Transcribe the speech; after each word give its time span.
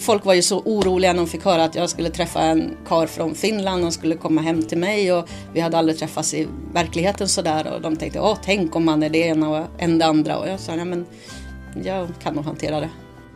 Folk 0.00 0.24
var 0.24 0.34
ju 0.34 0.42
så 0.42 0.58
oroliga 0.58 1.12
när 1.12 1.20
de 1.20 1.26
fick 1.26 1.44
höra 1.44 1.64
att 1.64 1.74
jag 1.74 1.90
skulle 1.90 2.10
träffa 2.10 2.40
en 2.40 2.76
kar 2.86 3.06
från 3.06 3.34
Finland, 3.34 3.82
han 3.82 3.92
skulle 3.92 4.14
komma 4.14 4.40
hem 4.40 4.62
till 4.62 4.78
mig 4.78 5.12
och 5.12 5.28
vi 5.52 5.60
hade 5.60 5.78
aldrig 5.78 5.98
träffats 5.98 6.34
i 6.34 6.48
verkligheten 6.72 7.28
sådär 7.28 7.72
och 7.74 7.80
de 7.80 7.96
tänkte, 7.96 8.20
åh 8.20 8.38
tänk 8.44 8.76
om 8.76 8.84
man 8.84 9.02
är 9.02 9.10
det 9.10 9.18
ena 9.18 9.48
och 9.48 9.66
en 9.78 9.98
det 9.98 10.06
andra 10.06 10.38
och 10.38 10.48
jag 10.48 10.60
sa, 10.60 10.74
ja 10.76 10.84
men 10.84 11.06
jag 11.84 12.08
kan 12.22 12.34
nog 12.34 12.44
hantera 12.44 12.80
det. 12.80 12.88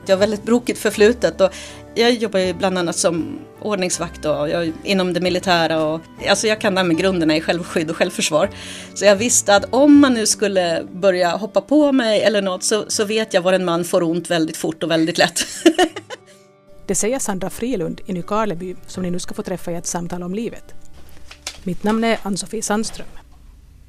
Jag 0.06 0.16
har 0.16 0.20
väldigt 0.20 0.42
brokigt 0.42 0.78
förflutet 0.78 1.40
och 1.40 1.50
jag 1.94 2.12
jobbar 2.12 2.40
ju 2.40 2.54
bland 2.54 2.78
annat 2.78 2.96
som 2.96 3.38
ordningsvakt 3.62 4.24
och 4.24 4.48
jag, 4.48 4.72
inom 4.82 5.12
det 5.12 5.20
militära 5.20 5.84
och 5.84 6.00
alltså 6.28 6.46
jag 6.46 6.60
kan 6.60 6.74
det 6.74 6.80
här 6.80 6.88
med 6.88 6.98
grunderna 6.98 7.36
i 7.36 7.40
självskydd 7.40 7.90
och 7.90 7.96
självförsvar. 7.96 8.50
Så 8.94 9.04
jag 9.04 9.16
visste 9.16 9.56
att 9.56 9.64
om 9.70 10.00
man 10.00 10.14
nu 10.14 10.26
skulle 10.26 10.86
börja 10.92 11.30
hoppa 11.36 11.60
på 11.60 11.92
mig 11.92 12.22
eller 12.22 12.42
något 12.42 12.64
så, 12.64 12.84
så 12.88 13.04
vet 13.04 13.34
jag 13.34 13.42
var 13.42 13.52
en 13.52 13.64
man 13.64 13.84
får 13.84 14.02
ont 14.02 14.30
väldigt 14.30 14.56
fort 14.56 14.82
och 14.82 14.90
väldigt 14.90 15.18
lätt. 15.18 15.46
Det 16.86 16.94
säger 16.94 17.18
Sandra 17.18 17.50
Frilund 17.50 18.00
i 18.06 18.12
Nykarleby 18.12 18.76
som 18.86 19.02
ni 19.02 19.10
nu 19.10 19.18
ska 19.18 19.34
få 19.34 19.42
träffa 19.42 19.72
i 19.72 19.74
ett 19.74 19.86
samtal 19.86 20.22
om 20.22 20.34
livet. 20.34 20.74
Mitt 21.62 21.84
namn 21.84 22.04
är 22.04 22.18
Ann-Sofie 22.22 22.62
Sandström. 22.62 23.06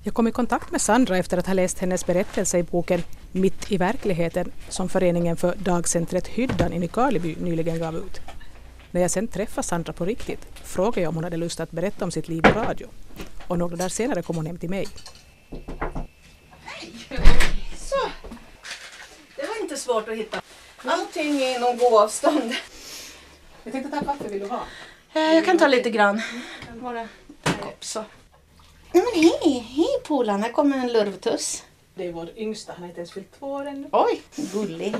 Jag 0.03 0.13
kom 0.13 0.27
i 0.27 0.31
kontakt 0.31 0.71
med 0.71 0.81
Sandra 0.81 1.17
efter 1.17 1.37
att 1.37 1.47
ha 1.47 1.53
läst 1.53 1.79
hennes 1.79 2.05
berättelse 2.05 2.57
i 2.57 2.63
boken 2.63 3.03
Mitt 3.31 3.71
i 3.71 3.77
verkligheten 3.77 4.51
som 4.69 4.89
föreningen 4.89 5.37
för 5.37 5.55
dagcentret 5.55 6.27
Hyddan 6.27 6.73
i 6.73 6.79
Nykarleby 6.79 7.35
nyligen 7.39 7.79
gav 7.79 7.95
ut. 7.95 8.21
När 8.91 9.01
jag 9.01 9.11
sen 9.11 9.27
träffade 9.27 9.67
Sandra 9.67 9.93
på 9.93 10.05
riktigt 10.05 10.47
frågade 10.53 11.01
jag 11.01 11.09
om 11.09 11.15
hon 11.15 11.23
hade 11.23 11.37
lust 11.37 11.59
att 11.59 11.71
berätta 11.71 12.05
om 12.05 12.11
sitt 12.11 12.27
liv 12.27 12.45
i 12.45 12.49
radio. 12.49 12.87
Och 13.47 13.57
några 13.57 13.75
dagar 13.75 13.89
senare 13.89 14.21
kom 14.21 14.35
hon 14.35 14.45
hem 14.45 14.57
till 14.57 14.69
mig. 14.69 14.87
Hej! 16.63 16.91
Så. 17.77 18.09
Det 19.35 19.47
var 19.47 19.61
inte 19.61 19.77
svårt 19.77 20.09
att 20.09 20.15
hitta. 20.15 20.41
Allting 20.87 21.41
inom 21.41 21.77
gåavstånd. 21.77 22.53
Jag 23.63 23.73
tänkte 23.73 23.99
ta 23.99 24.05
kaffe, 24.05 24.27
vill 24.27 24.39
du 24.39 24.47
ha? 24.47 24.59
Jag 25.13 25.45
kan 25.45 25.57
ta 25.57 25.67
lite 25.67 25.89
grann. 25.89 26.21
Bara 26.81 26.99
en 26.99 27.53
kopp 27.61 27.85
så. 27.85 27.99
Nej 28.91 29.03
men 29.13 29.23
hej, 29.23 29.59
hej 29.59 29.87
polaren, 30.07 30.43
här 30.43 30.51
kommer 30.51 30.77
en 30.77 30.93
lurvtuss. 30.93 31.63
Det 31.95 32.07
är 32.07 32.11
vår 32.11 32.29
yngsta, 32.37 32.73
han 32.73 32.81
har 32.81 32.87
inte 32.87 32.99
ens 32.99 33.11
fyllt 33.11 33.39
två 33.39 33.47
år 33.47 33.65
ännu. 33.67 33.87
Oj, 33.91 34.21
gullig. 34.35 34.95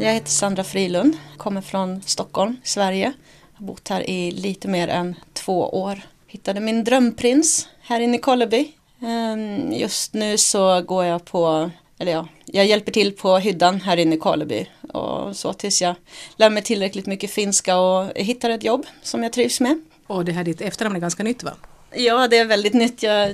Jag 0.00 0.12
heter 0.12 0.30
Sandra 0.30 0.64
Frilund, 0.64 1.16
kommer 1.36 1.60
från 1.60 2.02
Stockholm, 2.02 2.56
Sverige. 2.64 3.12
Har 3.52 3.66
bott 3.66 3.88
här 3.88 4.10
i 4.10 4.30
lite 4.30 4.68
mer 4.68 4.88
än 4.88 5.14
två 5.32 5.68
år. 5.68 6.00
Hittade 6.26 6.60
min 6.60 6.84
drömprins 6.84 7.68
här 7.80 8.00
inne 8.00 8.16
i 8.16 8.20
Kolleby. 8.20 8.72
Ehm, 9.02 9.72
Just 9.72 10.14
nu 10.14 10.38
så 10.38 10.80
går 10.82 11.04
jag 11.04 11.24
på, 11.24 11.70
eller 11.98 12.12
ja, 12.12 12.28
jag 12.46 12.66
hjälper 12.66 12.92
till 12.92 13.12
på 13.12 13.36
hyddan 13.38 13.80
här 13.80 13.96
inne 13.96 14.14
i 14.16 14.18
Karleby. 14.20 14.66
Och 14.92 15.36
så 15.36 15.52
tills 15.52 15.82
jag 15.82 15.94
lär 16.36 16.50
mig 16.50 16.62
tillräckligt 16.62 17.06
mycket 17.06 17.30
finska 17.30 17.78
och 17.78 18.12
hittar 18.16 18.50
ett 18.50 18.64
jobb 18.64 18.86
som 19.02 19.22
jag 19.22 19.32
trivs 19.32 19.60
med. 19.60 19.80
Och 20.06 20.24
det 20.24 20.32
här 20.32 20.44
ditt 20.44 20.60
efternamn 20.60 20.96
är 20.96 21.00
ganska 21.00 21.22
nytt 21.22 21.42
va? 21.42 21.52
Ja, 21.94 22.28
det 22.28 22.38
är 22.38 22.44
väldigt 22.44 22.74
nytt. 22.74 23.02
Jag 23.02 23.30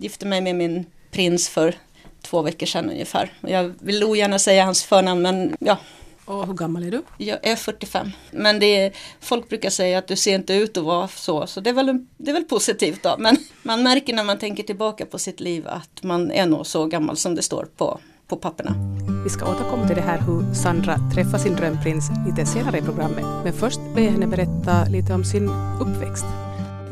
gifte 0.00 0.26
mig 0.26 0.40
med 0.40 0.54
min 0.56 0.86
prins 1.10 1.48
för 1.48 1.74
två 2.22 2.42
veckor 2.42 2.66
sedan 2.66 2.90
ungefär. 2.90 3.32
Jag 3.40 3.74
vill 3.80 4.04
ogärna 4.04 4.38
säga 4.38 4.64
hans 4.64 4.84
förnamn 4.84 5.22
men 5.22 5.56
ja, 5.60 5.78
Och 6.24 6.46
hur 6.46 6.54
gammal 6.54 6.82
är 6.82 6.90
du? 6.90 7.02
jag 7.18 7.46
är 7.46 7.56
45. 7.56 8.10
Men 8.30 8.60
det 8.60 8.66
är, 8.66 8.92
folk 9.20 9.48
brukar 9.48 9.70
säga 9.70 9.98
att 9.98 10.08
du 10.08 10.16
ser 10.16 10.34
inte 10.34 10.54
ut 10.54 10.76
att 10.76 10.84
vara 10.84 11.08
så, 11.08 11.46
så 11.46 11.60
det 11.60 11.70
är, 11.70 11.74
väl, 11.74 12.06
det 12.16 12.30
är 12.30 12.34
väl 12.34 12.44
positivt 12.44 13.02
då. 13.02 13.14
Men 13.18 13.36
man 13.62 13.82
märker 13.82 14.14
när 14.14 14.24
man 14.24 14.38
tänker 14.38 14.62
tillbaka 14.62 15.06
på 15.06 15.18
sitt 15.18 15.40
liv 15.40 15.68
att 15.68 16.02
man 16.02 16.30
är 16.30 16.46
nog 16.46 16.66
så 16.66 16.86
gammal 16.86 17.16
som 17.16 17.34
det 17.34 17.42
står 17.42 17.68
på, 17.76 18.00
på 18.28 18.36
papperna. 18.36 18.74
Vi 19.24 19.30
ska 19.30 19.50
återkomma 19.50 19.86
till 19.86 19.96
det 19.96 20.02
här 20.02 20.20
hur 20.20 20.54
Sandra 20.54 20.98
träffar 21.14 21.38
sin 21.38 21.56
drömprins 21.56 22.10
lite 22.26 22.46
senare 22.46 22.78
i 22.78 22.82
programmet. 22.82 23.24
Men 23.44 23.52
först 23.52 23.80
ber 23.94 24.02
jag 24.02 24.10
henne 24.10 24.26
berätta 24.26 24.84
lite 24.84 25.14
om 25.14 25.24
sin 25.24 25.50
uppväxt. 25.80 26.24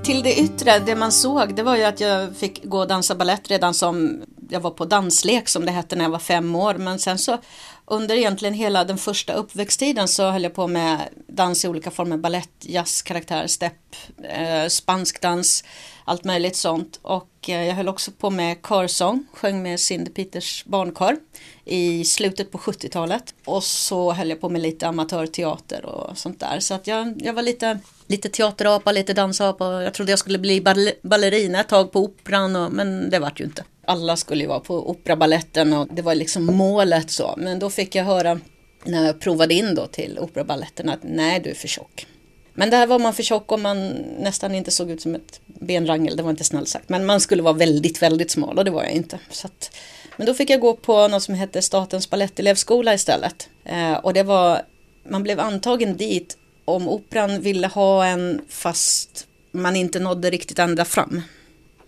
Till 0.05 0.23
det 0.23 0.41
yttre, 0.41 0.79
det 0.79 0.97
man 0.97 1.13
såg, 1.13 1.55
det 1.55 1.63
var 1.63 1.77
ju 1.77 1.85
att 1.85 2.01
jag 2.01 2.37
fick 2.37 2.65
gå 2.65 2.79
och 2.79 2.89
dansa 2.89 3.15
ballett 3.15 3.51
redan 3.51 3.75
som 3.75 4.23
jag 4.53 4.61
var 4.61 4.71
på 4.71 4.85
danslek 4.85 5.49
som 5.49 5.65
det 5.65 5.73
hette 5.73 5.97
när 5.97 6.05
jag 6.05 6.11
var 6.11 6.19
fem 6.19 6.55
år. 6.55 6.75
Men 6.75 6.99
sen 6.99 7.19
så 7.19 7.39
under 7.85 8.15
egentligen 8.17 8.55
hela 8.55 8.85
den 8.85 8.99
första 8.99 9.33
uppväxttiden 9.33 10.09
så 10.09 10.31
höll 10.31 10.43
jag 10.43 10.55
på 10.55 10.67
med 10.67 10.99
dans 11.29 11.65
i 11.65 11.69
olika 11.69 11.91
former, 11.91 12.17
ballett, 12.17 12.51
jazz, 12.61 13.03
karaktär, 13.03 13.47
stepp, 13.47 13.97
eh, 14.23 14.69
spansk 14.69 15.21
dans, 15.21 15.65
allt 16.05 16.25
möjligt 16.25 16.57
sånt. 16.57 16.99
Och 17.03 17.29
eh, 17.49 17.65
jag 17.65 17.75
höll 17.75 17.89
också 17.89 18.11
på 18.11 18.31
med 18.31 18.57
körsång, 18.69 19.27
sjöng 19.35 19.63
med 19.63 19.81
Cindy 19.81 20.11
Peters 20.11 20.65
barnkör 20.65 21.17
i 21.65 22.05
slutet 22.05 22.51
på 22.51 22.59
70-talet. 22.59 23.35
Och 23.45 23.65
så 23.65 24.13
höll 24.13 24.31
jag 24.31 24.41
på 24.41 24.49
med 24.49 24.63
lite 24.63 24.89
amatörteater 24.89 25.85
och 25.85 26.19
sånt 26.19 26.41
där. 26.41 26.61
Så 26.61 26.75
att 26.75 26.87
jag, 26.87 27.23
jag 27.25 27.33
var 27.33 27.43
lite, 27.43 27.79
lite 28.07 28.29
teaterapa, 28.29 28.93
lite 28.93 29.15
dansapa. 29.15 29.83
Jag 29.83 29.95
trodde 29.95 30.13
jag 30.13 30.19
skulle 30.19 30.39
bli 30.39 30.61
ball- 30.61 30.93
ballerina 31.03 31.61
ett 31.61 31.69
tag 31.69 31.93
på 31.93 32.01
operan, 32.01 32.57
och, 32.57 32.73
men 32.73 33.11
det 33.11 33.19
vart 33.19 33.41
ju 33.41 33.45
inte. 33.45 33.65
Alla 33.85 34.17
skulle 34.17 34.43
ju 34.43 34.49
vara 34.49 34.61
på 34.61 34.91
operabaletten 34.91 35.73
och 35.73 35.89
det 35.91 36.03
var 36.03 36.15
liksom 36.15 36.45
målet 36.45 37.11
så. 37.11 37.35
Men 37.37 37.59
då 37.59 37.71
fick 37.71 37.95
jag 37.95 38.05
höra 38.05 38.41
när 38.85 39.07
jag 39.07 39.21
provade 39.21 39.55
in 39.55 39.75
då 39.75 39.87
till 39.87 40.19
operabaletten 40.19 40.89
att 40.89 41.01
nej, 41.03 41.41
du 41.41 41.51
är 41.51 41.55
för 41.55 41.69
tjock. 41.69 42.07
Men 42.55 42.71
där 42.71 42.87
var 42.87 42.99
man 42.99 43.15
för 43.15 43.23
tjock 43.23 43.53
och 43.53 43.61
man 43.61 43.89
nästan 44.19 44.55
inte 44.55 44.71
såg 44.71 44.91
ut 44.91 45.03
som 45.03 45.15
ett 45.15 45.41
benrangel, 45.47 46.17
det 46.17 46.23
var 46.23 46.31
inte 46.31 46.45
snällt 46.45 46.69
sagt. 46.69 46.89
Men 46.89 47.07
man 47.07 47.21
skulle 47.21 47.43
vara 47.43 47.55
väldigt, 47.55 48.03
väldigt 48.03 48.31
smal 48.31 48.59
och 48.59 48.65
det 48.65 48.71
var 48.71 48.83
jag 48.83 48.93
inte. 48.93 49.19
Så 49.31 49.47
att, 49.47 49.77
men 50.17 50.27
då 50.27 50.35
fick 50.35 50.51
jag 50.51 50.61
gå 50.61 50.77
på 50.77 51.09
något 51.09 51.23
som 51.23 51.35
hette 51.35 51.63
Statens 51.63 52.11
Balettelevskola 52.11 52.95
istället. 52.95 53.49
Eh, 53.65 53.93
och 53.93 54.15
det 54.15 54.23
var, 54.23 54.63
man 55.09 55.23
blev 55.23 55.41
antagen 55.41 55.97
dit 55.97 56.37
om 56.65 56.89
operan 56.89 57.41
ville 57.41 57.67
ha 57.67 58.07
en 58.07 58.41
fast 58.49 59.27
man 59.53 59.77
inte 59.77 59.99
nådde 59.99 60.31
riktigt 60.31 60.59
ända 60.59 60.85
fram. 60.85 61.23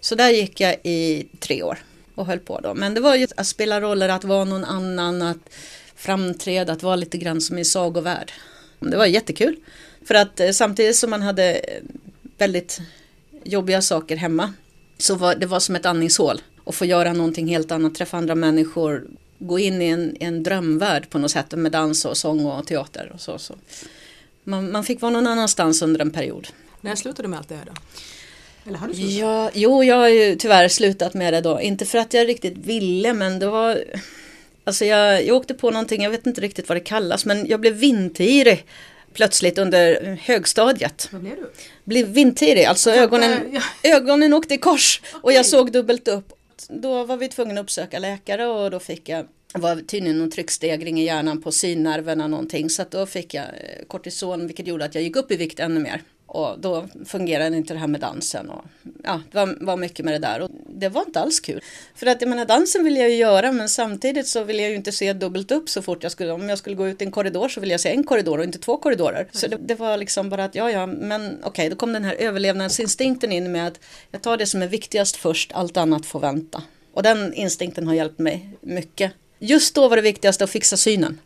Så 0.05 0.15
där 0.15 0.31
gick 0.31 0.61
jag 0.61 0.77
i 0.83 1.27
tre 1.41 1.63
år 1.63 1.79
och 2.15 2.27
höll 2.27 2.39
på 2.39 2.61
då. 2.61 2.75
Men 2.75 2.95
det 2.95 3.01
var 3.01 3.17
ju 3.17 3.27
att 3.37 3.47
spela 3.47 3.81
roller, 3.81 4.09
att 4.09 4.25
vara 4.25 4.45
någon 4.45 4.65
annan, 4.65 5.23
att 5.23 5.51
framträda, 5.97 6.73
att 6.73 6.83
vara 6.83 6.97
lite 6.97 7.19
grann 7.19 7.41
som 7.41 7.59
i 7.59 7.65
sagovärld. 7.65 8.33
Det 8.81 8.97
var 8.97 9.07
jättekul. 9.07 9.57
För 10.05 10.15
att 10.15 10.41
eh, 10.41 10.51
samtidigt 10.51 10.97
som 10.97 11.11
man 11.11 11.23
hade 11.23 11.55
eh, 11.55 11.83
väldigt 12.39 12.81
jobbiga 13.45 13.83
saker 13.83 14.17
hemma 14.17 14.53
så 14.99 15.15
var 15.15 15.35
det 15.35 15.47
var 15.47 15.61
som 15.61 15.77
ett 15.77 15.87
andningshål. 15.87 16.43
Att 16.65 16.75
få 16.75 16.85
göra 16.85 17.13
någonting 17.13 17.49
helt 17.49 17.73
annat, 17.73 17.95
träffa 17.95 18.17
andra 18.17 18.35
människor, 18.35 19.05
gå 19.39 19.59
in 19.59 19.83
i 19.83 19.89
en, 19.89 20.17
en 20.21 20.43
drömvärld 20.43 21.11
på 21.11 21.19
något 21.19 21.31
sätt 21.31 21.53
med 21.53 21.73
dans 21.73 22.05
och 22.05 22.17
sång 22.17 22.47
och 22.47 22.67
teater 22.67 23.11
och 23.15 23.21
så. 23.21 23.39
så. 23.39 23.55
Man, 24.45 24.73
man 24.73 24.85
fick 24.85 25.01
vara 25.01 25.13
någon 25.13 25.27
annanstans 25.27 25.83
under 25.83 26.01
en 26.01 26.11
period. 26.11 26.49
När 26.81 26.95
slutade 26.95 27.23
du 27.23 27.31
med 27.31 27.39
allt 27.39 27.49
det 27.49 27.57
här 27.57 27.67
då? 27.67 27.73
Eller 28.67 28.79
har 28.79 28.89
du 28.89 28.95
slutat? 28.95 29.15
Ja, 29.15 29.51
jo, 29.55 29.85
jag 29.85 29.97
har 29.97 30.09
ju 30.09 30.37
tyvärr 30.37 30.69
slutat 30.69 31.15
med 31.15 31.33
det 31.33 31.41
då. 31.41 31.61
Inte 31.61 31.87
för 31.87 31.99
att 31.99 32.15
jag 32.15 32.29
riktigt 32.29 32.57
ville, 32.57 33.13
men 33.13 33.39
det 33.39 33.47
var... 33.47 33.85
Alltså 34.65 34.85
jag, 34.85 35.27
jag 35.27 35.37
åkte 35.37 35.55
på 35.55 35.71
någonting, 35.71 36.03
jag 36.03 36.11
vet 36.11 36.27
inte 36.27 36.41
riktigt 36.41 36.69
vad 36.69 36.77
det 36.77 36.81
kallas, 36.81 37.25
men 37.25 37.47
jag 37.47 37.61
blev 37.61 37.75
vindtirig 37.75 38.65
plötsligt 39.13 39.59
under 39.59 40.19
högstadiet. 40.23 41.09
Vad 41.13 41.21
blev 41.21 41.37
du? 41.37 41.51
Blev 41.85 42.07
vindtirig, 42.07 42.65
alltså 42.65 42.91
ögonen, 42.91 43.61
ögonen 43.83 44.35
åkte 44.35 44.55
i 44.55 44.59
kors 44.59 45.01
och 45.13 45.33
jag 45.33 45.47
såg 45.47 45.73
dubbelt 45.73 46.09
upp. 46.09 46.33
Då 46.69 47.05
var 47.05 47.17
vi 47.17 47.29
tvungna 47.29 47.61
att 47.61 47.65
uppsöka 47.65 47.99
läkare 47.99 48.47
och 48.47 48.71
då 48.71 48.81
fick 48.81 49.09
jag 49.09 49.27
det 49.55 49.61
var 49.61 49.77
tydligen 49.77 50.19
någon 50.19 50.31
tryckstegring 50.31 51.01
i 51.01 51.05
hjärnan 51.05 51.43
på 51.43 51.53
synnerverna 51.53 52.27
någonting 52.27 52.71
så 52.71 52.83
att 52.83 52.91
då 52.91 53.07
fick 53.07 53.35
jag 53.35 53.45
eh, 53.45 53.85
kortison 53.89 54.47
vilket 54.47 54.67
gjorde 54.67 54.85
att 54.85 54.95
jag 54.95 55.05
gick 55.05 55.17
upp 55.17 55.33
i 55.33 55.37
vikt 55.37 55.61
ännu 55.61 55.81
mer. 55.81 56.03
Och 56.35 56.59
då 56.59 56.87
fungerade 57.05 57.57
inte 57.57 57.75
det 57.75 57.81
här 57.81 57.87
med 57.87 58.01
dansen 58.01 58.51
och 58.51 58.65
ja, 59.05 59.21
det 59.31 59.37
var, 59.37 59.57
var 59.61 59.77
mycket 59.77 60.05
med 60.05 60.15
det 60.15 60.19
där 60.19 60.41
och 60.41 60.51
det 60.69 60.89
var 60.89 61.03
inte 61.03 61.21
alls 61.21 61.41
kul. 61.41 61.61
För 61.95 62.07
att 62.07 62.21
jag 62.21 62.29
menar 62.29 62.45
dansen 62.45 62.85
vill 62.85 62.97
jag 62.97 63.11
ju 63.11 63.17
göra 63.17 63.53
men 63.53 63.69
samtidigt 63.69 64.27
så 64.27 64.45
vill 64.45 64.59
jag 64.59 64.71
ju 64.71 64.77
inte 64.77 64.93
se 64.93 65.13
dubbelt 65.13 65.51
upp 65.51 65.69
så 65.69 65.83
fort 65.83 66.03
jag 66.03 66.13
skulle, 66.13 66.33
om 66.33 66.49
jag 66.49 66.59
skulle 66.59 66.77
gå 66.77 66.89
ut 66.89 67.03
i 67.03 67.05
en 67.05 67.11
korridor 67.11 67.49
så 67.49 67.61
vill 67.61 67.71
jag 67.71 67.81
se 67.81 67.91
en 67.91 68.05
korridor 68.05 68.39
och 68.39 68.45
inte 68.45 68.59
två 68.59 68.77
korridorer. 68.77 69.29
Så 69.33 69.47
det, 69.47 69.57
det 69.57 69.75
var 69.75 69.97
liksom 69.97 70.31
bara 70.31 70.45
att 70.45 70.55
ja 70.55 70.71
ja 70.71 70.87
men 70.87 71.39
okej 71.45 71.69
då 71.69 71.77
kom 71.77 71.93
den 71.93 72.05
här 72.05 72.15
överlevnadsinstinkten 72.15 73.33
in 73.33 73.53
med 73.53 73.67
att 73.67 73.81
jag 74.11 74.23
tar 74.23 74.37
det 74.37 74.47
som 74.47 74.63
är 74.63 74.69
viktigast 74.69 75.17
först, 75.17 75.53
allt 75.53 75.77
annat 75.77 76.07
får 76.07 76.21
vänta. 76.21 76.63
Och 76.95 77.03
den 77.03 77.35
instinkten 77.35 77.87
har 77.87 77.95
hjälpt 77.95 78.19
mig 78.19 78.49
mycket. 78.61 79.13
Just 79.39 79.75
då 79.75 79.89
var 79.89 79.97
det 79.97 80.03
viktigaste 80.03 80.45
att 80.45 80.51
fixa 80.51 80.77
synen. 80.77 81.21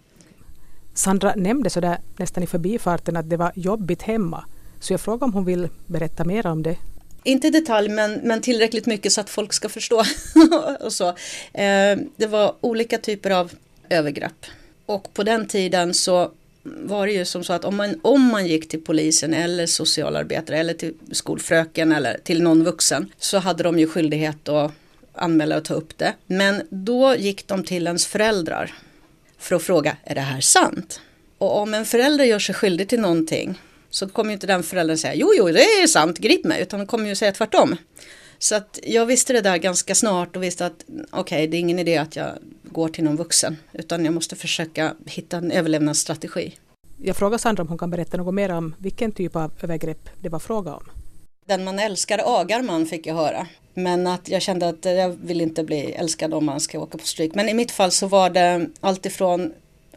Sandra 0.94 1.35
nämnde 1.37 1.71
sådär 1.71 1.99
nästan 2.17 2.43
i 2.43 2.47
förbifarten 2.47 3.17
att 3.17 3.31
det 3.31 3.37
var 3.37 3.53
jobbigt 3.55 4.03
hemma. 4.03 4.44
Så 4.81 4.93
jag 4.93 5.01
frågade 5.01 5.25
om 5.25 5.33
hon 5.33 5.45
vill 5.45 5.69
berätta 5.87 6.25
mer 6.25 6.47
om 6.47 6.63
det. 6.63 6.77
Inte 7.23 7.47
i 7.47 7.51
detalj 7.51 7.89
men, 7.89 8.13
men 8.15 8.41
tillräckligt 8.41 8.87
mycket 8.87 9.13
så 9.13 9.21
att 9.21 9.31
folk 9.31 9.53
ska 9.53 9.69
förstå. 9.69 10.05
och 10.81 10.93
så. 10.93 11.09
Eh, 11.53 11.99
det 12.17 12.27
var 12.27 12.55
olika 12.61 12.99
typer 12.99 13.31
av 13.31 13.53
övergrepp. 13.89 14.47
Och 14.87 15.15
på 15.15 15.23
den 15.23 15.47
tiden 15.47 15.95
så 15.95 16.31
var 16.63 17.07
det 17.07 17.13
ju 17.13 17.25
som 17.25 17.45
så 17.45 17.53
att 17.53 17.65
om 17.65 17.77
man, 17.77 18.01
om 18.03 18.23
man 18.23 18.47
gick 18.47 18.69
till 18.69 18.81
polisen 18.81 19.35
eller 19.35 19.67
socialarbetare 19.67 20.59
eller 20.59 20.75
till 20.75 20.95
skolfröken 21.13 21.93
eller 21.93 22.19
till 22.25 22.43
någon 22.43 22.65
vuxen 22.65 23.13
så 23.19 23.39
hade 23.39 23.63
de 23.63 23.79
ju 23.79 23.87
skyldighet 23.87 24.49
att 24.49 24.73
anmäla 25.13 25.57
och 25.57 25.65
ta 25.65 25.75
upp 25.75 25.99
det. 25.99 26.15
Men 26.27 26.63
då 26.71 27.17
gick 27.17 27.47
de 27.47 27.65
till 27.65 27.87
ens 27.87 28.07
föräldrar 28.07 28.75
för 29.39 29.57
att 29.57 29.63
fråga, 29.63 29.97
är 30.05 30.15
det 30.15 30.21
här 30.21 30.41
sant? 30.41 31.01
Och 31.39 31.57
om 31.57 31.75
en 31.75 31.85
förälder 31.85 32.25
gör 32.25 32.39
sig 32.39 32.55
skyldig 32.55 32.89
till 32.89 33.01
någonting 33.01 33.59
så 33.90 34.08
kommer 34.08 34.32
inte 34.32 34.46
den 34.46 34.62
föräldern 34.62 34.99
säga, 34.99 35.14
jo, 35.14 35.32
jo, 35.37 35.49
det 35.49 35.61
är 35.61 35.87
sant, 35.87 36.19
grip 36.19 36.44
mig, 36.44 36.62
utan 36.62 36.81
den 36.81 36.87
kommer 36.87 37.08
ju 37.08 37.14
säga 37.14 37.32
tvärtom. 37.32 37.76
Så 38.38 38.55
att 38.55 38.79
jag 38.82 39.06
visste 39.06 39.32
det 39.32 39.40
där 39.40 39.56
ganska 39.56 39.94
snart 39.94 40.37
och 40.37 40.43
visste 40.43 40.67
att 40.67 40.85
okej, 41.11 41.20
okay, 41.20 41.46
det 41.46 41.56
är 41.56 41.61
ingen 41.61 41.79
idé 41.79 41.96
att 41.96 42.17
jag 42.17 42.29
går 42.62 42.88
till 42.88 43.05
någon 43.05 43.17
vuxen, 43.17 43.56
utan 43.73 44.05
jag 44.05 44.14
måste 44.14 44.37
försöka 44.37 44.94
hitta 45.06 45.37
en 45.37 45.50
överlevnadsstrategi. 45.50 46.55
Jag 47.02 47.17
frågar 47.17 47.38
Sandra 47.38 47.62
om 47.62 47.69
hon 47.69 47.79
kan 47.79 47.90
berätta 47.90 48.17
något 48.17 48.35
mer 48.35 48.50
om 48.50 48.75
vilken 48.79 49.12
typ 49.12 49.37
av 49.37 49.52
övergrepp 49.62 50.11
det 50.20 50.29
var 50.29 50.38
fråga 50.38 50.75
om. 50.75 50.82
Den 51.46 51.64
man 51.64 51.79
älskar 51.79 52.41
agar 52.41 52.62
man 52.62 52.87
fick 52.87 53.06
jag 53.06 53.14
höra. 53.14 53.46
Men 53.75 54.06
att 54.06 54.29
jag 54.29 54.43
kände 54.43 54.69
att 54.69 54.84
jag 54.84 55.08
vill 55.08 55.41
inte 55.41 55.64
bli 55.64 55.93
älskad 55.93 56.34
om 56.34 56.44
man 56.44 56.61
ska 56.61 56.79
åka 56.79 56.99
på 56.99 57.06
stryk. 57.06 57.34
Men 57.34 57.49
i 57.49 57.55
mitt 57.55 57.70
fall 57.70 57.91
så 57.91 58.06
var 58.06 58.31
det 58.31 58.67
alltifrån, 58.81 59.52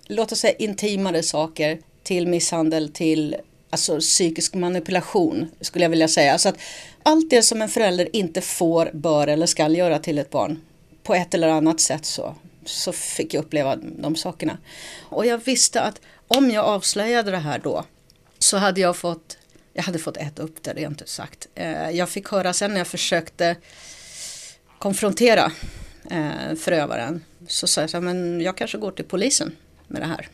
låt 0.08 0.32
oss 0.32 0.40
säga 0.40 0.54
intimare 0.54 1.24
saker 1.24 1.80
till 2.04 2.28
misshandel 2.28 2.90
till 2.90 3.36
alltså 3.72 4.00
psykisk 4.00 4.54
manipulation 4.54 5.52
skulle 5.62 5.86
jag 5.86 5.90
vilja 5.90 6.08
säga. 6.08 6.38
Så 6.38 6.50
att 6.50 6.58
allt 7.04 7.30
det 7.30 7.44
som 7.44 7.62
en 7.62 7.70
förälder 7.70 8.16
inte 8.16 8.42
får, 8.42 8.90
bör 8.94 9.28
eller 9.28 9.46
ska 9.46 9.68
göra 9.68 10.00
till 10.00 10.18
ett 10.18 10.30
barn 10.30 10.62
på 11.04 11.16
ett 11.16 11.34
eller 11.34 11.48
annat 11.48 11.80
sätt 11.80 12.06
så, 12.06 12.36
så 12.66 12.92
fick 12.92 13.34
jag 13.34 13.44
uppleva 13.44 13.76
de 13.76 14.16
sakerna. 14.16 14.58
Och 15.02 15.26
jag 15.26 15.38
visste 15.38 15.82
att 15.82 16.02
om 16.28 16.52
jag 16.52 16.66
avslöjade 16.66 17.32
det 17.32 17.38
här 17.38 17.60
då 17.60 17.86
så 18.40 18.58
hade 18.58 18.82
jag 18.82 18.98
fått 18.98 19.38
jag 19.74 19.84
hade 19.84 20.00
fått 20.00 20.18
äta 20.18 20.44
upp 20.44 20.64
det 20.64 20.74
rent 20.74 21.02
ut 21.02 21.10
sagt. 21.10 21.48
Eh, 21.56 21.90
jag 21.90 22.10
fick 22.10 22.30
höra 22.30 22.54
sen 22.54 22.72
när 22.72 22.78
jag 22.78 22.88
försökte 22.88 23.56
konfrontera 24.80 25.52
eh, 26.10 26.56
förövaren 26.60 27.24
så 27.48 27.68
sa 27.68 27.82
jag 27.82 27.90
så 27.90 27.98
här, 27.98 28.02
men 28.02 28.42
jag 28.42 28.58
kanske 28.58 28.78
går 28.78 28.92
till 28.92 29.06
polisen 29.06 29.56
med 29.88 30.02
det 30.02 30.06
här. 30.06 30.30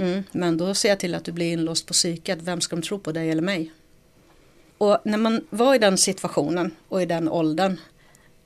Mm, 0.00 0.24
men 0.32 0.56
då 0.56 0.74
ser 0.74 0.88
jag 0.88 0.98
till 0.98 1.14
att 1.14 1.24
du 1.24 1.32
blir 1.32 1.52
inlåst 1.52 1.86
på 1.86 1.92
psyket. 1.92 2.38
Vem 2.42 2.60
ska 2.60 2.76
de 2.76 2.82
tro 2.82 2.98
på 2.98 3.12
dig 3.12 3.30
eller 3.30 3.42
mig? 3.42 3.72
Och 4.78 4.98
när 5.04 5.18
man 5.18 5.46
var 5.50 5.74
i 5.74 5.78
den 5.78 5.98
situationen 5.98 6.74
och 6.88 7.02
i 7.02 7.06
den 7.06 7.28
åldern 7.28 7.76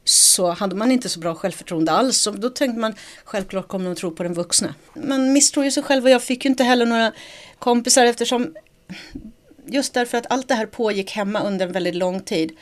så 0.05 0.51
hade 0.51 0.75
man 0.75 0.93
inte 0.93 1.09
så 1.09 1.21
bra 1.21 1.35
självförtroende 1.35 1.93
alls. 1.93 2.19
Så 2.19 2.31
då 2.31 2.51
tänkte 2.51 2.81
man 2.81 2.95
självklart 3.25 3.69
kommer 3.69 3.87
de 3.87 3.95
tro 3.95 4.11
på 4.11 4.23
den 4.23 4.35
vuxna. 4.35 4.75
Man 4.95 5.33
misstror 5.33 5.65
ju 5.65 5.71
sig 5.71 5.83
själv 5.83 6.05
och 6.05 6.11
jag 6.11 6.23
fick 6.23 6.45
ju 6.45 6.51
inte 6.51 6.65
heller 6.65 6.87
några 6.87 7.13
kompisar 7.59 8.07
eftersom 8.07 8.55
just 9.67 9.95
därför 9.95 10.19
att 10.19 10.27
allt 10.31 10.49
det 10.49 10.55
här 10.55 10.67
pågick 10.67 11.11
hemma 11.11 11.41
under 11.41 11.67
en 11.67 11.73
väldigt 11.73 11.95
lång 11.95 12.21
tid. 12.21 12.57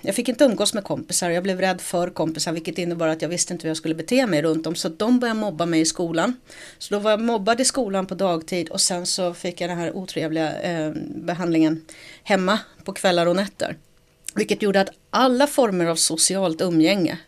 Jag 0.00 0.14
fick 0.14 0.28
inte 0.28 0.44
umgås 0.44 0.74
med 0.74 0.84
kompisar, 0.84 1.30
jag 1.30 1.42
blev 1.42 1.60
rädd 1.60 1.80
för 1.80 2.10
kompisar 2.10 2.52
vilket 2.52 2.78
innebar 2.78 3.08
att 3.08 3.22
jag 3.22 3.28
visste 3.28 3.52
inte 3.52 3.62
hur 3.62 3.70
jag 3.70 3.76
skulle 3.76 3.94
bete 3.94 4.26
mig 4.26 4.42
runt 4.42 4.66
om. 4.66 4.74
Så 4.74 4.88
de 4.88 5.20
började 5.20 5.40
mobba 5.40 5.66
mig 5.66 5.80
i 5.80 5.84
skolan. 5.84 6.36
Så 6.78 6.94
då 6.94 7.00
var 7.00 7.10
jag 7.10 7.20
mobbad 7.20 7.60
i 7.60 7.64
skolan 7.64 8.06
på 8.06 8.14
dagtid 8.14 8.68
och 8.68 8.80
sen 8.80 9.06
så 9.06 9.34
fick 9.34 9.60
jag 9.60 9.70
den 9.70 9.78
här 9.78 9.96
otrevliga 9.96 10.60
eh, 10.60 10.92
behandlingen 11.06 11.84
hemma 12.22 12.58
på 12.84 12.92
kvällar 12.92 13.26
och 13.26 13.36
nätter. 13.36 13.76
Vilket 14.34 14.62
gjorde 14.62 14.80
att 14.80 14.90
alla 15.10 15.46
former 15.46 15.86
av 15.86 15.96
socialt 15.96 16.60
umgänge 16.60 17.18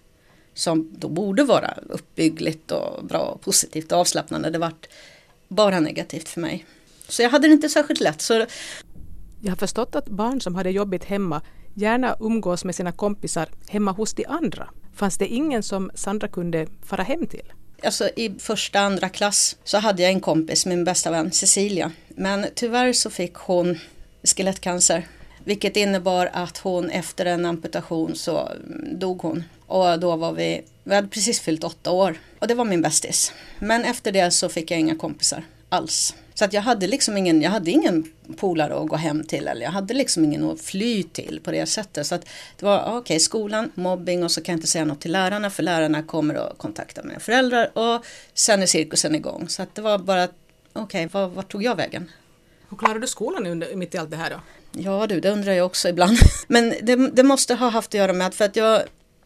som 0.54 0.90
då 0.98 1.08
borde 1.08 1.44
vara 1.44 1.74
uppbyggligt 1.88 2.70
och 2.70 3.04
bra 3.04 3.20
och 3.20 3.40
positivt 3.40 3.92
och 3.92 3.98
avslappnande, 3.98 4.50
det 4.50 4.58
vart 4.58 4.88
bara 5.48 5.80
negativt 5.80 6.28
för 6.28 6.40
mig. 6.40 6.66
Så 7.08 7.22
jag 7.22 7.30
hade 7.30 7.48
det 7.48 7.52
inte 7.52 7.68
särskilt 7.68 8.00
lätt. 8.00 8.20
Så... 8.20 8.46
Jag 9.42 9.50
har 9.50 9.56
förstått 9.56 9.94
att 9.94 10.08
barn 10.08 10.40
som 10.40 10.54
hade 10.54 10.70
jobbigt 10.70 11.04
hemma 11.04 11.42
gärna 11.78 12.16
umgås 12.20 12.64
med 12.64 12.74
sina 12.74 12.92
kompisar 12.92 13.48
hemma 13.68 13.92
hos 13.92 14.14
de 14.14 14.26
andra. 14.26 14.68
Fanns 14.94 15.18
det 15.18 15.26
ingen 15.26 15.62
som 15.62 15.90
Sandra 15.94 16.28
kunde 16.28 16.66
fara 16.86 17.02
hem 17.02 17.26
till? 17.26 17.52
Alltså 17.82 18.08
i 18.16 18.34
första, 18.38 18.80
andra 18.80 19.08
klass 19.08 19.56
så 19.64 19.78
hade 19.78 20.02
jag 20.02 20.12
en 20.12 20.20
kompis, 20.20 20.66
min 20.66 20.84
bästa 20.84 21.10
vän 21.10 21.32
Cecilia. 21.32 21.92
Men 22.08 22.46
tyvärr 22.54 22.92
så 22.92 23.10
fick 23.10 23.34
hon 23.34 23.78
skelettcancer. 24.22 25.06
Vilket 25.44 25.76
innebar 25.76 26.30
att 26.32 26.58
hon 26.58 26.90
efter 26.90 27.26
en 27.26 27.46
amputation 27.46 28.16
så 28.16 28.50
dog 28.92 29.22
hon. 29.22 29.44
Och 29.66 30.00
då 30.00 30.16
var 30.16 30.32
vi, 30.32 30.62
vi 30.84 30.94
hade 30.94 31.08
precis 31.08 31.40
fyllt 31.40 31.64
åtta 31.64 31.90
år. 31.90 32.18
Och 32.38 32.48
det 32.48 32.54
var 32.54 32.64
min 32.64 32.82
bästis. 32.82 33.32
Men 33.58 33.84
efter 33.84 34.12
det 34.12 34.30
så 34.30 34.48
fick 34.48 34.70
jag 34.70 34.80
inga 34.80 34.96
kompisar 34.96 35.44
alls. 35.68 36.14
Så 36.38 36.44
att 36.44 36.52
jag 36.52 36.62
hade 36.62 36.86
liksom 36.86 37.16
ingen, 37.16 37.42
jag 37.42 37.50
hade 37.50 37.70
ingen 37.70 38.12
polare 38.36 38.80
att 38.80 38.88
gå 38.88 38.96
hem 38.96 39.24
till 39.24 39.48
eller 39.48 39.62
jag 39.62 39.70
hade 39.70 39.94
liksom 39.94 40.24
ingen 40.24 40.50
att 40.50 40.60
fly 40.60 41.02
till 41.02 41.40
på 41.44 41.50
det 41.50 41.66
sättet. 41.66 42.06
Så 42.06 42.14
att 42.14 42.24
det 42.58 42.66
var 42.66 42.80
okej, 42.80 42.98
okay, 42.98 43.20
skolan, 43.20 43.72
mobbing 43.74 44.24
och 44.24 44.30
så 44.30 44.42
kan 44.42 44.52
jag 44.52 44.56
inte 44.56 44.66
säga 44.66 44.84
något 44.84 45.00
till 45.00 45.12
lärarna 45.12 45.50
för 45.50 45.62
lärarna 45.62 46.02
kommer 46.02 46.34
att 46.34 46.58
kontakta 46.58 47.02
mina 47.02 47.20
föräldrar 47.20 47.78
och 47.78 48.04
sen 48.34 48.62
är 48.62 48.66
cirkusen 48.66 49.14
igång. 49.14 49.48
Så 49.48 49.62
att 49.62 49.74
det 49.74 49.82
var 49.82 49.98
bara, 49.98 50.28
okej, 50.72 51.06
okay, 51.06 51.26
vart 51.26 51.52
tog 51.52 51.62
jag 51.62 51.76
vägen? 51.76 52.10
Hur 52.68 52.76
klarade 52.76 53.00
du 53.00 53.06
skolan 53.06 53.46
under, 53.46 53.74
mitt 53.74 53.94
i 53.94 53.98
allt 53.98 54.10
det 54.10 54.16
här 54.16 54.30
då? 54.30 54.40
Ja 54.72 55.06
du, 55.06 55.20
det 55.20 55.30
undrar 55.30 55.52
jag 55.52 55.66
också 55.66 55.88
ibland. 55.88 56.18
Men 56.46 56.74
det, 56.82 56.96
det 56.96 57.22
måste 57.22 57.54
ha 57.54 57.68
haft 57.68 57.90
att 57.90 57.94
göra 57.94 58.12
med 58.12 58.26
att 58.26 58.34
för 58.34 58.44
att 58.44 58.56
jag, 58.56 58.82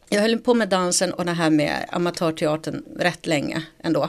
jag 0.09 0.21
höll 0.21 0.39
på 0.39 0.55
med 0.55 0.69
dansen 0.69 1.13
och 1.13 1.25
det 1.25 1.33
här 1.33 1.51
med 1.51 1.87
amatörteatern 1.89 2.85
rätt 2.97 3.27
länge 3.27 3.63
ändå. 3.83 4.09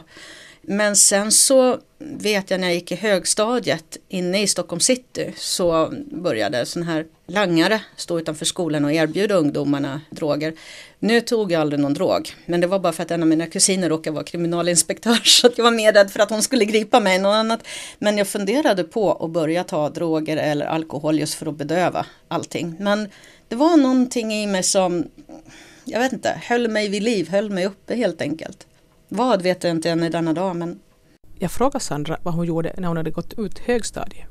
Men 0.68 0.96
sen 0.96 1.32
så 1.32 1.80
vet 1.98 2.52
jag 2.52 2.60
när 2.60 2.68
jag 2.68 2.76
gick 2.76 2.92
i 2.92 2.96
högstadiet 2.96 3.98
inne 4.10 4.42
i 4.42 4.48
Stockholm 4.48 4.80
city 4.80 5.34
så 5.38 5.94
började 6.12 6.66
sådana 6.66 6.92
här 6.92 7.06
langare 7.28 7.82
stå 7.96 8.20
utanför 8.20 8.46
skolan 8.46 8.86
och 8.86 8.94
erbjuda 8.94 9.36
ungdomarna 9.36 10.02
droger. 10.10 10.54
Nu 11.00 11.22
tog 11.22 11.52
jag 11.52 11.62
aldrig 11.62 11.80
någon 11.80 11.94
drog, 11.94 12.34
men 12.46 12.62
det 12.62 12.68
var 12.68 12.80
bara 12.80 12.94
för 12.94 13.04
att 13.04 13.12
en 13.12 13.22
av 13.22 13.28
mina 13.28 13.48
kusiner 13.48 13.90
råkade 13.90 14.14
vara 14.14 14.24
kriminalinspektör 14.24 15.16
så 15.24 15.48
att 15.48 15.58
jag 15.58 15.66
var 15.66 15.72
mer 15.72 15.94
rädd 15.94 16.12
för 16.12 16.20
att 16.20 16.30
hon 16.30 16.44
skulle 16.44 16.66
gripa 16.66 17.00
mig 17.00 17.16
än 17.16 17.22
något 17.22 17.34
annat. 17.34 17.68
Men 18.00 18.18
jag 18.18 18.28
funderade 18.28 18.84
på 18.84 19.14
att 19.14 19.32
börja 19.32 19.64
ta 19.64 19.90
droger 19.90 20.38
eller 20.38 20.66
alkohol 20.66 21.20
just 21.20 21.34
för 21.34 21.46
att 21.46 21.56
bedöva 21.56 22.06
allting. 22.28 22.76
Men 22.80 23.10
det 23.48 23.56
var 23.56 23.78
någonting 23.78 24.34
i 24.34 24.48
mig 24.48 24.64
som, 24.64 25.08
jag 25.86 26.00
vet 26.00 26.14
inte, 26.14 26.42
höll 26.44 26.68
mig 26.68 26.90
vid 26.90 27.04
liv, 27.04 27.30
höll 27.30 27.50
mig 27.50 27.66
uppe 27.66 27.96
helt 27.96 28.22
enkelt. 28.22 28.68
Vad 29.16 29.42
vet 29.42 29.64
jag 29.64 29.72
inte 29.72 29.90
än 29.90 30.04
i 30.04 30.10
denna 30.10 30.34
dag 30.34 30.56
men... 30.56 30.80
Jag 31.40 31.52
frågade 31.52 31.80
Sandra 31.80 32.18
vad 32.24 32.34
hon 32.34 32.46
gjorde 32.46 32.74
när 32.78 32.88
hon 32.88 32.98
hade 32.98 33.12
gått 33.12 33.34
ut 33.40 33.60
högstadiet. 33.60 34.28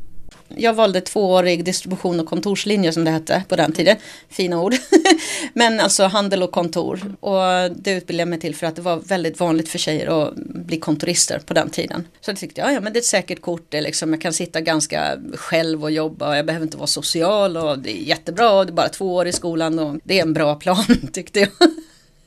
Jag 0.49 0.75
valde 0.75 1.01
tvåårig 1.01 1.65
distribution 1.65 2.21
och 2.21 2.27
kontorslinje 2.27 2.93
som 2.93 3.05
det 3.05 3.11
hette 3.11 3.43
på 3.49 3.57
den 3.57 3.73
tiden. 3.73 3.97
Fina 4.29 4.63
ord. 4.63 4.75
Men 5.53 5.81
alltså 5.81 6.05
handel 6.05 6.43
och 6.43 6.53
kontor. 6.53 7.15
Och 7.21 7.77
det 7.77 7.93
utbildade 7.93 8.21
jag 8.21 8.29
mig 8.29 8.41
till 8.41 8.55
för 8.55 8.67
att 8.67 8.77
det 8.77 8.83
var 8.83 8.97
väldigt 8.97 9.41
vanligt 9.41 9.69
för 9.69 9.79
tjejer 9.79 10.23
att 10.23 10.35
bli 10.37 10.79
kontorister 10.79 11.39
på 11.39 11.55
den 11.55 11.71
tiden. 11.71 12.09
Så 12.21 12.31
jag 12.31 12.39
tyckte 12.39 12.61
jag, 12.61 12.73
ja 12.73 12.81
men 12.81 12.93
det 12.93 12.97
är 12.97 13.01
ett 13.01 13.07
säkert 13.07 13.41
kort. 13.41 13.67
Det 13.69 13.81
liksom, 13.81 14.13
jag 14.13 14.21
kan 14.21 14.33
sitta 14.33 14.61
ganska 14.61 15.19
själv 15.35 15.83
och 15.83 15.91
jobba 15.91 16.29
och 16.29 16.37
jag 16.37 16.47
behöver 16.47 16.67
inte 16.67 16.77
vara 16.77 16.87
social 16.87 17.57
och 17.57 17.79
det 17.79 17.91
är 17.91 18.03
jättebra 18.03 18.53
och 18.53 18.67
det 18.67 18.73
är 18.73 18.75
bara 18.75 18.89
två 18.89 19.15
år 19.15 19.27
i 19.27 19.33
skolan 19.33 19.79
och 19.79 20.01
det 20.05 20.19
är 20.19 20.23
en 20.23 20.33
bra 20.33 20.55
plan 20.55 20.85
tyckte 21.13 21.41
jag. 21.41 21.49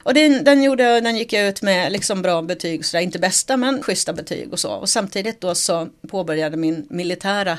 Och 0.05 0.13
den, 0.13 0.43
den, 0.43 0.63
gjorde, 0.63 1.01
den 1.01 1.17
gick 1.17 1.33
jag 1.33 1.47
ut 1.47 1.61
med 1.61 1.91
liksom 1.91 2.21
bra 2.21 2.41
betyg, 2.41 2.85
så 2.85 2.97
inte 2.97 3.19
bästa 3.19 3.57
men 3.57 3.83
schyssta 3.83 4.13
betyg 4.13 4.53
och 4.53 4.59
så. 4.59 4.71
Och 4.71 4.89
samtidigt 4.89 5.41
då 5.41 5.55
så 5.55 5.87
påbörjade 6.07 6.57
min 6.57 6.87
militära 6.89 7.57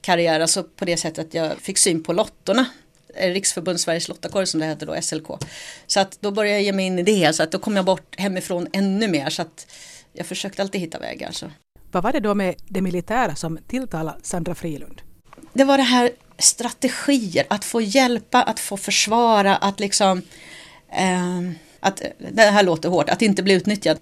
karriär, 0.00 0.40
alltså 0.40 0.62
på 0.62 0.84
det 0.84 0.96
sättet 0.96 1.26
att 1.26 1.34
jag 1.34 1.58
fick 1.58 1.78
syn 1.78 2.02
på 2.02 2.12
lottorna. 2.12 2.66
Eh, 3.14 3.30
Riksförbund 3.30 3.80
Sveriges 3.80 4.08
Lottakår 4.08 4.44
som 4.44 4.60
det 4.60 4.66
hette 4.66 4.86
då, 4.86 5.02
SLK. 5.02 5.26
Så 5.86 6.00
att 6.00 6.18
då 6.20 6.30
började 6.30 6.56
jag 6.56 6.62
ge 6.62 6.72
mig 6.72 6.86
in 6.86 6.98
i 6.98 7.02
det, 7.02 7.32
så 7.32 7.42
att 7.42 7.52
då 7.52 7.58
kom 7.58 7.76
jag 7.76 7.84
bort 7.84 8.14
hemifrån 8.20 8.68
ännu 8.72 9.08
mer. 9.08 9.30
Så 9.30 9.42
att 9.42 9.66
jag 10.12 10.26
försökte 10.26 10.62
alltid 10.62 10.80
hitta 10.80 10.98
vägar. 10.98 11.32
Så. 11.32 11.50
Vad 11.92 12.02
var 12.02 12.12
det 12.12 12.20
då 12.20 12.34
med 12.34 12.54
det 12.68 12.80
militära 12.80 13.36
som 13.36 13.58
tilltalade 13.68 14.18
Sandra 14.22 14.54
Frilund? 14.54 15.02
Det 15.52 15.64
var 15.64 15.76
det 15.76 15.84
här 15.84 16.10
strategier, 16.38 17.46
att 17.48 17.64
få 17.64 17.80
hjälpa, 17.80 18.42
att 18.42 18.60
få 18.60 18.76
försvara, 18.76 19.56
att 19.56 19.80
liksom 19.80 20.22
eh, 20.92 21.40
att, 21.84 22.02
det 22.32 22.42
här 22.42 22.62
låter 22.62 22.88
hårt, 22.88 23.10
att 23.10 23.22
inte 23.22 23.42
bli 23.42 23.54
utnyttjad. 23.54 23.98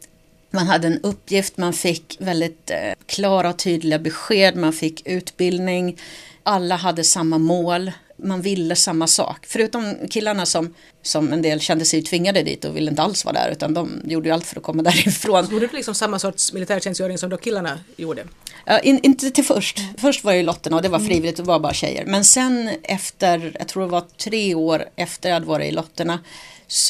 Man 0.51 0.67
hade 0.67 0.87
en 0.87 1.01
uppgift, 1.03 1.57
man 1.57 1.73
fick 1.73 2.17
väldigt 2.21 2.71
eh, 2.71 2.93
klara 3.07 3.51
och 3.51 3.59
tydliga 3.59 3.99
besked, 3.99 4.57
man 4.57 4.73
fick 4.73 5.07
utbildning. 5.07 5.99
Alla 6.43 6.77
hade 6.77 7.05
samma 7.05 7.39
mål, 7.39 7.93
man 8.17 8.43
ville 8.43 8.77
samma 8.77 9.07
sak. 9.07 9.47
Förutom 9.47 9.95
killarna 10.11 10.47
som, 10.47 10.75
som 11.03 11.33
en 11.33 11.43
del 11.43 11.61
kände 11.61 11.85
sig 11.85 12.03
tvingade 12.03 12.43
dit 12.43 12.65
och 12.65 12.77
ville 12.77 12.91
inte 12.91 13.03
alls 13.03 13.25
vara 13.25 13.35
där 13.35 13.51
utan 13.51 13.75
de 13.75 14.03
gjorde 14.05 14.29
ju 14.29 14.35
allt 14.35 14.47
för 14.47 14.57
att 14.57 14.63
komma 14.63 14.83
därifrån. 14.93 15.47
Så 15.47 15.53
gjorde 15.53 15.67
du 15.67 15.77
liksom 15.77 15.95
samma 15.95 16.19
sorts 16.19 16.53
militärtjänstgöring 16.53 17.19
som 17.19 17.31
då 17.31 17.37
killarna 17.37 17.81
gjorde? 17.97 18.25
Ja, 18.65 18.79
in, 18.79 19.01
inte 19.03 19.31
till 19.31 19.45
först. 19.45 19.79
Först 19.99 20.25
var 20.25 20.33
det 20.33 20.43
lotterna 20.43 20.77
och 20.77 20.83
det 20.83 20.89
var 20.89 20.99
mm. 20.99 21.09
frivilligt, 21.09 21.37
det 21.37 21.43
var 21.43 21.59
bara 21.59 21.75
tjejer. 21.75 22.05
Men 22.07 22.25
sen 22.25 22.71
efter, 22.83 23.57
jag 23.59 23.69
tror 23.69 23.83
det 23.83 23.89
var 23.89 24.05
tre 24.17 24.55
år 24.55 24.85
efter 24.97 25.29
jag 25.29 25.37
hade 25.37 25.47
varit 25.47 25.69
i 25.69 25.71
lotterna 25.71 26.19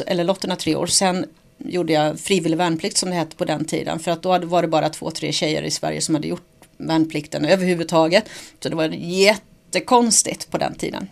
eller 0.07 0.25
lotterna 0.25 0.57
tre 0.57 0.77
år. 0.77 0.87
Sen 0.87 1.27
gjorde 1.59 1.93
jag 1.93 2.21
frivillig 2.21 2.57
värnplikt 2.57 2.97
som 2.97 3.11
det 3.11 3.17
hette 3.17 3.37
på 3.37 3.45
den 3.45 3.65
tiden. 3.65 3.99
För 3.99 4.11
att 4.11 4.23
då 4.23 4.39
var 4.39 4.63
det 4.63 4.69
bara 4.69 4.89
två, 4.89 5.11
tre 5.11 5.33
tjejer 5.33 5.63
i 5.63 5.71
Sverige 5.71 6.01
som 6.01 6.15
hade 6.15 6.29
gjort 6.29 6.47
värnplikten 6.77 7.45
överhuvudtaget. 7.45 8.25
Så 8.63 8.69
det 8.69 8.77
var 8.77 8.89
jättekonstigt 8.99 10.51
på 10.51 10.59
den 10.59 10.75
tiden. 10.75 11.09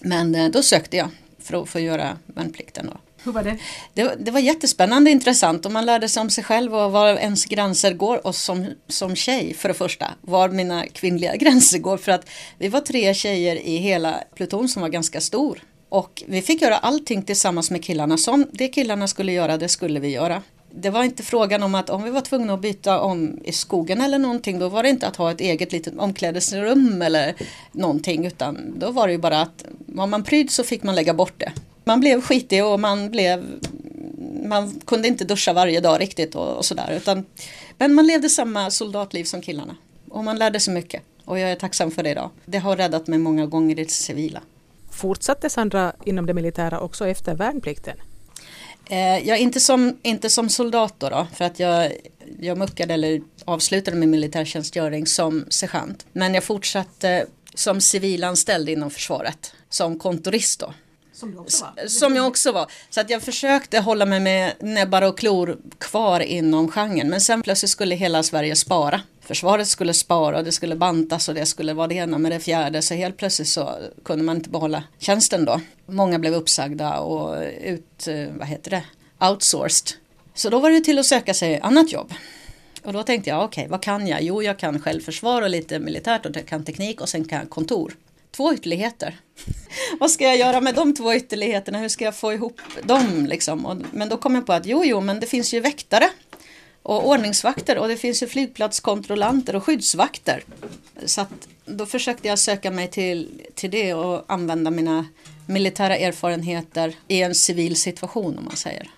Men 0.00 0.34
eh, 0.34 0.48
då 0.48 0.62
sökte 0.62 0.96
jag 0.96 1.08
för 1.38 1.62
att 1.62 1.68
få 1.68 1.80
göra 1.80 2.18
värnplikten. 2.26 2.86
Då. 2.86 3.00
Hur 3.24 3.32
var 3.32 3.42
det? 3.42 3.58
det? 3.94 4.16
Det 4.18 4.30
var 4.30 4.40
jättespännande 4.40 5.10
och 5.10 5.12
intressant 5.12 5.66
och 5.66 5.72
man 5.72 5.86
lärde 5.86 6.08
sig 6.08 6.20
om 6.20 6.30
sig 6.30 6.44
själv 6.44 6.74
och 6.74 6.92
var 6.92 7.16
ens 7.16 7.44
gränser 7.44 7.92
går 7.92 8.26
och 8.26 8.34
som, 8.34 8.66
som 8.88 9.16
tjej 9.16 9.54
för 9.54 9.68
det 9.68 9.74
första 9.74 10.14
var 10.20 10.48
mina 10.48 10.86
kvinnliga 10.86 11.36
gränser 11.36 11.78
går 11.78 11.96
för 11.96 12.12
att 12.12 12.28
vi 12.58 12.68
var 12.68 12.80
tre 12.80 13.14
tjejer 13.14 13.56
i 13.56 13.76
hela 13.76 14.24
pluton 14.34 14.68
som 14.68 14.82
var 14.82 14.88
ganska 14.88 15.20
stor 15.20 15.62
och 15.92 16.22
vi 16.26 16.42
fick 16.42 16.62
göra 16.62 16.78
allting 16.78 17.22
tillsammans 17.22 17.70
med 17.70 17.84
killarna 17.84 18.16
som 18.16 18.46
det 18.52 18.68
killarna 18.68 19.08
skulle 19.08 19.32
göra 19.32 19.56
det 19.56 19.68
skulle 19.68 20.00
vi 20.00 20.08
göra 20.08 20.42
det 20.74 20.90
var 20.90 21.04
inte 21.04 21.22
frågan 21.22 21.62
om 21.62 21.74
att 21.74 21.90
om 21.90 22.02
vi 22.02 22.10
var 22.10 22.20
tvungna 22.20 22.54
att 22.54 22.60
byta 22.60 23.00
om 23.00 23.40
i 23.44 23.52
skogen 23.52 24.00
eller 24.00 24.18
någonting 24.18 24.58
då 24.58 24.68
var 24.68 24.82
det 24.82 24.88
inte 24.88 25.06
att 25.06 25.16
ha 25.16 25.30
ett 25.30 25.40
eget 25.40 25.72
litet 25.72 25.98
omklädningsrum 25.98 27.02
eller 27.02 27.34
någonting 27.72 28.26
utan 28.26 28.78
då 28.78 28.90
var 28.90 29.06
det 29.06 29.12
ju 29.12 29.18
bara 29.18 29.40
att 29.40 29.64
var 29.86 30.06
man 30.06 30.24
pryd 30.24 30.50
så 30.50 30.64
fick 30.64 30.82
man 30.82 30.94
lägga 30.94 31.14
bort 31.14 31.34
det. 31.36 31.52
Man 31.84 32.00
blev 32.00 32.20
skitig 32.20 32.64
och 32.64 32.80
man 32.80 33.10
blev 33.10 33.44
man 34.44 34.80
kunde 34.86 35.08
inte 35.08 35.24
duscha 35.24 35.52
varje 35.52 35.80
dag 35.80 36.00
riktigt 36.00 36.34
och, 36.34 36.56
och 36.56 36.64
sådär 36.64 36.92
utan 36.96 37.24
men 37.78 37.94
man 37.94 38.06
levde 38.06 38.28
samma 38.28 38.70
soldatliv 38.70 39.24
som 39.24 39.42
killarna 39.42 39.76
och 40.08 40.24
man 40.24 40.38
lärde 40.38 40.60
sig 40.60 40.74
mycket 40.74 41.02
och 41.24 41.38
jag 41.38 41.50
är 41.50 41.56
tacksam 41.56 41.90
för 41.90 42.02
det 42.02 42.10
idag. 42.10 42.30
Det 42.46 42.58
har 42.58 42.76
räddat 42.76 43.06
mig 43.06 43.18
många 43.18 43.46
gånger 43.46 43.78
i 43.80 43.84
det 43.84 43.90
civila. 43.90 44.40
Fortsatte 44.92 45.50
Sandra 45.50 45.92
inom 46.04 46.26
det 46.26 46.34
militära 46.34 46.80
också 46.80 47.08
efter 47.08 47.34
värnplikten? 47.34 47.96
Eh, 48.90 49.28
ja, 49.28 49.36
inte 49.36 49.60
som, 49.60 49.98
inte 50.02 50.30
som 50.30 50.48
soldat 50.48 50.94
då, 50.98 51.08
då 51.08 51.26
för 51.34 51.44
att 51.44 51.60
jag, 51.60 51.92
jag 52.40 52.58
muckade 52.58 52.94
eller 52.94 53.22
avslutade 53.44 53.96
min 53.96 54.10
militärtjänstgöring 54.10 55.06
som 55.06 55.44
sergeant. 55.48 56.06
Men 56.12 56.34
jag 56.34 56.44
fortsatte 56.44 57.26
som 57.54 57.80
civilanställd 57.80 58.68
inom 58.68 58.90
försvaret, 58.90 59.54
som 59.68 59.98
kontorist 59.98 60.60
då. 60.60 60.74
Som 61.22 61.32
du 61.32 61.38
också 61.38 61.64
var? 61.76 61.86
Som 61.88 62.16
jag 62.16 62.26
också 62.26 62.52
var. 62.52 62.70
Så 62.90 63.00
att 63.00 63.10
jag 63.10 63.22
försökte 63.22 63.78
hålla 63.78 64.06
mig 64.06 64.20
med 64.20 64.52
näbbar 64.60 65.02
och 65.02 65.18
klor 65.18 65.58
kvar 65.78 66.20
inom 66.20 66.68
genren. 66.68 67.10
Men 67.10 67.20
sen 67.20 67.42
plötsligt 67.42 67.70
skulle 67.70 67.94
hela 67.94 68.22
Sverige 68.22 68.56
spara. 68.56 69.00
Försvaret 69.20 69.68
skulle 69.68 69.94
spara 69.94 70.38
och 70.38 70.44
det 70.44 70.52
skulle 70.52 70.76
bantas 70.76 71.28
och 71.28 71.34
det 71.34 71.46
skulle 71.46 71.74
vara 71.74 71.86
det 71.86 71.94
ena 71.94 72.18
med 72.18 72.32
det 72.32 72.40
fjärde. 72.40 72.82
Så 72.82 72.94
helt 72.94 73.16
plötsligt 73.16 73.48
så 73.48 73.78
kunde 74.04 74.24
man 74.24 74.36
inte 74.36 74.50
behålla 74.50 74.84
tjänsten 74.98 75.44
då. 75.44 75.60
Många 75.86 76.18
blev 76.18 76.34
uppsagda 76.34 76.98
och 76.98 77.42
ut, 77.62 78.08
vad 78.38 78.48
heter 78.48 78.70
det, 78.70 78.84
outsourced. 79.26 79.96
Så 80.34 80.50
då 80.50 80.60
var 80.60 80.70
det 80.70 80.80
till 80.80 80.98
att 80.98 81.06
söka 81.06 81.34
sig 81.34 81.60
annat 81.60 81.92
jobb. 81.92 82.12
Och 82.84 82.92
då 82.92 83.02
tänkte 83.02 83.30
jag, 83.30 83.44
okej, 83.44 83.62
okay, 83.62 83.70
vad 83.70 83.82
kan 83.82 84.06
jag? 84.06 84.22
Jo, 84.22 84.42
jag 84.42 84.58
kan 84.58 84.80
självförsvar 84.80 85.42
och 85.42 85.50
lite 85.50 85.78
militärt 85.78 86.26
och 86.26 86.36
jag 86.36 86.46
kan 86.46 86.64
teknik 86.64 87.00
och 87.00 87.08
sen 87.08 87.24
kan 87.24 87.38
jag 87.38 87.50
kontor. 87.50 87.94
Två 88.36 88.54
ytterligheter. 88.54 89.16
vad 90.00 90.10
ska 90.10 90.24
jag 90.24 90.36
göra 90.36 90.60
med 90.60 90.74
de 90.74 90.94
två 90.94 91.14
ytterligheterna? 91.14 91.78
Hur 91.78 91.88
ska 91.88 92.04
jag 92.04 92.16
få 92.16 92.32
ihop 92.32 92.60
dem 92.82 93.26
liksom? 93.26 93.66
Och, 93.66 93.76
men 93.92 94.08
då 94.08 94.16
kom 94.16 94.34
jag 94.34 94.46
på 94.46 94.52
att 94.52 94.66
jo, 94.66 94.84
jo, 94.84 95.00
men 95.00 95.20
det 95.20 95.26
finns 95.26 95.54
ju 95.54 95.60
väktare 95.60 96.10
och 96.82 97.08
ordningsvakter 97.08 97.78
och 97.78 97.88
det 97.88 97.96
finns 97.96 98.22
ju 98.22 98.26
flygplatskontrollanter 98.26 99.56
och 99.56 99.64
skyddsvakter. 99.64 100.44
Så 101.04 101.20
att 101.20 101.48
då 101.64 101.86
försökte 101.86 102.28
jag 102.28 102.38
söka 102.38 102.70
mig 102.70 102.88
till, 102.88 103.42
till 103.54 103.70
det 103.70 103.94
och 103.94 104.24
använda 104.26 104.70
mina 104.70 105.06
militära 105.46 105.96
erfarenheter 105.96 106.94
i 107.08 107.22
en 107.22 107.34
civil 107.34 107.76
situation 107.76 108.38
om 108.38 108.44
man 108.44 108.56
säger. 108.56 108.90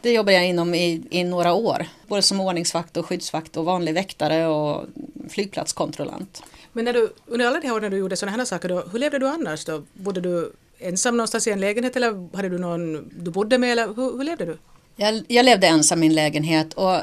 Det 0.00 0.12
jobbar 0.12 0.32
jag 0.32 0.46
inom 0.46 0.74
i, 0.74 1.02
i 1.10 1.24
några 1.24 1.52
år, 1.52 1.86
både 2.06 2.22
som 2.22 2.40
ordningsvakt 2.40 2.96
och 2.96 3.06
skyddsvakt 3.06 3.56
och 3.56 3.64
vanlig 3.64 3.94
väktare 3.94 4.46
och 4.46 4.84
flygplatskontrollant. 5.28 6.42
Men 6.76 6.84
när 6.84 6.92
du, 6.92 7.12
under 7.26 7.46
alla 7.46 7.60
de 7.60 7.66
här 7.66 7.74
åren 7.74 7.90
du 7.90 7.96
gjorde 7.96 8.16
sådana 8.16 8.36
här 8.36 8.44
saker, 8.44 8.68
då, 8.68 8.84
hur 8.92 8.98
levde 8.98 9.18
du 9.18 9.28
annars 9.28 9.64
då? 9.64 9.82
Bodde 9.92 10.20
du 10.20 10.52
ensam 10.78 11.16
någonstans 11.16 11.46
i 11.46 11.50
en 11.50 11.60
lägenhet 11.60 11.96
eller 11.96 12.36
hade 12.36 12.48
du 12.48 12.58
någon 12.58 13.08
du 13.24 13.30
bodde 13.30 13.58
med 13.58 13.72
eller 13.72 13.86
hur, 13.86 14.16
hur 14.16 14.24
levde 14.24 14.44
du? 14.44 14.58
Jag, 14.96 15.24
jag 15.28 15.44
levde 15.44 15.66
ensam 15.66 16.02
i 16.02 16.06
en 16.06 16.14
lägenhet 16.14 16.74
och 16.74 16.96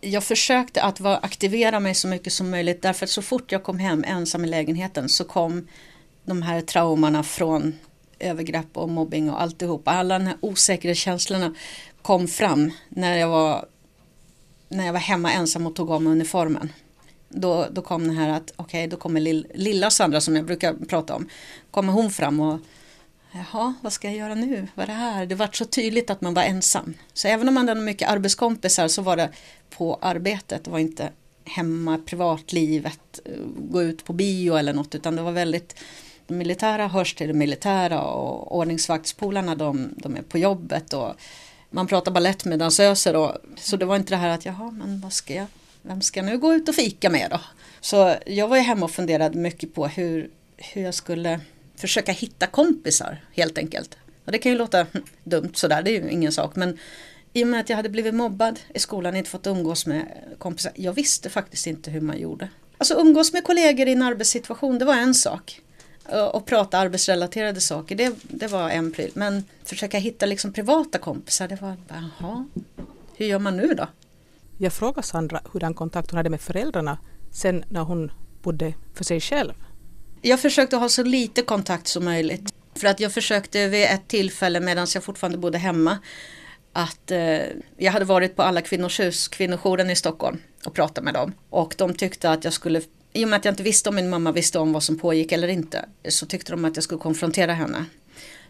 jag 0.00 0.24
försökte 0.24 0.82
att 0.82 1.00
var, 1.00 1.18
aktivera 1.22 1.80
mig 1.80 1.94
så 1.94 2.08
mycket 2.08 2.32
som 2.32 2.50
möjligt 2.50 2.82
därför 2.82 3.06
att 3.06 3.10
så 3.10 3.22
fort 3.22 3.52
jag 3.52 3.62
kom 3.62 3.78
hem 3.78 4.04
ensam 4.06 4.44
i 4.44 4.48
lägenheten 4.48 5.08
så 5.08 5.24
kom 5.24 5.68
de 6.24 6.42
här 6.42 6.60
traumorna 6.60 7.22
från 7.22 7.74
övergrepp 8.18 8.76
och 8.76 8.88
mobbing 8.88 9.30
och 9.30 9.42
alltihopa. 9.42 9.90
Alla 9.90 10.18
de 10.18 10.26
här 10.26 10.36
osäkerhetskänslorna 10.40 11.54
kom 12.02 12.28
fram 12.28 12.70
när 12.88 13.18
jag 13.18 13.28
var, 13.28 13.66
när 14.68 14.86
jag 14.86 14.92
var 14.92 15.00
hemma 15.00 15.32
ensam 15.32 15.66
och 15.66 15.76
tog 15.76 15.90
av 15.90 16.02
mig 16.02 16.12
uniformen. 16.12 16.72
Då, 17.32 17.66
då 17.70 17.82
kom 17.82 18.08
det 18.08 18.14
här 18.14 18.28
att 18.28 18.52
okej, 18.56 18.64
okay, 18.64 18.86
då 18.86 18.96
kommer 18.96 19.20
lill, 19.20 19.46
lilla 19.54 19.90
Sandra 19.90 20.20
som 20.20 20.36
jag 20.36 20.44
brukar 20.44 20.74
prata 20.74 21.14
om. 21.14 21.28
Kommer 21.70 21.92
hon 21.92 22.10
fram 22.10 22.40
och 22.40 22.60
Jaha, 23.32 23.74
vad 23.80 23.92
ska 23.92 24.08
jag 24.08 24.16
göra 24.16 24.34
nu? 24.34 24.68
Vad 24.74 24.82
är 24.82 24.86
det 24.86 24.92
här? 24.92 25.26
Det 25.26 25.34
var 25.34 25.48
så 25.52 25.64
tydligt 25.64 26.10
att 26.10 26.20
man 26.20 26.34
var 26.34 26.42
ensam. 26.42 26.94
Så 27.12 27.28
även 27.28 27.48
om 27.48 27.54
man 27.54 27.68
hade 27.68 27.80
mycket 27.80 28.08
arbetskompisar 28.08 28.88
så 28.88 29.02
var 29.02 29.16
det 29.16 29.30
på 29.70 29.98
arbetet. 30.02 30.64
Det 30.64 30.70
var 30.70 30.78
inte 30.78 31.10
hemma, 31.44 31.98
privatlivet, 31.98 33.20
gå 33.56 33.82
ut 33.82 34.04
på 34.04 34.12
bio 34.12 34.56
eller 34.56 34.72
något 34.72 34.94
utan 34.94 35.16
det 35.16 35.22
var 35.22 35.32
väldigt 35.32 35.74
de 36.26 36.34
militära 36.34 36.88
hörs 36.88 37.14
till 37.14 37.28
det 37.28 37.34
militära 37.34 38.02
och 38.02 38.56
ordningsvaktspolarna 38.56 39.54
de, 39.54 39.94
de 39.96 40.16
är 40.16 40.22
på 40.22 40.38
jobbet 40.38 40.92
och 40.92 41.14
man 41.70 41.86
pratar 41.86 42.12
balett 42.12 42.44
med 42.44 42.58
dansöser 42.58 43.16
och 43.16 43.36
så 43.56 43.76
det 43.76 43.84
var 43.84 43.96
inte 43.96 44.12
det 44.12 44.16
här 44.16 44.28
att 44.28 44.44
jaha 44.44 44.70
men 44.70 45.00
vad 45.00 45.12
ska 45.12 45.34
jag, 45.34 45.46
vem 45.82 46.00
ska 46.00 46.22
nu 46.22 46.38
gå 46.38 46.54
ut 46.54 46.68
och 46.68 46.74
fika 46.74 47.10
med 47.10 47.30
då? 47.30 47.40
Så 47.80 48.16
jag 48.26 48.48
var 48.48 48.56
ju 48.56 48.62
hemma 48.62 48.84
och 48.84 48.90
funderade 48.90 49.38
mycket 49.38 49.74
på 49.74 49.86
hur, 49.86 50.30
hur 50.56 50.82
jag 50.82 50.94
skulle 50.94 51.40
försöka 51.76 52.12
hitta 52.12 52.46
kompisar 52.46 53.24
helt 53.32 53.58
enkelt. 53.58 53.96
Och 54.24 54.32
det 54.32 54.38
kan 54.38 54.52
ju 54.52 54.58
låta 54.58 54.86
dumt 55.24 55.52
sådär, 55.54 55.82
det 55.82 55.90
är 55.90 56.02
ju 56.02 56.10
ingen 56.10 56.32
sak. 56.32 56.56
Men 56.56 56.78
i 57.32 57.44
och 57.44 57.48
med 57.48 57.60
att 57.60 57.68
jag 57.68 57.76
hade 57.76 57.88
blivit 57.88 58.14
mobbad 58.14 58.60
i 58.74 58.78
skolan, 58.78 59.16
inte 59.16 59.30
fått 59.30 59.46
umgås 59.46 59.86
med 59.86 60.06
kompisar. 60.38 60.72
Jag 60.74 60.92
visste 60.92 61.30
faktiskt 61.30 61.66
inte 61.66 61.90
hur 61.90 62.00
man 62.00 62.18
gjorde. 62.18 62.48
Alltså 62.78 62.94
umgås 62.94 63.32
med 63.32 63.44
kollegor 63.44 63.88
i 63.88 63.92
en 63.92 64.02
arbetssituation, 64.02 64.78
det 64.78 64.84
var 64.84 64.94
en 64.94 65.14
sak. 65.14 65.60
Och 66.32 66.46
prata 66.46 66.78
arbetsrelaterade 66.78 67.60
saker, 67.60 67.96
det, 67.96 68.14
det 68.22 68.46
var 68.46 68.70
en 68.70 68.92
pryl. 68.92 69.10
Men 69.14 69.44
försöka 69.64 69.98
hitta 69.98 70.26
liksom 70.26 70.52
privata 70.52 70.98
kompisar, 70.98 71.48
det 71.48 71.60
var 71.62 71.76
bara 71.88 72.10
jaha, 72.20 72.46
hur 73.16 73.26
gör 73.26 73.38
man 73.38 73.56
nu 73.56 73.74
då? 73.74 73.86
Jag 74.62 74.72
frågade 74.72 75.06
Sandra 75.06 75.40
hurdan 75.52 75.74
kontakt 75.74 76.10
hon 76.10 76.16
hade 76.16 76.30
med 76.30 76.40
föräldrarna 76.40 76.98
sen 77.30 77.64
när 77.68 77.80
hon 77.80 78.12
bodde 78.42 78.74
för 78.94 79.04
sig 79.04 79.20
själv. 79.20 79.52
Jag 80.22 80.40
försökte 80.40 80.76
ha 80.76 80.88
så 80.88 81.02
lite 81.02 81.42
kontakt 81.42 81.88
som 81.88 82.04
möjligt. 82.04 82.54
För 82.74 82.86
att 82.86 83.00
jag 83.00 83.12
försökte 83.12 83.68
vid 83.68 83.84
ett 83.84 84.08
tillfälle 84.08 84.60
medan 84.60 84.86
jag 84.94 85.04
fortfarande 85.04 85.38
bodde 85.38 85.58
hemma 85.58 85.98
att 86.72 87.10
eh, 87.10 87.40
jag 87.76 87.92
hade 87.92 88.04
varit 88.04 88.36
på 88.36 88.42
alla 88.42 88.60
kvinnors 88.60 89.00
hus, 89.00 89.28
kvinnojouren 89.28 89.90
i 89.90 89.96
Stockholm 89.96 90.38
och 90.66 90.74
pratat 90.74 91.04
med 91.04 91.14
dem. 91.14 91.32
Och 91.50 91.74
de 91.78 91.94
tyckte 91.94 92.30
att 92.30 92.44
jag 92.44 92.52
skulle, 92.52 92.82
i 93.12 93.24
och 93.24 93.28
med 93.28 93.36
att 93.36 93.44
jag 93.44 93.52
inte 93.52 93.62
visste 93.62 93.88
om 93.88 93.94
min 93.94 94.10
mamma 94.10 94.32
visste 94.32 94.58
om 94.58 94.72
vad 94.72 94.82
som 94.82 94.98
pågick 94.98 95.32
eller 95.32 95.48
inte, 95.48 95.88
så 96.08 96.26
tyckte 96.26 96.52
de 96.52 96.64
att 96.64 96.76
jag 96.76 96.84
skulle 96.84 97.00
konfrontera 97.00 97.54
henne. 97.54 97.84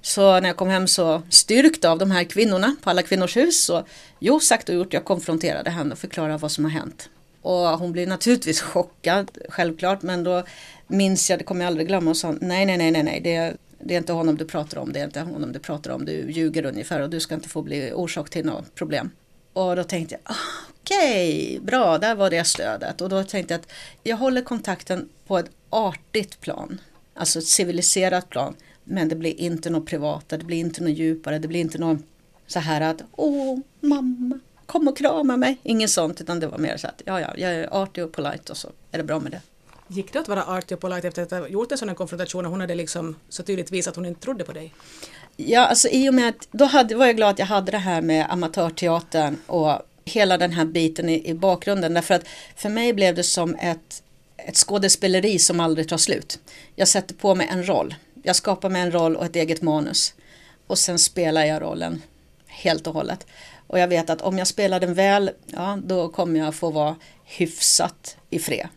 Så 0.03 0.41
när 0.41 0.49
jag 0.49 0.57
kom 0.57 0.69
hem 0.69 0.87
så 0.87 1.23
styrkt 1.31 1.85
av 1.85 1.99
de 1.99 2.11
här 2.11 2.25
kvinnorna 2.25 2.77
på 2.83 2.91
alla 2.91 3.03
kvinnors 3.03 3.37
hus 3.37 3.65
så 3.65 3.85
jo 4.19 4.41
sagt 4.41 4.69
och 4.69 4.75
gjort, 4.75 4.93
jag 4.93 5.05
konfronterade 5.05 5.71
henne 5.71 5.93
och 5.93 5.99
förklarade 5.99 6.37
vad 6.37 6.53
som 6.53 6.65
har 6.65 6.71
hänt. 6.71 7.09
Och 7.43 7.79
hon 7.79 7.93
blev 7.93 8.09
naturligtvis 8.09 8.61
chockad, 8.61 9.31
självklart, 9.49 10.03
men 10.03 10.25
då 10.25 10.45
minns 10.87 11.31
jag, 11.31 11.39
det 11.39 11.45
kommer 11.45 11.61
jag 11.61 11.67
aldrig 11.67 11.89
glömma, 11.89 12.11
och 12.11 12.17
sa 12.17 12.35
nej, 12.41 12.67
nej, 12.67 12.79
nej, 12.79 12.91
nej, 12.91 13.03
nej, 13.03 13.21
det, 13.21 13.57
det 13.79 13.95
är 13.95 13.99
inte 13.99 14.13
honom 14.13 14.37
du 14.37 14.45
pratar 14.45 14.79
om, 14.79 14.93
det 14.93 15.01
är 15.01 15.05
inte 15.05 15.21
honom 15.21 15.53
du 15.53 15.59
pratar 15.59 15.91
om, 15.91 16.05
du 16.05 16.31
ljuger 16.31 16.65
ungefär 16.65 17.01
och 17.01 17.11
du 17.11 17.21
ska 17.21 17.35
inte 17.35 17.49
få 17.49 17.63
bli 17.63 17.93
orsak 17.93 18.31
till 18.31 18.47
något 18.47 18.75
problem. 18.75 19.11
Och 19.53 19.77
då 19.77 19.85
tänkte 19.85 20.15
jag, 20.15 20.21
ah, 20.25 20.65
okej, 20.81 21.47
okay, 21.47 21.61
bra, 21.61 21.99
där 21.99 22.15
var 22.15 22.31
det 22.31 22.45
stödet. 22.45 23.01
Och 23.01 23.09
då 23.09 23.25
tänkte 23.25 23.55
jag 23.55 23.61
att 23.61 23.73
jag 24.03 24.17
håller 24.17 24.43
kontakten 24.43 25.09
på 25.27 25.39
ett 25.39 25.51
artigt 25.71 26.41
plan, 26.41 26.81
alltså 27.15 27.39
ett 27.39 27.47
civiliserat 27.47 28.29
plan. 28.29 28.55
Men 28.91 29.09
det 29.09 29.17
blir 29.17 29.41
inte 29.41 29.71
något 29.71 29.87
privata, 29.87 30.37
det 30.37 30.45
blir 30.45 30.59
inte 30.59 30.83
något 30.83 30.99
djupare, 30.99 31.39
det 31.39 31.49
blir 31.49 31.61
inte 31.61 31.79
något 31.79 31.99
så 32.47 32.59
här 32.59 32.81
att, 32.81 33.03
åh, 33.13 33.59
mamma, 33.81 34.41
kom 34.67 34.89
och 34.89 34.99
krama 34.99 35.37
mig. 35.37 35.59
Inget 35.63 35.91
sånt, 35.91 36.21
utan 36.21 36.41
det 36.41 36.47
var 36.47 36.59
mer 36.59 36.77
så 36.77 36.87
att, 36.87 37.03
ja, 37.05 37.21
ja, 37.21 37.35
jag 37.37 37.55
är 37.55 37.83
artig 37.83 38.05
och 38.05 38.13
polite 38.13 38.53
och 38.53 38.57
så 38.57 38.69
är 38.93 38.99
det 38.99 39.05
bra 39.05 39.21
med 39.21 39.33
det. 39.33 39.41
Gick 39.89 40.13
det 40.13 40.21
att 40.21 40.29
vara 40.29 40.45
artig 40.45 40.77
och 40.77 40.81
polite 40.81 41.09
efter 41.09 41.23
att 41.23 41.31
ha 41.31 41.49
gjort 41.49 41.73
en 41.73 41.79
sån 41.79 41.95
konfrontation 41.95 42.45
och 42.45 42.51
hon 42.51 42.61
hade 42.61 42.75
liksom 42.75 43.17
så 43.29 43.43
tydligt 43.43 43.71
visat 43.71 43.91
att 43.91 43.97
hon 43.97 44.07
inte 44.07 44.21
trodde 44.21 44.45
på 44.45 44.53
dig? 44.53 44.75
Ja, 45.37 45.67
alltså 45.67 45.89
i 45.89 46.09
och 46.09 46.15
med 46.15 46.29
att 46.29 46.49
då 46.51 46.65
hade, 46.65 46.95
var 46.95 47.07
jag 47.07 47.17
glad 47.17 47.31
att 47.31 47.39
jag 47.39 47.47
hade 47.47 47.71
det 47.71 47.79
här 47.79 48.03
med 48.03 48.27
amatörteatern 48.31 49.37
och 49.47 49.83
hela 50.05 50.39
den 50.39 50.53
här 50.53 50.65
biten 50.65 51.09
i, 51.09 51.29
i 51.29 51.35
bakgrunden. 51.35 51.95
Därför 51.95 52.15
att 52.15 52.25
för 52.57 52.69
mig 52.69 52.93
blev 52.93 53.15
det 53.15 53.23
som 53.23 53.55
ett, 53.55 54.03
ett 54.37 54.57
skådespeleri 54.57 55.39
som 55.39 55.61
aldrig 55.61 55.89
tar 55.89 55.97
slut. 55.97 56.39
Jag 56.77 56.89
sätter 56.89 57.15
på 57.15 57.35
mig 57.35 57.49
en 57.51 57.69
roll. 57.69 57.95
Jag 58.23 58.37
skapar 58.37 58.69
mig 58.69 58.83
en 58.83 58.93
roll 58.93 59.17
och 59.17 59.25
ett 59.25 59.37
eget 59.37 59.63
manus. 59.63 60.15
Och 60.67 60.79
sen 60.79 60.99
spelar 60.99 61.45
jag 61.45 61.63
rollen 61.63 62.03
helt 62.47 62.87
och 62.87 62.95
hållet. 62.95 63.27
Och 63.67 63.79
jag 63.79 63.89
vet 63.89 64.11
att 64.11 64.23
om 64.23 64.39
jag 64.39 64.47
spelar 64.47 64.81
den 64.81 64.95
väl, 64.95 65.31
ja 65.47 65.79
då 65.85 66.09
kommer 66.09 66.41
jag 66.41 66.55
få 66.55 66.71
vara 66.71 66.97
hyfsat 67.25 68.17
i 68.31 68.39
fred 68.39 68.69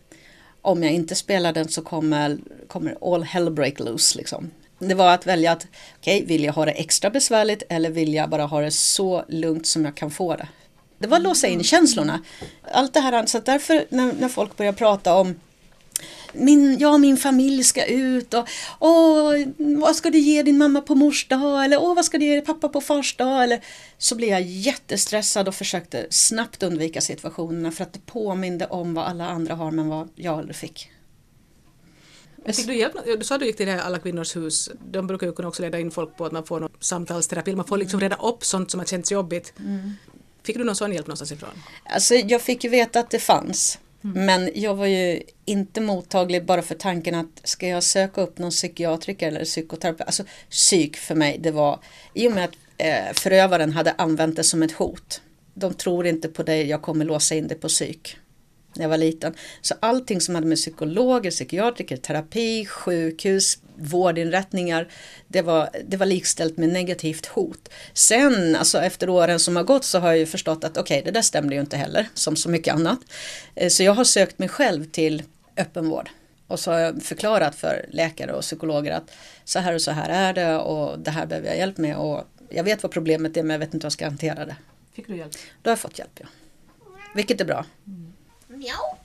om 0.63 0.83
jag 0.83 0.93
inte 0.93 1.15
spelar 1.15 1.53
den 1.53 1.69
så 1.69 1.81
kommer, 1.81 2.37
kommer 2.67 3.13
all 3.13 3.23
hell 3.23 3.51
break 3.51 3.79
loose 3.79 4.17
liksom. 4.17 4.51
Det 4.79 4.93
var 4.93 5.13
att 5.13 5.27
välja 5.27 5.51
att, 5.51 5.67
okej, 5.99 6.15
okay, 6.15 6.27
vill 6.27 6.43
jag 6.43 6.53
ha 6.53 6.65
det 6.65 6.71
extra 6.71 7.09
besvärligt 7.09 7.63
eller 7.69 7.89
vill 7.89 8.13
jag 8.13 8.29
bara 8.29 8.45
ha 8.45 8.61
det 8.61 8.71
så 8.71 9.25
lugnt 9.27 9.67
som 9.67 9.85
jag 9.85 9.95
kan 9.95 10.11
få 10.11 10.35
det? 10.35 10.47
Det 10.97 11.07
var 11.07 11.17
att 11.17 11.23
låsa 11.23 11.47
in 11.47 11.63
känslorna. 11.63 12.23
Allt 12.71 12.93
det 12.93 12.99
här, 12.99 13.25
så 13.25 13.39
därför 13.39 13.85
när, 13.89 14.13
när 14.13 14.29
folk 14.29 14.57
börjar 14.57 14.73
prata 14.73 15.15
om 15.15 15.35
min, 16.33 16.77
jag 16.79 16.93
och 16.93 16.99
min 16.99 17.17
familj 17.17 17.63
ska 17.63 17.85
ut 17.85 18.33
och 18.33 18.49
åh, 18.79 19.33
vad 19.57 19.95
ska 19.95 20.09
du 20.09 20.19
ge 20.19 20.43
din 20.43 20.57
mamma 20.57 20.81
på 20.81 20.95
mors 20.95 21.27
dag 21.27 21.65
eller 21.65 21.81
åh, 21.81 21.95
vad 21.95 22.05
ska 22.05 22.17
du 22.17 22.25
ge 22.25 22.41
pappa 22.41 22.69
på 22.69 22.81
fars 22.81 23.15
dag 23.17 23.43
eller 23.43 23.63
så 23.97 24.15
blev 24.15 24.29
jag 24.29 24.41
jättestressad 24.41 25.47
och 25.47 25.55
försökte 25.55 26.07
snabbt 26.09 26.63
undvika 26.63 27.01
situationerna 27.01 27.71
för 27.71 27.83
att 27.83 27.93
det 27.93 28.05
påminde 28.05 28.65
om 28.65 28.93
vad 28.93 29.05
alla 29.05 29.27
andra 29.27 29.55
har 29.55 29.71
men 29.71 29.87
vad 29.87 30.09
jag 30.15 30.39
aldrig 30.39 30.55
fick. 30.55 30.89
Fick 32.45 32.67
du, 32.67 32.75
hjälp, 32.75 32.93
du 33.05 33.23
sa 33.23 33.35
att 33.35 33.41
du 33.41 33.47
gick 33.47 33.57
till 33.57 33.65
det 33.65 33.71
här 33.71 33.79
Alla 33.79 33.99
kvinnors 33.99 34.35
hus. 34.35 34.69
De 34.91 35.07
brukar 35.07 35.27
ju 35.27 35.33
kunna 35.33 35.47
också 35.47 35.61
leda 35.61 35.79
in 35.79 35.91
folk 35.91 36.17
på 36.17 36.25
att 36.25 36.31
man 36.31 36.45
får 36.45 36.59
någon 36.59 36.71
samtalsterapi. 36.79 37.55
Man 37.55 37.65
får 37.65 37.77
liksom 37.77 37.99
reda 37.99 38.15
upp 38.15 38.45
sånt 38.45 38.71
som 38.71 38.79
har 38.79 38.85
känts 38.85 39.11
jobbigt. 39.11 39.53
Mm. 39.59 39.91
Fick 40.43 40.57
du 40.57 40.63
någon 40.63 40.75
sån 40.75 40.93
hjälp 40.93 41.07
någonstans 41.07 41.31
ifrån? 41.31 41.49
Alltså 41.83 42.15
jag 42.15 42.41
fick 42.41 42.63
ju 42.63 42.69
veta 42.69 42.99
att 42.99 43.09
det 43.09 43.19
fanns. 43.19 43.79
Mm. 44.03 44.25
Men 44.25 44.49
jag 44.55 44.75
var 44.75 44.85
ju 44.85 45.21
inte 45.45 45.81
mottaglig 45.81 46.45
bara 46.45 46.61
för 46.61 46.75
tanken 46.75 47.15
att 47.15 47.41
ska 47.43 47.67
jag 47.67 47.83
söka 47.83 48.21
upp 48.21 48.37
någon 48.37 48.51
psykiatriker 48.51 49.27
eller 49.27 49.45
psykoterapeut. 49.45 50.07
Alltså 50.07 50.23
psyk 50.49 50.97
för 50.97 51.15
mig 51.15 51.37
det 51.37 51.51
var 51.51 51.79
i 52.13 52.27
och 52.27 52.31
med 52.31 52.43
att 52.43 52.55
eh, 52.77 53.13
förövaren 53.13 53.71
hade 53.71 53.91
använt 53.91 54.35
det 54.35 54.43
som 54.43 54.63
ett 54.63 54.71
hot. 54.71 55.21
De 55.53 55.73
tror 55.73 56.07
inte 56.07 56.27
på 56.27 56.43
dig, 56.43 56.69
jag 56.69 56.81
kommer 56.81 57.05
låsa 57.05 57.35
in 57.35 57.47
dig 57.47 57.57
på 57.57 57.67
psyk 57.67 58.17
när 58.75 58.83
jag 58.83 58.89
var 58.89 58.97
liten. 58.97 59.33
Så 59.61 59.75
allting 59.79 60.21
som 60.21 60.35
hade 60.35 60.47
med 60.47 60.57
psykologer, 60.57 61.31
psykiatriker, 61.31 61.97
terapi, 61.97 62.65
sjukhus, 62.65 63.57
vårdinrättningar, 63.75 64.87
det 65.27 65.41
var, 65.41 65.69
det 65.87 65.97
var 65.97 66.05
likställt 66.05 66.57
med 66.57 66.69
negativt 66.69 67.25
hot. 67.25 67.69
Sen, 67.93 68.55
alltså 68.55 68.81
efter 68.81 69.09
åren 69.09 69.39
som 69.39 69.55
har 69.55 69.63
gått 69.63 69.83
så 69.83 69.99
har 69.99 70.07
jag 70.07 70.17
ju 70.17 70.25
förstått 70.25 70.63
att 70.63 70.77
okej, 70.77 70.99
okay, 70.99 71.05
det 71.05 71.11
där 71.11 71.21
stämde 71.21 71.55
ju 71.55 71.61
inte 71.61 71.77
heller, 71.77 72.07
som 72.13 72.35
så 72.35 72.49
mycket 72.49 72.73
annat. 72.73 72.99
Eh, 73.55 73.69
så 73.69 73.83
jag 73.83 73.93
har 73.93 74.03
sökt 74.03 74.39
mig 74.39 74.49
själv 74.49 74.85
till 74.85 75.23
öppenvård. 75.57 76.09
Och 76.47 76.59
så 76.59 76.71
har 76.71 76.79
jag 76.79 77.03
förklarat 77.03 77.55
för 77.55 77.85
läkare 77.91 78.33
och 78.33 78.41
psykologer 78.41 78.91
att 78.91 79.11
så 79.43 79.59
här 79.59 79.73
och 79.73 79.81
så 79.81 79.91
här 79.91 80.09
är 80.09 80.33
det 80.33 80.57
och 80.57 80.99
det 80.99 81.11
här 81.11 81.25
behöver 81.25 81.47
jag 81.47 81.57
hjälp 81.57 81.77
med 81.77 81.97
och 81.97 82.23
jag 82.49 82.63
vet 82.63 82.83
vad 82.83 82.91
problemet 82.91 83.37
är 83.37 83.43
men 83.43 83.51
jag 83.51 83.59
vet 83.59 83.73
inte 83.73 83.85
hur 83.85 83.85
jag 83.85 83.93
ska 83.93 84.05
hantera 84.05 84.45
det. 84.45 84.55
Fick 84.93 85.07
du 85.07 85.17
hjälp? 85.17 85.31
Då 85.61 85.69
har 85.69 85.71
jag 85.71 85.79
fått 85.79 85.99
hjälp, 85.99 86.19
ja. 86.19 86.27
Vilket 87.15 87.41
är 87.41 87.45
bra. 87.45 87.65
Mm. 87.87 88.12
Mjau. 88.57 88.97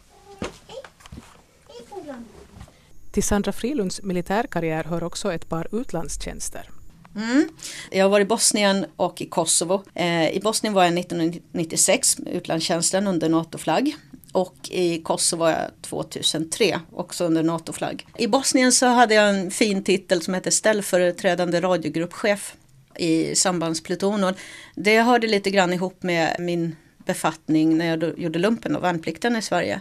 Till 3.11 3.23
Sandra 3.23 3.53
Frilunds 3.53 4.03
militärkarriär 4.03 4.85
hör 4.85 5.05
också 5.05 5.33
ett 5.33 5.49
par 5.49 5.81
utlandstjänster. 5.81 6.71
Mm. 7.17 7.49
Jag 7.91 8.05
har 8.05 8.11
varit 8.11 8.25
i 8.25 8.29
Bosnien 8.29 8.87
och 8.97 9.21
i 9.21 9.27
Kosovo. 9.27 9.83
Eh, 9.95 10.31
I 10.31 10.41
Bosnien 10.43 10.75
var 10.75 10.85
jag 10.85 10.99
1996 10.99 12.19
med 12.19 12.33
utlandstjänsten 12.33 13.07
under 13.07 13.29
NATO-flagg. 13.29 13.97
Och 14.33 14.57
i 14.71 15.03
Kosovo 15.03 15.41
var 15.41 15.51
jag 15.51 15.71
2003 15.81 16.81
också 16.93 17.25
under 17.25 17.43
NATO-flagg. 17.43 18.07
I 18.19 18.27
Bosnien 18.27 18.73
så 18.73 18.87
hade 18.87 19.15
jag 19.15 19.29
en 19.29 19.51
fin 19.51 19.85
titel 19.85 20.23
som 20.23 20.35
hette 20.35 20.51
ställföreträdande 20.51 21.61
radiogruppchef 21.61 22.55
i 22.97 23.35
sambandsplutonen. 23.35 24.35
Det 24.75 25.01
hörde 25.01 25.27
lite 25.27 25.51
grann 25.51 25.73
ihop 25.73 26.03
med 26.03 26.37
min 26.39 26.77
befattning 27.09 27.79
när 27.79 27.87
jag 27.87 28.19
gjorde 28.19 28.39
lumpen 28.39 28.77
och 28.77 28.85
värnplikten 28.85 29.37
i 29.37 29.43
Sverige. 29.43 29.81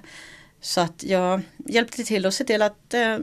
Så 0.62 0.82
att 0.82 1.04
jag 1.04 1.42
hjälpte 1.58 2.04
till 2.04 2.26
att 2.26 2.34
se 2.34 2.44
till 2.44 2.62
att 2.62 2.94
eh, 2.94 3.18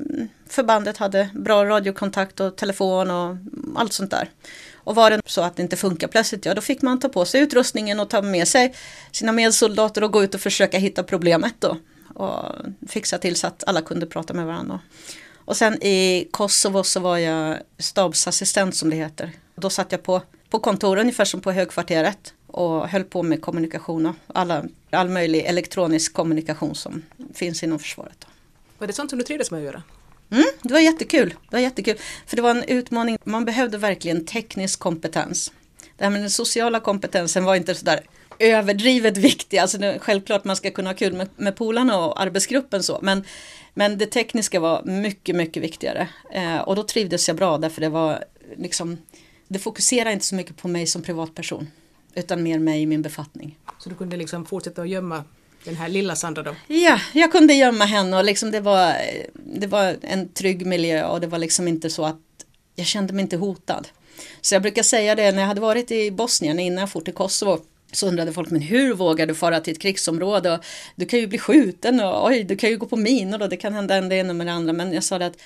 förbandet 0.49 0.97
hade 0.97 1.31
bra 1.35 1.65
radiokontakt 1.65 2.41
och 2.41 2.57
telefon 2.57 3.11
och 3.11 3.37
allt 3.77 3.93
sånt 3.93 4.11
där. 4.11 4.31
Och 4.75 4.95
var 4.95 5.11
det 5.11 5.21
så 5.27 5.41
att 5.41 5.57
det 5.57 5.63
inte 5.63 5.77
funkar 5.77 6.09
plötsligt, 6.09 6.47
ja 6.47 6.55
då 6.55 6.61
fick 6.61 6.83
man 6.83 7.01
ta 7.01 7.09
på 7.09 7.25
sig 7.25 7.41
utrustningen 7.41 8.01
och 8.01 8.11
ta 8.11 8.23
med 8.23 8.49
sig 8.49 8.75
sina 9.13 9.33
medsoldater 9.33 10.05
och 10.05 10.13
gå 10.13 10.25
ut 10.25 10.35
och 10.35 10.41
försöka 10.41 10.79
hitta 10.79 11.03
problemet 11.03 11.55
då. 11.59 11.77
Och 12.15 12.45
fixa 12.89 13.19
till 13.19 13.37
så 13.37 13.47
att 13.47 13.65
alla 13.67 13.83
kunde 13.83 14.07
prata 14.07 14.35
med 14.35 14.47
varandra. 14.47 14.81
Och 15.45 15.57
sen 15.57 15.83
i 15.83 16.29
Kosovo 16.31 16.83
så 16.83 17.01
var 17.01 17.19
jag 17.19 17.59
stabsassistent 17.79 18.77
som 18.77 18.91
det 18.91 18.97
heter. 18.97 19.33
Då 19.57 19.71
satt 19.71 19.93
jag 19.93 20.03
på, 20.03 20.23
på 20.51 20.59
kontor 20.59 20.99
ungefär 20.99 21.25
som 21.25 21.41
på 21.41 21.53
högkvarteret 21.53 22.35
och 22.55 22.89
höll 22.89 23.05
på 23.05 23.23
med 23.23 23.41
kommunikation 23.41 24.07
och 24.07 24.15
alla, 24.27 24.65
all 24.91 25.09
möjlig 25.09 25.41
elektronisk 25.41 26.13
kommunikation 26.13 26.75
som 26.75 27.03
finns 27.35 27.63
inom 27.63 27.79
försvaret. 27.79 28.27
Var 28.79 28.87
det 28.87 28.93
sånt 28.93 29.11
som 29.11 29.19
du 29.19 29.25
trivdes 29.25 29.51
med 29.51 29.59
att 29.59 29.65
göra? 29.65 29.83
Mm, 30.31 30.45
det 30.63 30.73
var 30.73 30.81
jättekul. 30.81 31.29
Det 31.31 31.57
var 31.57 31.61
jättekul. 31.61 31.97
För 32.27 32.37
det 32.37 32.43
var 32.43 32.51
en 32.51 32.65
utmaning. 32.65 33.19
Man 33.25 33.45
behövde 33.45 33.79
verkligen 33.79 34.27
teknisk 34.27 34.81
kompetens. 34.81 35.53
Det 35.97 36.05
här 36.05 36.11
med 36.11 36.21
den 36.21 36.31
sociala 36.31 36.81
kompetensen 36.81 37.45
var 37.45 37.55
inte 37.55 37.75
sådär 37.75 38.01
överdrivet 38.39 39.17
viktig. 39.17 39.59
Alltså 39.59 39.79
det, 39.79 39.99
självklart 40.01 40.45
man 40.45 40.57
ska 40.57 40.71
kunna 40.71 40.91
ha 40.91 40.95
kul 40.95 41.13
med, 41.13 41.29
med 41.37 41.57
polarna 41.57 41.99
och 41.99 42.21
arbetsgruppen 42.21 42.83
så. 42.83 42.99
Men, 43.03 43.25
men 43.75 43.99
det 43.99 44.07
tekniska 44.07 44.61
var 44.61 44.83
mycket, 44.85 45.37
mycket 45.37 45.63
viktigare. 45.63 46.09
Eh, 46.33 46.59
och 46.59 46.77
då 46.77 46.83
trivdes 46.83 47.29
jag 47.29 47.37
bra 47.37 47.59
därför 47.59 47.81
det 47.81 47.89
var 47.89 48.25
liksom 48.57 48.99
det 49.49 49.59
fokuserar 49.59 50.11
inte 50.11 50.25
så 50.25 50.35
mycket 50.35 50.57
på 50.57 50.69
mig 50.69 50.87
som 50.87 51.03
privatperson 51.03 51.67
utan 52.15 52.43
mer 52.43 52.59
mig 52.59 52.83
i 52.83 52.87
min 52.87 53.03
befattning. 53.03 53.59
Så 53.79 53.89
du 53.89 53.95
kunde 53.95 54.17
liksom 54.17 54.47
fortsätta 54.47 54.83
att 54.83 54.89
gömma 54.89 55.25
den 55.65 55.77
här 55.77 55.89
lilla 55.89 56.17
Sandra 56.17 56.43
då? 56.43 56.55
Ja, 56.67 57.01
jag 57.13 57.33
kunde 57.33 57.55
gömma 57.55 57.85
henne 57.85 58.17
och 58.17 58.25
liksom 58.25 58.51
det, 58.51 58.61
var, 58.61 58.95
det 59.35 59.67
var 59.67 59.97
en 60.01 60.29
trygg 60.29 60.67
miljö 60.67 61.07
och 61.07 61.21
det 61.21 61.27
var 61.27 61.39
liksom 61.39 61.69
inte 61.69 61.91
så 61.91 62.05
att 62.05 62.21
jag 62.75 62.87
kände 62.87 63.13
mig 63.13 63.23
inte 63.23 63.37
hotad. 63.37 63.89
Så 64.41 64.55
jag 64.55 64.63
brukar 64.63 64.83
säga 64.83 65.15
det 65.15 65.33
när 65.33 65.41
jag 65.41 65.49
hade 65.49 65.61
varit 65.61 65.91
i 65.91 66.11
Bosnien 66.11 66.59
innan 66.59 66.79
jag 66.79 66.91
for 66.91 67.01
till 67.01 67.15
Kosovo 67.15 67.59
så 67.93 68.09
undrade 68.09 68.33
folk, 68.33 68.51
men 68.51 68.61
hur 68.61 68.95
vågar 68.95 69.27
du 69.27 69.35
fara 69.35 69.61
till 69.61 69.73
ett 69.73 69.81
krigsområde? 69.81 70.61
Du 70.97 71.07
kan 71.07 71.19
ju 71.19 71.27
bli 71.27 71.39
skjuten 71.39 72.01
och 72.01 72.27
oj, 72.27 72.45
du 72.45 72.57
kan 72.57 72.71
ju 72.71 72.77
gå 72.77 72.87
på 72.87 72.97
minor 72.97 73.43
och 73.43 73.49
det 73.49 73.57
kan 73.57 73.75
hända 73.75 73.95
en 73.95 74.09
det 74.09 74.17
ena 74.17 74.33
med 74.33 74.47
det 74.47 74.53
andra. 74.53 74.73
Men 74.73 74.93
jag 74.93 75.05
sa 75.05 75.19
det 75.19 75.27
att 75.27 75.39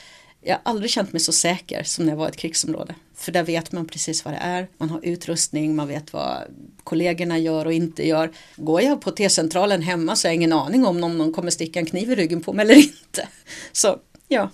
jag 0.42 0.58
aldrig 0.62 0.90
känt 0.90 1.12
mig 1.12 1.20
så 1.20 1.32
säker 1.32 1.82
som 1.82 2.04
när 2.04 2.12
jag 2.12 2.16
var 2.16 2.26
i 2.26 2.28
ett 2.28 2.36
krigsområde. 2.36 2.94
För 3.18 3.32
där 3.32 3.42
vet 3.42 3.72
man 3.72 3.86
precis 3.86 4.24
vad 4.24 4.34
det 4.34 4.38
är. 4.38 4.68
Man 4.78 4.90
har 4.90 5.00
utrustning, 5.02 5.76
man 5.76 5.88
vet 5.88 6.12
vad 6.12 6.42
kollegorna 6.84 7.38
gör 7.38 7.66
och 7.66 7.72
inte 7.72 8.06
gör. 8.06 8.30
Går 8.56 8.82
jag 8.82 9.00
på 9.00 9.10
T-centralen 9.10 9.82
hemma 9.82 10.16
så 10.16 10.28
har 10.28 10.30
jag 10.30 10.36
ingen 10.36 10.52
aning 10.52 10.86
om 10.86 11.04
om 11.04 11.18
någon 11.18 11.32
kommer 11.32 11.50
sticka 11.50 11.80
en 11.80 11.86
kniv 11.86 12.12
i 12.12 12.14
ryggen 12.14 12.40
på 12.40 12.52
mig 12.52 12.64
eller 12.64 12.74
inte. 13.04 13.28
Så 13.72 13.98
ja, 14.28 14.50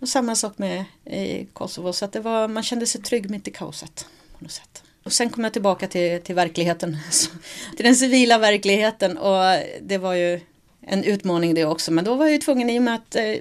och 0.00 0.08
samma 0.08 0.36
sak 0.36 0.58
med 0.58 0.84
i 1.04 1.46
Kosovo. 1.52 1.92
Så 1.92 2.04
att 2.04 2.12
det 2.12 2.20
var, 2.20 2.48
man 2.48 2.62
kände 2.62 2.86
sig 2.86 3.02
trygg 3.02 3.30
mitt 3.30 3.48
i 3.48 3.50
kaoset. 3.50 4.06
På 4.38 4.44
något 4.44 4.52
sätt. 4.52 4.82
Och 5.04 5.12
sen 5.12 5.30
kom 5.30 5.44
jag 5.44 5.52
tillbaka 5.52 5.88
till, 5.88 6.20
till 6.22 6.34
verkligheten, 6.34 6.96
till 7.76 7.84
den 7.84 7.96
civila 7.96 8.38
verkligheten 8.38 9.18
och 9.18 9.58
det 9.82 9.98
var 9.98 10.14
ju 10.14 10.40
en 10.86 11.04
utmaning 11.04 11.54
det 11.54 11.64
också. 11.64 11.92
Men 11.92 12.04
då 12.04 12.14
var 12.14 12.24
jag 12.24 12.32
ju 12.32 12.38
tvungen 12.38 12.70
i 12.70 12.78
och 12.78 12.82
med 12.82 12.94
att 12.94 13.16
eh, 13.16 13.34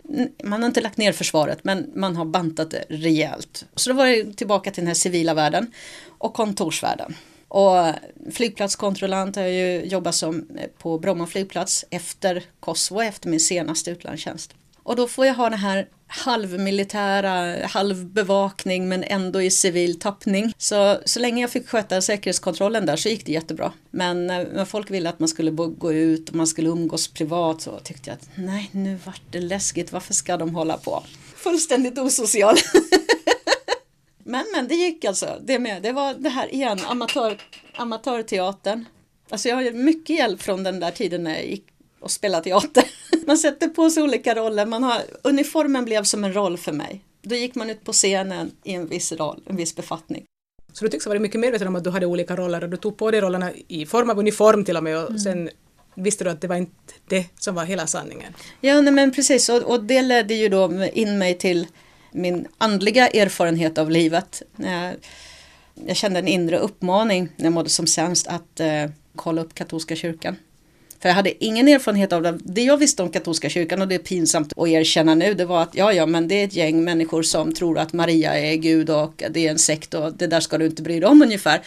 man 0.43 0.61
har 0.61 0.67
inte 0.67 0.81
lagt 0.81 0.97
ner 0.97 1.11
försvaret 1.11 1.63
men 1.63 1.91
man 1.95 2.15
har 2.15 2.25
bantat 2.25 2.71
det 2.71 2.85
rejält. 2.89 3.65
Så 3.75 3.89
då 3.89 3.95
var 3.95 4.05
jag 4.05 4.37
tillbaka 4.37 4.71
till 4.71 4.81
den 4.81 4.87
här 4.87 4.93
civila 4.93 5.33
världen 5.33 5.71
och 6.07 6.33
kontorsvärlden. 6.33 7.15
Och 7.47 7.93
flygplatskontrollant 8.31 9.35
har 9.35 9.43
jag 9.43 9.53
ju 9.53 9.85
jobbat 9.85 10.15
som 10.15 10.47
eh, 10.57 10.67
på 10.77 10.99
Bromma 10.99 11.27
flygplats 11.27 11.85
efter 11.89 12.43
Kosovo 12.59 13.01
efter 13.01 13.29
min 13.29 13.39
senaste 13.39 13.91
utlandstjänst. 13.91 14.53
Och 14.83 14.95
då 14.95 15.07
får 15.07 15.25
jag 15.25 15.33
ha 15.33 15.49
den 15.49 15.59
här 15.59 15.87
halvmilitära, 16.15 17.67
halvbevakning 17.67 18.89
men 18.89 19.03
ändå 19.03 19.41
i 19.41 19.51
civil 19.51 19.99
tappning. 19.99 20.53
Så, 20.57 20.97
så 21.05 21.19
länge 21.19 21.41
jag 21.41 21.49
fick 21.49 21.69
sköta 21.69 22.01
säkerhetskontrollen 22.01 22.85
där 22.85 22.95
så 22.95 23.09
gick 23.09 23.25
det 23.25 23.31
jättebra. 23.31 23.73
Men 23.91 24.29
eh, 24.29 24.47
när 24.53 24.65
folk 24.65 24.91
ville 24.91 25.09
att 25.09 25.19
man 25.19 25.29
skulle 25.29 25.51
gå 25.51 25.93
ut 25.93 26.29
och 26.29 26.35
man 26.35 26.47
skulle 26.47 26.69
umgås 26.69 27.07
privat 27.07 27.61
så 27.61 27.79
tyckte 27.79 28.09
jag 28.09 28.15
att 28.15 28.29
nej, 28.35 28.69
nu 28.71 28.97
vart 29.05 29.21
det 29.31 29.39
läskigt, 29.39 29.91
varför 29.91 30.13
ska 30.13 30.37
de 30.37 30.55
hålla 30.55 30.77
på? 30.77 31.03
Fullständigt 31.35 31.99
osocial. 31.99 32.55
men, 34.23 34.45
men 34.55 34.67
det 34.67 34.75
gick 34.75 35.05
alltså, 35.05 35.39
det 35.43 35.59
med. 35.59 35.81
Det 35.83 35.91
var 35.91 36.13
det 36.13 36.29
här 36.29 36.53
igen, 36.53 36.79
amatör, 36.85 37.41
amatörteatern. 37.75 38.85
Alltså 39.29 39.49
jag 39.49 39.55
har 39.55 39.71
mycket 39.71 40.15
hjälp 40.15 40.41
från 40.41 40.63
den 40.63 40.79
där 40.79 40.91
tiden 40.91 41.23
när 41.23 41.35
jag 41.35 41.45
gick 41.45 41.65
och 42.03 42.11
spela 42.11 42.41
teater. 42.41 42.83
Man 43.25 43.37
sätter 43.37 43.67
på 43.67 43.89
sig 43.89 44.03
olika 44.03 44.35
roller. 44.35 44.65
Man 44.65 44.83
har, 44.83 45.01
uniformen 45.21 45.85
blev 45.85 46.03
som 46.03 46.23
en 46.23 46.33
roll 46.33 46.57
för 46.57 46.71
mig. 46.71 47.01
Då 47.21 47.35
gick 47.35 47.55
man 47.55 47.69
ut 47.69 47.83
på 47.83 47.93
scenen 47.93 48.51
i 48.63 48.73
en 48.73 48.87
viss 48.87 49.11
roll, 49.11 49.43
en 49.45 49.55
viss 49.55 49.75
befattning. 49.75 50.25
Så 50.73 50.85
du 50.85 50.91
tycks 50.91 51.05
ha 51.05 51.09
varit 51.09 51.21
mycket 51.21 51.39
medveten 51.39 51.67
om 51.67 51.75
att 51.75 51.83
du 51.83 51.89
hade 51.89 52.05
olika 52.05 52.35
roller 52.35 52.63
och 52.63 52.69
du 52.69 52.77
tog 52.77 52.97
på 52.97 53.11
dig 53.11 53.21
rollerna 53.21 53.51
i 53.67 53.85
form 53.85 54.09
av 54.09 54.19
uniform 54.19 54.65
till 54.65 54.77
och 54.77 54.83
med 54.83 54.97
och 54.97 55.09
mm. 55.09 55.19
sen 55.19 55.49
visste 55.95 56.23
du 56.23 56.29
att 56.29 56.41
det 56.41 56.47
var 56.47 56.55
inte 56.55 56.93
det 57.07 57.25
som 57.39 57.55
var 57.55 57.65
hela 57.65 57.87
sanningen. 57.87 58.33
Ja, 58.61 58.81
nej, 58.81 58.93
men 58.93 59.11
precis 59.11 59.49
och, 59.49 59.61
och 59.61 59.83
det 59.83 60.01
ledde 60.01 60.33
ju 60.33 60.49
då 60.49 60.85
in 60.93 61.17
mig 61.17 61.37
till 61.37 61.67
min 62.11 62.47
andliga 62.57 63.07
erfarenhet 63.07 63.77
av 63.77 63.91
livet. 63.91 64.41
Jag, 64.55 64.95
jag 65.87 65.95
kände 65.95 66.19
en 66.19 66.27
inre 66.27 66.57
uppmaning 66.57 67.29
när 67.35 67.45
jag 67.45 67.53
mådde 67.53 67.69
som 67.69 67.87
sämst 67.87 68.27
att 68.27 68.59
eh, 68.59 68.89
kolla 69.15 69.41
upp 69.41 69.53
katolska 69.53 69.95
kyrkan. 69.95 70.35
För 71.03 71.09
jag 71.09 71.15
hade 71.15 71.45
ingen 71.45 71.67
erfarenhet 71.67 72.13
av 72.13 72.21
det. 72.21 72.39
Det 72.43 72.63
jag 72.63 72.77
visste 72.77 73.03
om 73.03 73.09
katolska 73.09 73.49
kyrkan 73.49 73.81
och 73.81 73.87
det 73.87 73.95
är 73.95 73.99
pinsamt 73.99 74.53
att 74.57 74.67
erkänna 74.67 75.15
nu 75.15 75.33
det 75.33 75.45
var 75.45 75.61
att 75.61 75.75
ja, 75.75 75.93
ja, 75.93 76.05
men 76.05 76.27
det 76.27 76.35
är 76.35 76.45
ett 76.45 76.55
gäng 76.55 76.83
människor 76.83 77.23
som 77.23 77.53
tror 77.53 77.79
att 77.79 77.93
Maria 77.93 78.39
är 78.39 78.55
Gud 78.55 78.89
och 78.89 79.23
det 79.29 79.47
är 79.47 79.51
en 79.51 79.59
sekt 79.59 79.93
och 79.93 80.13
det 80.13 80.27
där 80.27 80.39
ska 80.39 80.57
du 80.57 80.65
inte 80.65 80.81
bry 80.81 80.99
dig 80.99 81.09
om 81.09 81.21
ungefär. 81.21 81.61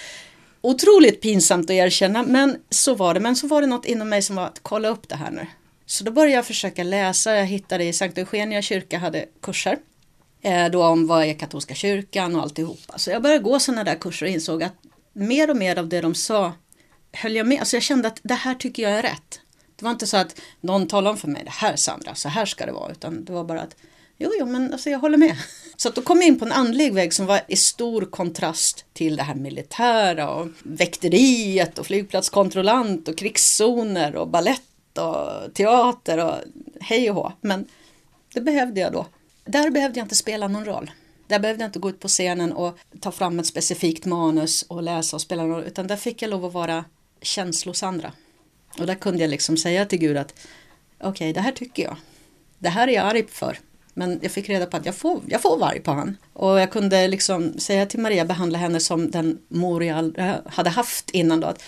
Otroligt 0.61 1.20
pinsamt 1.20 1.64
att 1.64 1.70
erkänna, 1.70 2.22
men 2.22 2.57
så 2.70 2.94
var 2.94 3.14
det. 3.14 3.20
Men 3.20 3.37
så 3.37 3.46
var 3.46 3.61
det 3.61 3.66
något 3.66 3.85
inom 3.85 4.09
mig 4.09 4.22
som 4.22 4.37
var 4.37 4.44
att 4.44 4.59
kolla 4.62 4.88
upp 4.88 5.09
det 5.09 5.16
här 5.16 5.31
nu. 5.31 5.46
Så 5.87 6.05
då 6.05 6.11
började 6.11 6.35
jag 6.35 6.46
försöka 6.46 6.83
läsa. 6.83 7.35
Jag 7.35 7.46
hittade 7.46 7.85
i 7.85 7.92
Sankt 7.92 8.18
Eugenia 8.18 8.62
kyrka 8.62 8.99
hade 8.99 9.25
kurser. 9.42 9.79
Eh, 10.42 10.66
då 10.66 10.85
om 10.85 11.07
vad 11.07 11.25
är 11.25 11.35
katolska 11.35 11.75
kyrkan 11.75 12.37
och 12.37 12.42
alltihopa. 12.42 12.99
Så 12.99 13.11
jag 13.11 13.22
började 13.22 13.42
gå 13.42 13.61
sådana 13.61 13.85
där 13.85 13.94
kurser 13.94 14.27
och 14.27 14.33
insåg 14.33 14.62
att 14.62 14.75
mer 15.12 15.51
och 15.51 15.57
mer 15.57 15.79
av 15.79 15.88
det 15.88 16.01
de 16.01 16.14
sa 16.14 16.53
höll 17.16 17.37
jag 17.37 17.46
med. 17.46 17.61
Alltså 17.61 17.76
jag 17.76 17.83
kände 17.83 18.09
att 18.09 18.20
det 18.22 18.35
här 18.35 18.55
tycker 18.55 18.83
jag 18.83 18.92
är 18.92 19.02
rätt. 19.02 19.40
Det 19.76 19.85
var 19.85 19.92
inte 19.92 20.07
så 20.07 20.16
att 20.16 20.40
någon 20.61 20.88
talade 20.88 21.11
om 21.11 21.16
för 21.16 21.29
mig, 21.29 21.42
det 21.44 21.50
här 21.50 21.76
Sandra, 21.76 22.14
så 22.14 22.29
här 22.29 22.46
ska 22.46 22.66
det 22.66 22.72
vara. 22.72 22.92
Utan 22.92 23.24
det 23.24 23.33
var 23.33 23.44
bara 23.44 23.61
att, 23.61 23.76
jo, 24.16 24.31
jo, 24.38 24.46
men 24.46 24.72
alltså 24.72 24.90
jag 24.90 24.98
håller 24.98 25.18
med. 25.18 25.37
Så 25.76 25.88
att 25.88 25.94
då 25.94 26.02
kom 26.02 26.18
jag 26.18 26.26
in 26.26 26.38
på 26.38 26.44
en 26.44 26.52
andlig 26.52 26.94
väg 26.94 27.12
som 27.12 27.26
var 27.26 27.40
i 27.48 27.57
stor 27.57 28.02
kontrast 28.02 28.85
till 28.92 29.16
det 29.16 29.22
här 29.22 29.35
militära 29.35 30.31
och 30.31 30.48
väkteriet 30.62 31.79
och 31.79 31.87
flygplatskontrollant 31.87 33.09
och 33.09 33.18
krigszoner 33.18 34.16
och 34.16 34.29
ballett 34.29 34.98
och 34.98 35.55
teater 35.55 36.24
och 36.24 36.35
hej 36.81 37.11
och 37.11 37.16
hå. 37.16 37.33
Men 37.40 37.68
det 38.35 38.40
behövde 38.40 38.81
jag 38.81 38.92
då. 38.92 39.07
Där 39.44 39.70
behövde 39.70 39.98
jag 39.98 40.05
inte 40.05 40.14
spela 40.14 40.48
någon 40.48 40.64
roll. 40.64 40.90
Där 41.26 41.38
behövde 41.38 41.62
jag 41.62 41.68
inte 41.68 41.79
gå 41.79 41.90
ut 41.90 42.00
på 42.00 42.09
scenen 42.09 42.52
och 42.52 42.79
ta 43.00 43.12
fram 43.12 43.38
ett 43.38 43.46
specifikt 43.46 44.05
manus 44.05 44.62
och 44.62 44.83
läsa 44.83 45.16
och 45.16 45.20
spela 45.20 45.42
någon 45.42 45.52
roll. 45.52 45.64
Utan 45.64 45.87
där 45.87 45.96
fick 45.96 46.22
jag 46.22 46.31
lov 46.31 46.44
att 46.44 46.52
vara 46.52 46.85
känslosandra. 47.22 48.12
Och 48.79 48.87
där 48.87 48.94
kunde 48.94 49.22
jag 49.22 49.31
liksom 49.31 49.57
säga 49.57 49.87
till 49.87 49.98
Gud 49.98 50.16
att 50.16 50.35
okej, 50.98 51.11
okay, 51.11 51.33
det 51.33 51.40
här 51.40 51.52
tycker 51.52 51.83
jag. 51.83 51.96
Det 52.59 52.68
här 52.68 52.88
är 52.88 52.92
jag 52.92 53.07
arg 53.07 53.26
för. 53.29 53.59
Men 53.94 54.18
jag 54.22 54.33
fick 54.33 54.48
reda 54.48 54.66
på 54.66 54.76
att 54.76 54.87
jag 54.87 54.94
får, 54.94 55.20
jag 55.26 55.42
får 55.42 55.59
vara 55.59 55.70
arg 55.70 55.81
på 55.81 55.90
han. 55.90 56.16
Och 56.33 56.61
jag 56.61 56.70
kunde 56.70 57.09
liksom 57.09 57.59
säga 57.59 57.87
till 57.87 58.00
Maria, 58.00 58.24
behandla 58.24 58.59
henne 58.59 58.81
som 58.81 59.11
den 59.11 59.38
mor 59.48 59.85
jag 59.85 60.12
hade 60.46 60.70
haft 60.70 61.11
innan 61.11 61.40
då. 61.40 61.46
Att, 61.46 61.62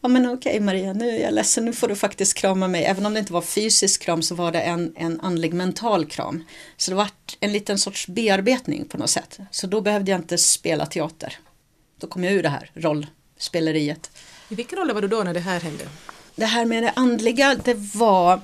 ja 0.00 0.08
men 0.08 0.26
okej 0.26 0.50
okay, 0.50 0.60
Maria, 0.60 0.92
nu 0.92 1.08
är 1.08 1.22
jag 1.22 1.34
ledsen, 1.34 1.64
nu 1.64 1.72
får 1.72 1.88
du 1.88 1.96
faktiskt 1.96 2.34
krama 2.34 2.68
mig. 2.68 2.84
Även 2.84 3.06
om 3.06 3.14
det 3.14 3.20
inte 3.20 3.32
var 3.32 3.42
fysisk 3.42 4.02
kram 4.02 4.22
så 4.22 4.34
var 4.34 4.52
det 4.52 4.60
en, 4.60 4.92
en 4.96 5.20
andlig 5.20 5.54
mental 5.54 6.06
kram. 6.06 6.44
Så 6.76 6.90
det 6.90 6.94
var 6.94 7.08
en 7.40 7.52
liten 7.52 7.78
sorts 7.78 8.06
bearbetning 8.06 8.84
på 8.84 8.98
något 8.98 9.10
sätt. 9.10 9.38
Så 9.50 9.66
då 9.66 9.80
behövde 9.80 10.10
jag 10.10 10.20
inte 10.20 10.38
spela 10.38 10.86
teater. 10.86 11.38
Då 12.00 12.06
kom 12.06 12.24
jag 12.24 12.32
ur 12.32 12.42
det 12.42 12.48
här 12.48 12.70
rollspeleriet. 12.74 14.10
I 14.52 14.54
vilken 14.54 14.78
ålder 14.78 14.94
var 14.94 15.02
du 15.02 15.08
då 15.08 15.22
när 15.22 15.34
det 15.34 15.40
här 15.40 15.60
hände? 15.60 15.84
Det 16.36 16.44
här 16.44 16.64
med 16.64 16.82
det 16.82 16.92
andliga, 16.96 17.54
det 17.64 17.74
var 17.94 18.40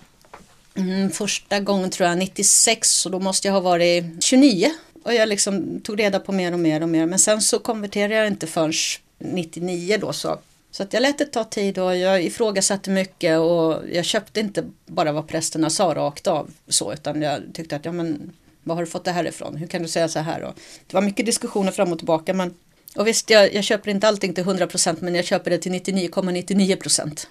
mm, 0.75 1.11
första 1.11 1.61
gången 1.61 1.90
tror 1.90 2.09
jag 2.09 2.18
96 2.18 3.07
och 3.07 3.12
då 3.12 3.18
måste 3.18 3.49
jag 3.49 3.53
ha 3.53 3.61
varit 3.61 4.05
29. 4.21 4.71
Och 5.03 5.14
jag 5.14 5.29
liksom 5.29 5.81
tog 5.81 6.01
reda 6.01 6.21
på 6.21 6.33
mer 6.33 6.53
och 6.53 6.59
mer 6.59 6.83
och 6.83 6.88
mer. 6.88 7.07
Men 7.07 7.18
sen 7.18 7.40
så 7.40 7.59
konverterade 7.59 8.14
jag 8.14 8.27
inte 8.27 8.47
förrän 8.47 8.73
99 9.18 9.99
då 10.01 10.12
så. 10.12 10.38
Så 10.71 10.83
att 10.83 10.92
jag 10.92 11.01
lät 11.01 11.18
det 11.18 11.25
ta 11.25 11.44
tid 11.44 11.79
och 11.79 11.97
jag 11.97 12.23
ifrågasatte 12.23 12.90
mycket 12.90 13.38
och 13.38 13.83
jag 13.92 14.05
köpte 14.05 14.40
inte 14.40 14.64
bara 14.87 15.12
vad 15.12 15.29
prästerna 15.29 15.71
sa 15.71 15.94
rakt 15.94 16.27
av 16.27 16.51
så 16.68 16.92
utan 16.92 17.23
jag 17.23 17.40
tyckte 17.55 17.77
att 17.77 17.85
ja 17.85 17.92
men 17.92 18.33
vad 18.62 18.77
har 18.77 18.85
du 18.85 18.90
fått 18.90 19.05
det 19.05 19.12
här 19.12 19.27
ifrån? 19.27 19.57
Hur 19.57 19.66
kan 19.66 19.83
du 19.83 19.88
säga 19.88 20.09
så 20.09 20.18
här? 20.18 20.42
Och 20.42 20.55
det 20.87 20.94
var 20.94 21.03
mycket 21.03 21.27
diskussioner 21.27 21.73
fram 21.73 21.92
och 21.92 21.99
tillbaka 21.99 22.35
men 22.35 22.55
och 22.96 23.07
visst 23.07 23.31
jag, 23.31 23.55
jag 23.55 23.64
köper 23.64 23.90
inte 23.90 24.09
allting 24.09 24.35
till 24.35 24.44
100% 24.44 24.96
men 25.01 25.14
jag 25.14 25.24
köper 25.24 25.51
det 25.51 25.59
till 25.59 25.72
99,99%. 25.72 27.27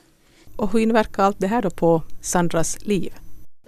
Och 0.56 0.72
hur 0.72 0.80
inverkar 0.80 1.24
allt 1.24 1.39
det 1.39 1.48
här 1.48 1.62
då 1.62 1.70
på 1.70 2.04
Sandras 2.22 2.78
liv? 2.86 3.13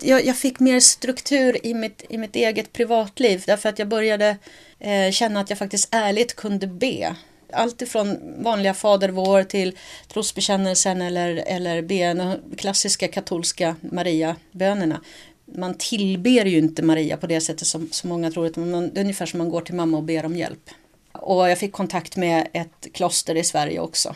Jag, 0.02 0.25
jag, 0.25 0.36
fick 0.38 0.60
mer 0.60 0.80
struktur 0.80 1.65
i 1.65 1.73
mitt, 1.73 2.06
i 2.10 2.17
mitt 2.17 2.36
eget 2.36 2.73
privatliv 2.73 3.43
därför 3.47 3.69
att 3.69 3.80
jag 3.80 3.88
började 3.88 4.38
eh, 4.80 5.12
känna 5.12 5.39
att 5.39 5.49
jag 5.49 5.60
faktiskt 5.60 5.89
ärligt 5.91 6.36
kunde 6.36 6.67
be. 6.67 7.15
Allt 7.54 7.82
ifrån 7.82 8.17
vanliga 8.43 8.73
Fader 8.73 9.10
vår 9.10 9.43
till 9.43 9.78
trosbekännelsen 10.08 11.02
eller, 11.02 11.36
eller 11.36 11.82
ben, 11.82 12.36
klassiska 12.58 13.08
katolska 13.08 13.75
Maria-bönerna. 13.82 15.02
Man 15.45 15.73
tillber 15.73 16.45
ju 16.45 16.58
inte 16.58 16.82
Maria 16.82 17.17
på 17.17 17.28
det 17.28 17.41
sättet 17.41 17.67
som, 17.67 17.89
som 17.91 18.10
många 18.10 18.32
tror. 18.32 18.47
Utan 18.47 18.71
man, 18.71 18.89
det 18.93 18.99
är 18.99 19.02
ungefär 19.02 19.25
som 19.25 19.38
man 19.38 19.49
går 19.49 19.62
till 19.62 19.75
mamma 19.75 19.97
och 19.97 20.04
ber 20.04 20.25
om 20.25 20.36
hjälp. 20.36 20.69
Och 21.12 21.50
jag 21.50 21.58
fick 21.58 21.72
kontakt 21.72 22.15
med 22.15 22.48
ett 22.54 22.88
kloster 22.93 23.36
i 23.36 23.43
Sverige 23.43 23.80
också 23.80 24.15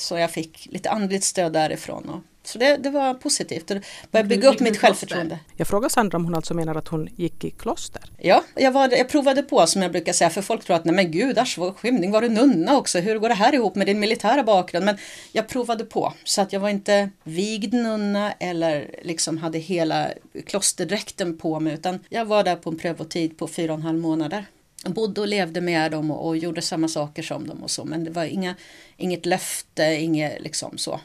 så 0.00 0.18
jag 0.18 0.30
fick 0.30 0.68
lite 0.70 0.90
andligt 0.90 1.24
stöd 1.24 1.52
därifrån. 1.52 2.08
Och, 2.08 2.20
så 2.42 2.58
det, 2.58 2.76
det 2.76 2.90
var 2.90 3.14
positivt. 3.14 3.66
Det 3.66 3.82
började 4.10 4.28
bygga 4.28 4.48
upp 4.48 4.60
mitt 4.60 4.78
självförtroende. 4.78 5.38
Jag 5.56 5.68
frågar 5.68 5.88
Sandra 5.88 6.16
om 6.16 6.24
hon 6.24 6.34
alltså 6.34 6.54
menar 6.54 6.74
att 6.74 6.88
hon 6.88 7.08
gick 7.16 7.44
i 7.44 7.50
kloster? 7.50 8.02
Ja, 8.18 8.44
jag, 8.54 8.72
var, 8.72 8.88
jag 8.88 9.08
provade 9.08 9.42
på 9.42 9.66
som 9.66 9.82
jag 9.82 9.92
brukar 9.92 10.12
säga 10.12 10.30
för 10.30 10.42
folk 10.42 10.64
tror 10.64 10.76
att 10.76 10.84
nej 10.84 10.94
men 10.94 11.10
gud, 11.10 11.38
asch 11.38 11.58
vad 11.58 11.76
skymning, 11.76 12.10
var 12.10 12.22
du 12.22 12.28
nunna 12.28 12.76
också? 12.76 12.98
Hur 12.98 13.18
går 13.18 13.28
det 13.28 13.34
här 13.34 13.54
ihop 13.54 13.74
med 13.74 13.86
din 13.86 14.00
militära 14.00 14.42
bakgrund? 14.42 14.84
Men 14.84 14.96
jag 15.32 15.48
provade 15.48 15.84
på 15.84 16.12
så 16.24 16.40
att 16.42 16.52
jag 16.52 16.60
var 16.60 16.68
inte 16.68 17.10
vigd 17.24 17.74
nunna 17.74 18.32
eller 18.32 18.90
liksom 19.02 19.38
hade 19.38 19.58
hela 19.58 20.08
klosterdräkten 20.46 21.38
på 21.38 21.60
mig 21.60 21.74
utan 21.74 21.98
jag 22.08 22.24
var 22.24 22.44
där 22.44 22.56
på 22.56 22.70
en 22.70 22.78
prövotid 22.78 23.38
på 23.38 23.48
fyra 23.48 23.72
och 23.72 23.78
en 23.78 23.84
halv 23.84 23.98
månader 23.98 24.46
bodde 24.84 25.20
och 25.20 25.28
levde 25.28 25.60
med 25.60 25.90
dem 25.90 26.10
och, 26.10 26.26
och, 26.26 26.36
gjorde 26.36 26.62
samma 26.62 26.88
saker 26.88 27.22
som 27.22 27.46
dem 27.46 27.62
och 27.62 27.70
så. 27.70 27.84
Men 27.84 28.04
det 28.04 28.10
var 28.10 28.24
inga, 28.24 28.54
inget 28.96 29.26
löfte, 29.26 29.82
inget 29.82 30.42
liksom 30.42 30.78
så. 30.78 31.00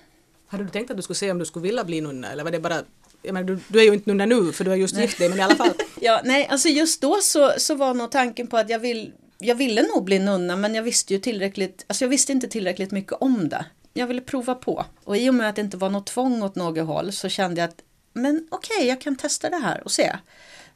Hade 0.48 0.64
du 0.64 0.70
tänkt 0.70 0.92
att 0.92 0.98
du 0.98 1.04
skulle 1.04 1.18
se 1.18 1.32
om 1.32 1.40
du 1.40 1.46
skulle 1.46 1.64
vilja 1.64 1.84
bli 1.84 2.02
nunna 2.02 2.32
eller 2.32 2.44
var 2.44 2.52
det 2.52 2.60
bara 2.60 2.84
menar, 3.24 3.44
du, 3.44 3.60
du 3.68 3.80
är 3.80 3.84
ju 3.84 3.94
inte 3.94 4.10
nunna 4.10 4.26
nu 4.26 4.52
för 4.52 4.64
du 4.64 4.70
har 4.70 4.78
just 4.78 4.98
gift 4.98 5.18
dig 5.18 5.30
men 5.30 5.40
i 5.40 5.42
alla 5.42 5.56
fall. 5.56 5.74
ja, 6.02 6.22
nej, 6.24 6.48
alltså 6.48 6.70
just 6.70 7.02
då 7.02 7.18
så, 7.22 7.54
så 7.58 7.76
var 7.76 7.94
nog 7.94 8.12
tanken 8.12 8.48
på 8.48 8.58
att 8.58 8.70
jag, 8.70 8.80
vill, 8.80 9.12
jag 9.38 9.56
ville 9.56 9.82
nog 9.82 10.04
bli 10.04 10.20
nunna 10.20 10.56
men 10.56 10.76
jag 10.76 10.84
visste 10.84 11.14
ju 11.14 11.20
tillräckligt, 11.20 11.86
alltså 11.88 12.04
jag 12.06 12.10
visste 12.10 12.32
inte 12.32 12.48
tillräckligt 12.48 12.92
mycket 12.92 13.14
om 13.14 13.50
det. 13.50 13.66
Jag 13.94 14.08
ville 14.08 14.22
prova 14.22 14.56
på 14.56 14.86
och 15.04 15.18
i 15.18 15.30
och 15.30 15.36
med 15.36 15.50
att 15.50 15.56
det 15.56 15.62
inte 15.62 15.78
var 15.78 15.90
något 15.90 16.08
tvång 16.08 16.44
åt 16.44 16.56
något 16.56 16.88
håll 16.88 17.12
så 17.12 17.30
kände 17.30 17.62
jag 17.62 17.70
att 17.70 17.82
men 18.14 18.48
okej, 18.52 18.76
okay, 18.76 18.88
jag 18.88 19.02
kan 19.02 19.16
testa 19.16 19.50
det 19.50 19.58
här 19.58 19.84
och 19.84 19.92
se. 19.92 20.16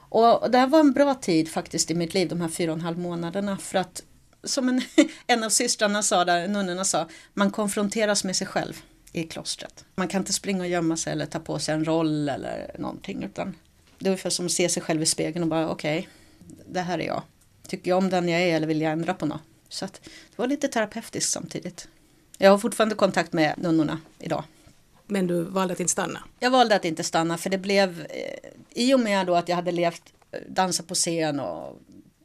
Och 0.10 0.52
det 0.52 0.58
här 0.58 0.68
var 0.68 0.80
en 0.80 0.92
bra 0.92 1.16
tid 1.16 1.50
faktiskt 1.50 1.92
i 1.92 1.94
mitt 1.94 2.14
liv, 2.14 2.28
de 2.28 2.42
här 2.42 2.48
fyra 2.48 2.72
och 2.72 2.78
en 2.78 2.84
halv 2.84 3.00
månaderna. 3.00 3.58
För 3.58 3.78
att 3.78 4.04
som 4.44 4.70
en, 4.70 4.82
en 5.28 5.44
av 5.44 5.50
systrarna 5.50 6.04
sa, 6.04 6.26
där 6.26 6.48
nunnorna 6.48 6.86
sa, 6.86 7.08
man 7.34 7.52
konfronteras 7.52 8.24
med 8.24 8.36
sig 8.36 8.48
själv 8.48 8.82
i 9.12 9.24
klostret. 9.24 9.86
Man 9.96 10.08
kan 10.08 10.22
inte 10.22 10.34
springa 10.34 10.62
och 10.62 10.70
gömma 10.70 10.98
sig 10.98 11.14
eller 11.14 11.26
ta 11.26 11.40
på 11.40 11.60
sig 11.60 11.76
en 11.76 11.86
roll 11.86 12.30
eller 12.30 12.76
någonting. 12.80 13.24
Utan 13.24 13.56
det 14.00 14.06
är 14.06 14.10
ungefär 14.10 14.30
som 14.30 14.46
att 14.46 14.52
se 14.52 14.70
sig 14.70 14.84
själv 14.84 15.02
i 15.02 15.06
spegeln 15.06 15.44
och 15.44 15.50
bara 15.50 15.70
okej, 15.70 16.00
okay, 16.00 16.10
det 16.66 16.82
här 16.82 17.00
är 17.00 17.06
jag. 17.06 17.22
Tycker 17.68 17.92
jag 17.92 17.98
om 17.98 18.10
den 18.10 18.30
jag 18.30 18.42
är 18.42 18.56
eller 18.56 18.68
vill 18.68 18.82
jag 18.82 18.92
ändra 18.92 19.14
på 19.14 19.26
något? 19.26 19.42
Så 19.70 19.86
att 19.86 19.94
det 20.04 20.36
var 20.36 20.48
lite 20.48 20.68
terapeutiskt 20.68 21.32
samtidigt. 21.32 21.88
Jag 22.38 22.52
har 22.52 22.58
fortfarande 22.58 22.96
kontakt 22.96 23.34
med 23.34 23.54
nunnorna 23.58 24.00
idag. 24.20 24.44
Men 25.10 25.28
du 25.28 25.44
valde 25.44 25.74
att 25.74 25.80
inte 25.80 25.92
stanna? 25.92 26.24
Jag 26.40 26.52
valde 26.52 26.76
att 26.76 26.86
inte 26.86 27.04
stanna 27.04 27.38
för 27.38 27.50
det 27.50 27.58
blev 27.58 28.06
eh, 28.10 28.50
i 28.70 28.94
och 28.94 29.00
med 29.00 29.28
då 29.28 29.36
att 29.36 29.50
jag 29.50 29.56
hade 29.56 29.72
levt 29.72 30.04
eh, 30.32 30.40
dansa 30.48 30.84
på 30.84 30.96
scen 30.96 31.40
och 31.40 31.82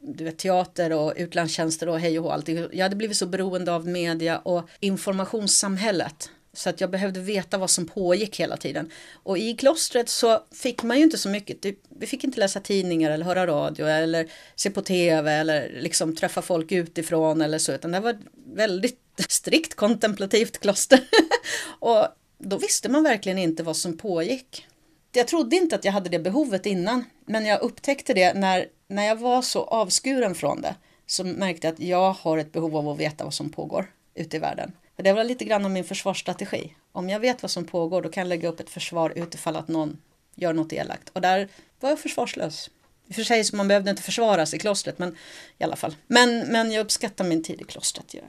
du 0.07 0.23
vet, 0.23 0.37
teater 0.37 0.91
och 0.91 1.13
utlandstjänster 1.15 1.89
och 1.89 1.99
hej 1.99 2.19
och 2.19 2.25
hå. 2.25 2.31
Allting. 2.31 2.67
Jag 2.71 2.85
hade 2.85 2.95
blivit 2.95 3.17
så 3.17 3.25
beroende 3.25 3.73
av 3.73 3.87
media 3.87 4.37
och 4.37 4.69
informationssamhället. 4.79 6.29
Så 6.53 6.69
att 6.69 6.81
jag 6.81 6.89
behövde 6.89 7.19
veta 7.19 7.57
vad 7.57 7.69
som 7.69 7.87
pågick 7.87 8.39
hela 8.39 8.57
tiden. 8.57 8.91
Och 9.13 9.37
i 9.37 9.53
klostret 9.55 10.09
så 10.09 10.43
fick 10.51 10.83
man 10.83 10.97
ju 10.97 11.03
inte 11.03 11.17
så 11.17 11.29
mycket. 11.29 11.61
Typ, 11.61 11.79
vi 11.89 12.07
fick 12.07 12.23
inte 12.23 12.39
läsa 12.39 12.59
tidningar 12.59 13.11
eller 13.11 13.25
höra 13.25 13.47
radio 13.47 13.85
eller 13.85 14.31
se 14.55 14.69
på 14.69 14.81
tv 14.81 15.33
eller 15.33 15.69
liksom 15.79 16.15
träffa 16.15 16.41
folk 16.41 16.71
utifrån 16.71 17.41
eller 17.41 17.57
så. 17.59 17.71
Utan 17.71 17.91
det 17.91 17.99
var 17.99 18.09
ett 18.09 18.19
väldigt 18.53 18.99
strikt 19.29 19.75
kontemplativt 19.75 20.59
kloster. 20.59 20.99
och 21.79 22.07
då 22.37 22.57
visste 22.57 22.89
man 22.89 23.03
verkligen 23.03 23.37
inte 23.37 23.63
vad 23.63 23.77
som 23.77 23.97
pågick. 23.97 24.67
Jag 25.11 25.27
trodde 25.27 25.55
inte 25.55 25.75
att 25.75 25.85
jag 25.85 25.91
hade 25.91 26.09
det 26.09 26.19
behovet 26.19 26.65
innan, 26.65 27.05
men 27.25 27.45
jag 27.45 27.61
upptäckte 27.61 28.13
det 28.13 28.33
när, 28.33 28.67
när 28.87 29.05
jag 29.05 29.15
var 29.15 29.41
så 29.41 29.63
avskuren 29.63 30.35
från 30.35 30.61
det. 30.61 30.75
Så 31.05 31.23
märkte 31.23 31.67
jag 31.67 31.73
att 31.73 31.79
jag 31.79 32.11
har 32.13 32.37
ett 32.37 32.51
behov 32.51 32.77
av 32.77 32.89
att 32.89 32.99
veta 32.99 33.23
vad 33.23 33.33
som 33.33 33.49
pågår 33.49 33.91
ute 34.15 34.37
i 34.37 34.39
världen. 34.39 34.71
För 34.95 35.03
det 35.03 35.13
var 35.13 35.23
lite 35.23 35.45
grann 35.45 35.65
om 35.65 35.73
min 35.73 35.83
försvarsstrategi. 35.83 36.75
Om 36.91 37.09
jag 37.09 37.19
vet 37.19 37.41
vad 37.41 37.51
som 37.51 37.65
pågår 37.65 38.01
då 38.01 38.09
kan 38.09 38.21
jag 38.21 38.27
lägga 38.27 38.49
upp 38.49 38.59
ett 38.59 38.69
försvar 38.69 39.13
utifall 39.15 39.55
att 39.55 39.67
någon 39.67 39.97
gör 40.35 40.53
något 40.53 40.73
elakt. 40.73 41.09
Och 41.09 41.21
där 41.21 41.49
var 41.79 41.89
jag 41.89 41.99
försvarslös. 41.99 42.69
I 43.07 43.11
och 43.11 43.15
för 43.15 43.23
sig 43.23 43.43
så 43.43 43.55
man 43.55 43.67
behövde 43.67 43.89
inte 43.89 44.03
försvaras 44.03 44.53
i 44.53 44.59
klostret 44.59 44.99
men 44.99 45.17
i 45.57 45.63
alla 45.63 45.75
fall. 45.75 45.95
Men, 46.07 46.39
men 46.39 46.71
jag 46.71 46.81
uppskattar 46.81 47.25
min 47.25 47.43
tid 47.43 47.61
i 47.61 47.63
klostret. 47.63 48.13
Ja. 48.13 48.21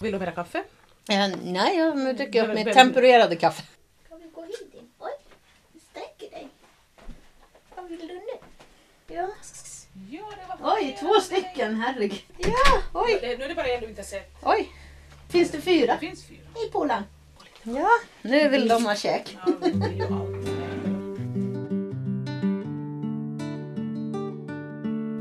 Vill 0.00 0.12
du 0.12 0.18
ha 0.18 0.32
kaffe? 0.32 0.64
Eh, 1.08 1.28
nej, 1.42 1.76
jag 1.78 2.16
dricker 2.16 2.48
upp 2.48 2.54
mitt 2.54 2.72
tempererade 2.72 3.36
kaffe. 3.36 3.62
Kan 4.08 4.18
vi 4.20 4.28
gå 4.34 4.42
hit 4.42 4.74
in? 4.74 4.88
Oj, 4.98 5.10
du 5.72 5.80
sträcker 5.80 6.30
dig. 6.36 6.48
Vad 7.76 7.88
vill 7.88 7.98
du 7.98 8.14
nu? 8.14 8.22
Ja. 9.14 9.28
Ja, 10.10 10.22
det 10.30 10.62
var 10.62 10.74
Oj, 10.74 10.96
två 11.00 11.20
stycken, 11.20 11.80
herregud. 11.80 12.22
Ja, 12.38 12.82
oj. 12.92 13.18
Nu 13.38 13.44
är 13.44 13.48
det 13.48 13.54
bara 13.54 13.66
en 13.66 13.80
du 13.80 13.88
inte 13.88 14.04
sett. 14.04 14.30
Oj. 14.42 14.72
Finns 15.28 15.50
det 15.50 15.60
fyra? 15.60 15.92
Det 15.92 16.06
finns 16.06 16.24
fyra. 16.24 16.38
Hej 16.54 16.70
Polan. 16.72 17.02
Ja, 17.62 17.88
nu 18.22 18.48
vill 18.48 18.68
de 18.68 18.86
ha 18.86 18.94
käk. 18.94 19.36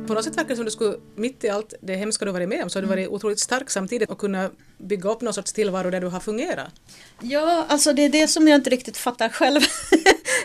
På 0.08 0.14
något 0.14 0.24
sätt 0.24 0.38
verkar 0.38 0.50
det 0.50 0.56
som 0.56 0.66
du 0.66 0.72
skulle, 0.72 0.96
mitt 1.16 1.44
i 1.44 1.50
allt 1.50 1.74
det 1.82 1.96
hemska 1.96 2.26
du 2.26 2.32
varit 2.32 2.50
med 2.50 2.64
om, 2.64 2.70
så 2.70 2.78
har 2.78 2.82
du 2.82 2.88
varit 2.88 3.08
otroligt 3.08 3.40
stark 3.40 3.70
samtidigt 3.70 4.10
och 4.10 4.18
kunna 4.18 4.50
bygga 4.78 5.12
upp 5.12 5.22
någon 5.22 5.34
sorts 5.34 5.54
tillvaro 5.54 5.90
där 5.90 6.02
du 6.02 6.08
har 6.08 6.20
fungerat. 6.20 6.68
Ja, 7.22 7.66
alltså 7.70 7.94
det 7.94 8.02
är 8.02 8.10
det 8.10 8.28
som 8.28 8.48
jag 8.48 8.56
inte 8.56 8.70
riktigt 8.70 8.98
fattar 8.98 9.30
själv. 9.30 9.62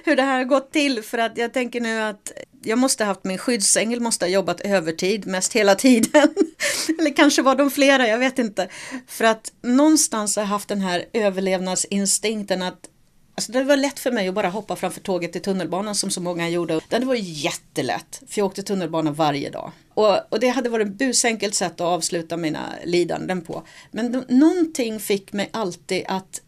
hur 0.05 0.17
det 0.17 0.23
här 0.23 0.37
har 0.37 0.45
gått 0.45 0.73
till. 0.73 1.03
För 1.03 1.19
att 1.19 1.39
jag 1.39 1.53
tänker 1.53 1.81
nu 1.81 2.01
att 2.01 2.33
jag 2.63 2.79
måste 2.79 3.05
ha 3.05 3.09
haft 3.09 3.25
min 3.25 3.39
skyddsängel, 3.39 4.01
måste 4.01 4.25
ha 4.25 4.31
jobbat 4.31 4.61
övertid 4.61 5.27
mest 5.27 5.53
hela 5.53 5.75
tiden. 5.75 6.35
Eller 6.99 7.17
kanske 7.17 7.43
var 7.43 7.55
de 7.55 7.71
flera, 7.71 8.09
jag 8.09 8.19
vet 8.19 8.39
inte. 8.39 8.69
För 9.07 9.25
att 9.25 9.53
någonstans 9.63 10.37
har 10.37 10.43
jag 10.43 10.49
haft 10.49 10.69
den 10.69 10.81
här 10.81 11.05
överlevnadsinstinkten 11.13 12.63
att 12.63 12.89
Alltså 13.35 13.53
det 13.53 13.65
var 13.65 13.77
lätt 13.77 13.99
för 13.99 14.13
mig 14.13 14.29
att 14.29 14.35
bara 14.35 14.49
hoppa 14.49 14.77
framför 14.77 15.01
tåget 15.01 15.37
i 15.37 15.41
tunnelbanan 15.41 15.95
som 15.95 16.11
så 16.11 16.21
många 16.21 16.49
gjorde. 16.49 16.81
Det 16.89 17.05
var 17.05 17.15
jättelätt, 17.19 18.23
för 18.29 18.39
jag 18.41 18.47
åkte 18.47 18.63
tunnelbana 18.63 19.11
varje 19.11 19.51
dag. 19.51 19.73
Och, 19.95 20.33
och 20.33 20.41
det 20.41 20.49
hade 20.49 20.69
varit 20.69 20.89
ett 20.89 20.95
busenkelt 20.95 21.55
sätt 21.55 21.73
att 21.73 21.81
avsluta 21.81 22.37
mina 22.37 22.75
lidanden 22.85 23.41
på. 23.41 23.63
Men 23.91 24.25
någonting 24.29 25.01
fick 25.01 25.33
mig 25.33 25.51
alltid 25.53 26.05
att 26.09 26.41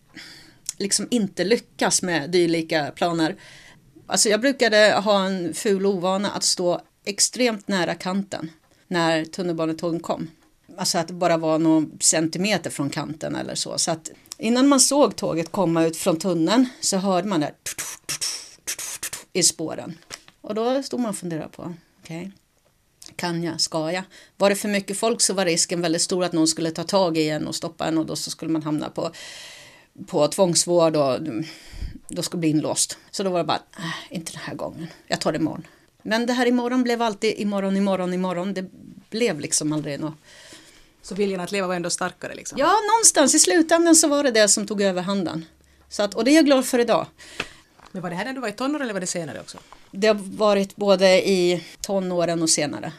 liksom 0.78 1.08
inte 1.10 1.44
lyckas 1.44 2.02
med 2.02 2.30
dylika 2.30 2.92
planer. 2.94 3.36
Alltså 4.06 4.28
jag 4.28 4.40
brukade 4.40 5.00
ha 5.04 5.26
en 5.26 5.54
ful 5.54 5.86
ovana 5.86 6.30
att 6.30 6.44
stå 6.44 6.80
extremt 7.04 7.68
nära 7.68 7.94
kanten 7.94 8.50
när 8.88 9.24
tunnelbanetågen 9.24 10.00
kom. 10.00 10.30
Alltså 10.76 10.98
att 10.98 11.08
det 11.08 11.14
bara 11.14 11.36
var 11.36 11.58
någon 11.58 11.98
centimeter 12.00 12.70
från 12.70 12.90
kanten 12.90 13.36
eller 13.36 13.54
så. 13.54 13.78
Så 13.78 13.90
att 13.90 14.10
innan 14.38 14.68
man 14.68 14.80
såg 14.80 15.16
tåget 15.16 15.52
komma 15.52 15.84
ut 15.84 15.96
från 15.96 16.16
tunneln 16.16 16.68
så 16.80 16.96
hörde 16.96 17.28
man 17.28 17.40
det 17.40 17.52
i 19.32 19.42
spåren. 19.42 19.98
Och 20.40 20.54
då 20.54 20.82
stod 20.82 21.00
man 21.00 21.10
och 21.10 21.16
funderade 21.16 21.48
på, 21.48 21.74
okej, 22.02 22.18
okay, 22.18 22.30
kan 23.16 23.42
jag, 23.42 23.60
ska 23.60 23.92
jag? 23.92 24.02
Var 24.36 24.50
det 24.50 24.56
för 24.56 24.68
mycket 24.68 24.98
folk 24.98 25.20
så 25.20 25.34
var 25.34 25.44
risken 25.44 25.80
väldigt 25.80 26.02
stor 26.02 26.24
att 26.24 26.32
någon 26.32 26.48
skulle 26.48 26.70
ta 26.70 26.84
tag 26.84 27.18
i 27.18 27.28
en 27.28 27.46
och 27.46 27.54
stoppa 27.54 27.86
en 27.86 27.98
och 27.98 28.06
då 28.06 28.16
så 28.16 28.30
skulle 28.30 28.52
man 28.52 28.62
hamna 28.62 28.88
på 28.88 29.10
på 30.06 30.28
tvångsvård 30.28 30.96
och 30.96 31.18
då 32.08 32.22
skulle 32.22 32.40
bli 32.40 32.50
inlåst. 32.50 32.98
Så 33.10 33.22
då 33.22 33.30
var 33.30 33.38
det 33.38 33.44
bara, 33.44 33.62
äh, 33.78 34.16
inte 34.16 34.32
den 34.32 34.40
här 34.40 34.54
gången, 34.54 34.86
jag 35.06 35.20
tar 35.20 35.32
det 35.32 35.38
imorgon. 35.38 35.66
Men 36.02 36.26
det 36.26 36.32
här 36.32 36.46
imorgon 36.46 36.82
blev 36.82 37.02
alltid 37.02 37.34
imorgon, 37.36 37.76
imorgon, 37.76 38.14
imorgon. 38.14 38.54
Det 38.54 38.70
blev 39.10 39.40
liksom 39.40 39.72
aldrig 39.72 40.00
något. 40.00 40.14
Så 41.04 41.14
viljan 41.14 41.40
att 41.40 41.52
leva 41.52 41.66
var 41.66 41.74
ändå 41.74 41.90
starkare? 41.90 42.34
Liksom. 42.34 42.58
Ja, 42.58 42.72
någonstans 42.92 43.34
i 43.34 43.38
slutändan 43.38 43.96
så 43.96 44.08
var 44.08 44.24
det 44.24 44.30
det 44.30 44.48
som 44.48 44.66
tog 44.66 44.82
över 44.82 45.02
handen. 45.02 45.44
Så 45.88 46.02
att, 46.02 46.14
och 46.14 46.24
det 46.24 46.30
är 46.30 46.34
jag 46.34 46.44
glad 46.44 46.66
för 46.66 46.78
idag. 46.78 47.06
Men 47.92 48.02
var 48.02 48.10
det 48.10 48.16
här 48.16 48.24
när 48.24 48.32
du 48.32 48.40
var 48.40 48.48
i 48.48 48.52
tonåren 48.52 48.82
eller 48.82 48.92
var 48.92 49.00
det 49.00 49.06
senare 49.06 49.40
också? 49.40 49.58
Det 49.90 50.06
har 50.06 50.14
varit 50.14 50.76
både 50.76 51.28
i 51.28 51.64
tonåren 51.80 52.42
och 52.42 52.50
senare. 52.50 52.92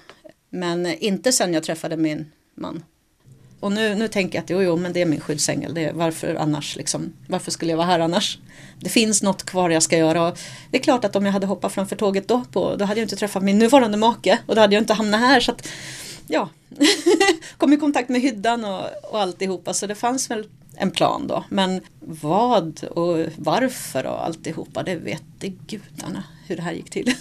Men 0.50 0.86
inte 0.86 1.32
sen 1.32 1.54
jag 1.54 1.64
träffade 1.64 1.98
min 1.98 2.32
man. 2.56 2.84
Och 3.60 3.72
nu, 3.72 3.96
nu 3.96 4.08
tänker 4.08 4.38
jag 4.38 4.44
att 4.44 4.50
jo, 4.50 4.62
jo, 4.62 4.78
men 4.78 4.94
det 4.94 5.02
är 5.02 5.06
min 5.06 5.20
skyddsängel. 5.20 5.74
Det 5.74 5.86
är, 5.86 5.94
varför 5.94 6.36
annars? 6.36 6.76
Liksom? 6.76 7.14
Varför 7.28 7.52
skulle 7.52 7.72
jag 7.72 7.78
vara 7.78 7.88
här 7.88 8.00
annars? 8.00 8.40
Det 8.80 8.90
finns 8.90 9.24
något 9.24 9.44
kvar 9.44 9.70
jag 9.70 9.84
ska 9.84 9.98
göra. 9.98 10.28
Och 10.28 10.38
det 10.72 10.78
är 10.78 10.82
klart 10.82 11.06
att 11.06 11.16
om 11.16 11.26
jag 11.26 11.34
hade 11.34 11.48
hoppat 11.48 11.74
framför 11.74 11.96
tåget 11.96 12.28
då, 12.28 12.44
på, 12.52 12.76
då 12.76 12.86
hade 12.86 13.00
jag 13.00 13.06
inte 13.06 13.16
träffat 13.16 13.44
min 13.44 13.60
nuvarande 13.60 13.98
make. 13.98 14.40
Och 14.46 14.56
då 14.56 14.62
hade 14.62 14.76
jag 14.76 14.82
inte 14.82 14.94
hamnat 14.94 15.20
här. 15.20 15.40
Så 15.40 15.52
att, 15.52 15.68
ja, 16.28 16.50
kom 17.58 17.74
i 17.74 17.78
kontakt 17.78 18.10
med 18.10 18.22
hyddan 18.22 18.66
och, 18.66 18.84
och 19.12 19.22
alltihopa. 19.22 19.74
Så 19.74 19.88
det 19.88 19.96
fanns 19.96 20.32
väl 20.32 20.48
en 20.76 20.92
plan 20.92 21.28
då. 21.28 21.44
Men 21.50 21.82
vad 22.00 22.84
och 22.84 23.26
varför 23.38 24.06
och 24.06 24.26
alltihopa, 24.26 24.84
det 24.84 24.96
vete 24.96 25.48
gudarna 25.48 26.24
hur 26.48 26.56
det 26.56 26.62
här 26.62 26.74
gick 26.74 26.90
till. 26.90 27.14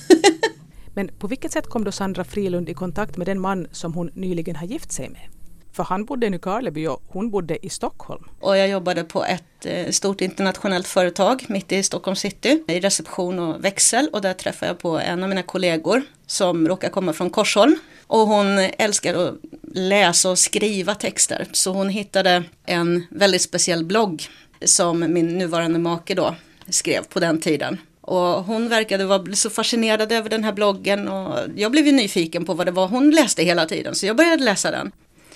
Men 0.95 1.09
på 1.09 1.27
vilket 1.27 1.53
sätt 1.53 1.67
kom 1.67 1.85
då 1.85 1.93
Sandra 1.93 2.25
Frilund 2.25 2.69
i 2.69 2.75
kontakt 2.75 3.17
med 3.17 3.27
den 3.27 3.41
man 3.41 3.67
som 3.73 3.95
hon 3.95 4.11
nyligen 4.15 4.57
har 4.57 4.67
gift 4.67 4.93
sig 4.93 5.09
med? 5.09 5.34
För 5.75 5.83
han 5.83 6.05
bodde 6.05 6.27
i 6.27 6.31
Nykarleby 6.31 6.87
och 6.87 7.03
hon 7.09 7.31
bodde 7.31 7.67
i 7.67 7.69
Stockholm. 7.69 8.25
Och 8.41 8.57
jag 8.57 8.69
jobbade 8.69 9.05
på 9.05 9.25
ett 9.25 9.67
eh, 9.67 9.91
stort 9.91 10.21
internationellt 10.21 10.87
företag 10.87 11.45
mitt 11.49 11.73
i 11.73 11.83
Stockholm 11.83 12.17
city 12.17 12.65
i 12.69 12.81
reception 12.81 13.39
och 13.39 13.65
växel 13.65 14.09
och 14.13 14.21
där 14.21 14.35
träffade 14.35 14.71
jag 14.71 14.79
på 14.79 14.99
en 14.99 15.23
av 15.23 15.29
mina 15.29 15.43
kollegor 15.43 16.03
som 16.27 16.69
råkar 16.69 16.89
komma 16.89 17.13
från 17.13 17.31
Korsholm. 17.31 17.77
Och 18.07 18.19
hon 18.19 18.59
älskar 18.59 19.15
att 19.15 19.35
läsa 19.75 20.31
och 20.31 20.39
skriva 20.39 20.95
texter 20.95 21.47
så 21.53 21.73
hon 21.73 21.89
hittade 21.89 22.43
en 22.67 23.07
väldigt 23.11 23.43
speciell 23.43 23.85
blogg 23.85 24.23
som 24.65 25.01
min 25.01 25.39
nuvarande 25.39 25.79
make 25.79 26.15
då 26.15 26.35
skrev 26.69 27.05
på 27.05 27.21
den 27.21 27.41
tiden. 27.41 27.79
Och 28.01 28.45
hon 28.45 28.69
verkade 28.69 29.05
vara 29.05 29.35
så 29.35 29.51
fascinerad 29.51 30.13
över 30.13 30.31
den 30.31 30.45
här 30.45 30.53
bloggen 30.53 31.09
och 31.09 31.39
jag 31.57 31.73
blev 31.73 31.87
ju 31.87 31.93
nyfiken 31.93 32.45
på 32.45 32.55
vad 32.55 32.67
det 32.67 32.71
var 32.71 32.89
hon 32.89 33.11
läste 33.11 33.43
hela 33.43 33.67
tiden 33.67 33.95
så 33.95 34.07
jag 34.07 34.17
började 34.17 34.45
läsa 34.45 34.71
den. 34.71 34.93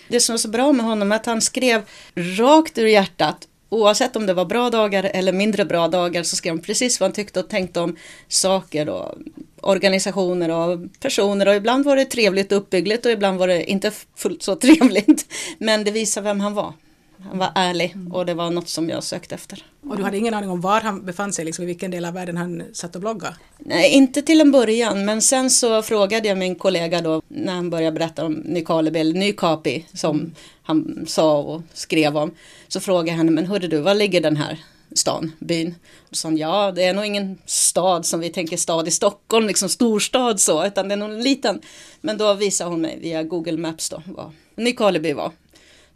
Det 0.08 0.20
som 0.20 0.32
var 0.32 0.38
så 0.38 0.48
bra 0.48 0.72
med 0.72 0.86
honom 0.86 1.12
är 1.12 1.16
att 1.16 1.26
han 1.26 1.40
skrev 1.40 1.82
rakt 2.14 2.78
ur 2.78 2.86
hjärtat. 2.86 3.48
Oavsett 3.70 4.16
om 4.16 4.26
det 4.26 4.34
var 4.34 4.44
bra 4.44 4.70
dagar 4.70 5.10
eller 5.14 5.32
mindre 5.32 5.64
bra 5.64 5.88
dagar 5.88 6.22
så 6.22 6.36
skrev 6.36 6.54
han 6.54 6.62
precis 6.62 7.00
vad 7.00 7.08
han 7.08 7.14
tyckte 7.14 7.40
och 7.40 7.48
tänkte 7.48 7.80
om 7.80 7.96
saker 8.28 8.88
och 8.88 9.14
organisationer 9.60 10.50
och 10.50 10.78
personer 11.00 11.48
och 11.48 11.54
ibland 11.54 11.84
var 11.84 11.96
det 11.96 12.04
trevligt 12.04 12.52
och 12.52 12.58
uppbyggligt 12.58 13.06
och 13.06 13.12
ibland 13.12 13.38
var 13.38 13.48
det 13.48 13.70
inte 13.70 13.92
fullt 14.16 14.42
så 14.42 14.54
trevligt. 14.54 15.26
Men 15.58 15.84
det 15.84 15.90
visar 15.90 16.22
vem 16.22 16.40
han 16.40 16.54
var. 16.54 16.72
Han 17.22 17.38
var 17.38 17.52
ärlig 17.54 17.96
och 18.12 18.26
det 18.26 18.34
var 18.34 18.50
något 18.50 18.68
som 18.68 18.88
jag 18.88 19.04
sökte 19.04 19.34
efter. 19.34 19.64
Och 19.88 19.96
du 19.96 20.02
hade 20.02 20.16
ingen 20.16 20.34
aning 20.34 20.50
om 20.50 20.60
var 20.60 20.80
han 20.80 21.04
befann 21.04 21.32
sig, 21.32 21.44
liksom, 21.44 21.62
i 21.62 21.66
vilken 21.66 21.90
del 21.90 22.04
av 22.04 22.14
världen 22.14 22.36
han 22.36 22.62
satt 22.72 22.94
och 22.94 23.00
bloggade? 23.00 23.36
Nej, 23.58 23.90
inte 23.90 24.22
till 24.22 24.40
en 24.40 24.52
början, 24.52 25.04
men 25.04 25.22
sen 25.22 25.50
så 25.50 25.82
frågade 25.82 26.28
jag 26.28 26.38
min 26.38 26.54
kollega 26.54 27.00
då 27.00 27.22
när 27.28 27.54
han 27.54 27.70
började 27.70 27.98
berätta 27.98 28.24
om 28.24 28.32
Nykarleby, 28.32 28.98
eller 28.98 29.14
Nykapi 29.14 29.84
som 29.94 30.16
mm. 30.16 30.34
han 30.62 31.04
sa 31.06 31.38
och 31.38 31.62
skrev 31.72 32.16
om. 32.16 32.34
Så 32.68 32.80
frågade 32.80 33.10
jag 33.10 33.16
henne, 33.16 33.30
men 33.30 33.46
hörde 33.46 33.68
du, 33.68 33.80
var 33.80 33.94
ligger 33.94 34.20
den 34.20 34.36
här 34.36 34.58
stan, 34.92 35.32
byn? 35.38 35.74
Och 36.10 36.16
sa 36.16 36.30
ja, 36.30 36.72
det 36.72 36.84
är 36.84 36.94
nog 36.94 37.04
ingen 37.04 37.38
stad 37.46 38.06
som 38.06 38.20
vi 38.20 38.30
tänker 38.30 38.56
stad 38.56 38.88
i 38.88 38.90
Stockholm, 38.90 39.46
liksom 39.46 39.68
storstad 39.68 40.40
så, 40.40 40.66
utan 40.66 40.88
det 40.88 40.94
är 40.94 40.96
nog 40.96 41.10
en 41.10 41.22
liten. 41.22 41.60
Men 42.00 42.18
då 42.18 42.34
visade 42.34 42.70
hon 42.70 42.80
mig 42.80 42.98
via 43.02 43.22
Google 43.22 43.56
Maps 43.56 43.90
då 43.90 44.02
vad 44.06 44.32
Nykarleby 44.56 45.12
var. 45.12 45.32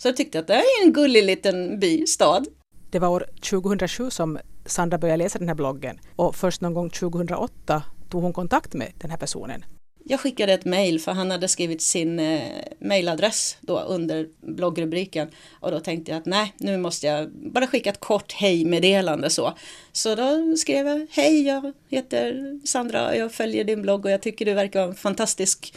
Så 0.03 0.09
jag 0.09 0.17
tyckte 0.17 0.39
att 0.39 0.47
det 0.47 0.55
är 0.55 0.85
en 0.85 0.93
gullig 0.93 1.25
liten 1.25 1.81
by, 1.81 2.07
stad. 2.07 2.47
Det 2.91 2.99
var 2.99 3.09
år 3.09 3.27
2007 3.51 4.11
som 4.11 4.39
Sandra 4.67 4.99
började 4.99 5.25
läsa 5.25 5.39
den 5.39 5.49
här 5.49 5.55
bloggen 5.55 5.99
och 6.17 6.37
först 6.37 6.61
någon 6.61 6.75
gång 6.75 6.91
2008 6.91 7.83
tog 8.11 8.23
hon 8.23 8.33
kontakt 8.33 8.75
med 8.75 8.93
den 8.99 9.11
här 9.11 9.19
personen. 9.19 9.65
Jag 10.05 10.21
skickade 10.21 10.53
ett 10.53 10.65
mejl 10.65 11.01
för 11.01 11.13
han 11.13 11.31
hade 11.31 11.49
skrivit 11.49 11.83
sin 11.83 12.19
eh, 12.19 12.43
mejladress 12.79 13.57
då 13.61 13.81
under 13.81 14.29
bloggrubriken 14.41 15.29
och 15.61 15.71
då 15.71 15.81
tänkte 15.81 16.11
jag 16.13 16.19
att 16.19 16.27
nej, 16.27 16.55
nu 16.59 16.79
måste 16.79 17.07
jag 17.07 17.31
bara 17.31 17.67
skicka 17.67 17.91
ett 17.91 18.01
kort 18.01 18.33
hej-meddelande 18.33 19.31
så. 19.31 19.53
Så 19.93 20.15
då 20.15 20.57
skrev 20.57 20.87
jag 20.87 21.07
hej, 21.11 21.43
jag 21.47 21.73
heter 21.89 22.61
Sandra, 22.67 23.17
jag 23.17 23.33
följer 23.33 23.65
din 23.65 23.83
blogg 23.83 24.05
och 24.05 24.11
jag 24.11 24.23
tycker 24.23 24.45
du 24.45 24.55
verkar 24.55 24.81
vara 24.81 24.91
en 24.91 24.97
fantastisk 24.97 25.75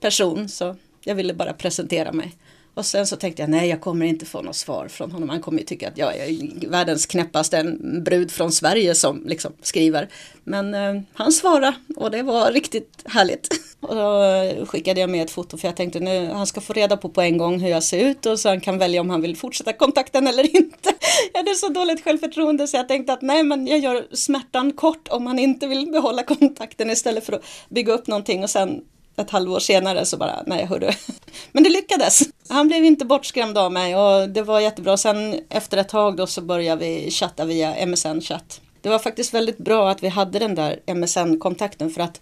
person 0.00 0.48
så 0.48 0.76
jag 1.04 1.14
ville 1.14 1.34
bara 1.34 1.52
presentera 1.52 2.12
mig. 2.12 2.36
Och 2.76 2.86
sen 2.86 3.06
så 3.06 3.16
tänkte 3.16 3.42
jag 3.42 3.50
nej 3.50 3.68
jag 3.68 3.80
kommer 3.80 4.06
inte 4.06 4.26
få 4.26 4.42
något 4.42 4.56
svar 4.56 4.88
från 4.88 5.10
honom. 5.10 5.28
Han 5.28 5.40
kommer 5.40 5.58
ju 5.58 5.64
tycka 5.64 5.88
att 5.88 5.98
jag 5.98 6.16
är 6.16 6.68
världens 6.68 7.06
knäppaste 7.06 7.58
en 7.58 8.04
brud 8.04 8.30
från 8.30 8.52
Sverige 8.52 8.94
som 8.94 9.22
liksom 9.26 9.52
skriver. 9.62 10.08
Men 10.44 10.74
eh, 10.74 11.02
han 11.14 11.32
svarade 11.32 11.74
och 11.96 12.10
det 12.10 12.22
var 12.22 12.52
riktigt 12.52 13.02
härligt. 13.04 13.48
Och 13.80 13.94
då 13.94 14.66
skickade 14.66 15.00
jag 15.00 15.10
med 15.10 15.22
ett 15.22 15.30
foto 15.30 15.56
för 15.56 15.68
jag 15.68 15.76
tänkte 15.76 16.00
nu 16.00 16.26
han 16.26 16.46
ska 16.46 16.60
få 16.60 16.72
reda 16.72 16.96
på 16.96 17.08
på 17.08 17.20
en 17.20 17.38
gång 17.38 17.60
hur 17.60 17.68
jag 17.68 17.82
ser 17.82 18.04
ut 18.10 18.26
och 18.26 18.40
så 18.40 18.48
han 18.48 18.60
kan 18.60 18.78
välja 18.78 19.00
om 19.00 19.10
han 19.10 19.22
vill 19.22 19.36
fortsätta 19.36 19.72
kontakten 19.72 20.26
eller 20.26 20.56
inte. 20.56 20.92
Jag 21.32 21.40
hade 21.40 21.54
så 21.54 21.68
dåligt 21.68 22.04
självförtroende 22.04 22.66
så 22.66 22.76
jag 22.76 22.88
tänkte 22.88 23.12
att 23.12 23.22
nej 23.22 23.42
men 23.42 23.66
jag 23.66 23.78
gör 23.78 24.06
smärtan 24.12 24.72
kort 24.72 25.08
om 25.08 25.26
han 25.26 25.38
inte 25.38 25.66
vill 25.66 25.90
behålla 25.90 26.22
kontakten 26.26 26.90
istället 26.90 27.26
för 27.26 27.32
att 27.32 27.44
bygga 27.68 27.92
upp 27.92 28.06
någonting 28.06 28.42
och 28.42 28.50
sen 28.50 28.80
ett 29.22 29.30
halvår 29.30 29.58
senare 29.58 30.06
så 30.06 30.16
bara, 30.16 30.42
nej 30.46 30.64
hörru. 30.66 30.90
Men 31.52 31.62
det 31.62 31.70
lyckades. 31.70 32.22
Han 32.48 32.68
blev 32.68 32.84
inte 32.84 33.04
bortskrämd 33.04 33.58
av 33.58 33.72
mig 33.72 33.96
och 33.96 34.28
det 34.28 34.42
var 34.42 34.60
jättebra. 34.60 34.96
Sen 34.96 35.40
efter 35.48 35.76
ett 35.76 35.88
tag 35.88 36.16
då 36.16 36.26
så 36.26 36.40
började 36.40 36.84
vi 36.84 37.10
chatta 37.10 37.44
via 37.44 37.86
MSN-chatt. 37.86 38.60
Det 38.80 38.88
var 38.88 38.98
faktiskt 38.98 39.34
väldigt 39.34 39.58
bra 39.58 39.90
att 39.90 40.02
vi 40.02 40.08
hade 40.08 40.38
den 40.38 40.54
där 40.54 40.80
MSN-kontakten 40.94 41.90
för 41.90 42.00
att 42.00 42.20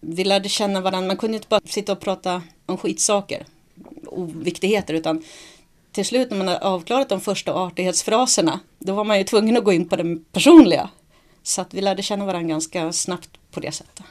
vi 0.00 0.24
lärde 0.24 0.48
känna 0.48 0.80
varandra. 0.80 1.06
Man 1.06 1.16
kunde 1.16 1.36
inte 1.36 1.48
bara 1.48 1.60
sitta 1.64 1.92
och 1.92 2.00
prata 2.00 2.42
om 2.66 2.76
skitsaker, 2.78 3.46
oviktigheter, 4.06 4.94
utan 4.94 5.24
till 5.92 6.04
slut 6.04 6.30
när 6.30 6.38
man 6.38 6.48
hade 6.48 6.60
avklarat 6.60 7.08
de 7.08 7.20
första 7.20 7.54
artighetsfraserna, 7.54 8.60
då 8.78 8.94
var 8.94 9.04
man 9.04 9.18
ju 9.18 9.24
tvungen 9.24 9.56
att 9.56 9.64
gå 9.64 9.72
in 9.72 9.88
på 9.88 9.96
det 9.96 10.18
personliga. 10.32 10.90
Så 11.42 11.60
att 11.60 11.74
vi 11.74 11.80
lärde 11.80 12.02
känna 12.02 12.24
varandra 12.24 12.48
ganska 12.48 12.92
snabbt 12.92 13.30
på 13.50 13.60
det 13.60 13.72
sättet 13.72 14.04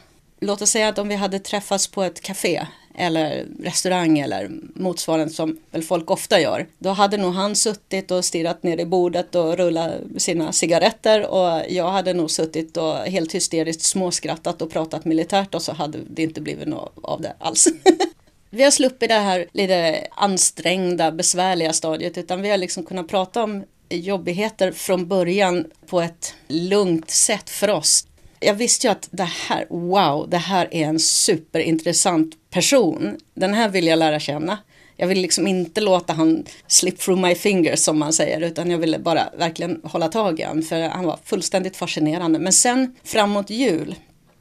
låt 0.44 0.62
oss 0.62 0.70
säga 0.70 0.88
att 0.88 1.00
om 1.00 1.08
vi 1.08 1.16
hade 1.16 1.40
träffats 1.40 1.88
på 1.88 2.04
ett 2.04 2.22
café 2.22 2.66
eller 2.96 3.46
restaurang 3.60 4.20
eller 4.20 4.52
motsvarande 4.76 5.34
som 5.34 5.58
väl 5.72 5.84
folk 5.84 6.12
ofta 6.12 6.40
gör. 6.40 6.68
Då 6.78 6.90
hade 6.90 7.18
nog 7.18 7.34
han 7.34 7.56
suttit 7.56 8.12
och 8.12 8.26
stirrat 8.26 8.64
ner 8.64 8.80
i 8.80 8.86
bordet 8.86 9.36
och 9.36 9.58
rullat 9.58 9.94
sina 10.18 10.52
cigaretter 10.52 11.28
och 11.28 11.62
jag 11.70 11.92
hade 11.92 12.14
nog 12.14 12.32
suttit 12.32 12.78
och 12.78 12.96
helt 12.96 13.36
hysteriskt 13.36 13.82
småskrattat 13.82 14.62
och 14.62 14.72
pratat 14.72 15.06
militärt 15.06 15.56
och 15.56 15.62
så 15.62 15.74
hade 15.74 15.98
det 16.08 16.24
inte 16.24 16.42
blivit 16.42 16.68
något 16.68 16.94
av 17.04 17.22
det 17.22 17.34
alls. 17.40 17.68
vi 18.50 18.64
har 18.64 18.72
sluppit 18.72 19.10
det 19.10 19.16
här 19.16 19.46
lite 19.52 20.08
ansträngda, 20.12 21.12
besvärliga 21.12 21.74
stadiet 21.74 22.18
utan 22.18 22.42
vi 22.42 22.50
har 22.50 22.58
liksom 22.58 22.84
kunnat 22.84 23.08
prata 23.08 23.44
om 23.44 23.64
jobbigheter 23.90 24.72
från 24.72 25.08
början 25.08 25.66
på 25.88 26.02
ett 26.02 26.36
lugnt 26.48 27.10
sätt 27.10 27.50
för 27.50 27.70
oss. 27.70 28.08
Jag 28.46 28.54
visste 28.54 28.88
ju 28.88 28.92
att 28.92 29.10
det 29.12 29.30
här, 29.48 29.66
wow, 29.70 30.30
det 30.30 30.38
här 30.38 30.68
är 30.72 30.86
en 30.86 31.00
superintressant 31.00 32.36
person. 32.50 33.18
Den 33.34 33.54
här 33.54 33.70
vill 33.70 33.88
jag 33.88 34.00
lära 34.00 34.20
känna. 34.20 34.58
Jag 34.96 35.08
vill 35.08 35.22
liksom 35.22 35.48
inte 35.48 35.82
låta 35.82 36.14
han 36.14 36.46
slip 36.68 37.00
through 37.00 37.22
my 37.22 37.36
fingers 37.36 37.80
som 37.80 38.00
man 38.00 38.14
säger 38.14 38.42
utan 38.42 38.72
jag 38.72 38.78
ville 38.78 39.00
bara 39.00 39.30
verkligen 39.38 39.82
hålla 39.84 40.08
tag 40.08 40.40
i 40.40 40.44
honom 40.44 40.64
för 40.64 40.82
han 40.82 41.06
var 41.06 41.20
fullständigt 41.24 41.78
fascinerande. 41.78 42.40
Men 42.40 42.54
sen 42.54 42.96
framåt 43.04 43.50
jul 43.50 43.96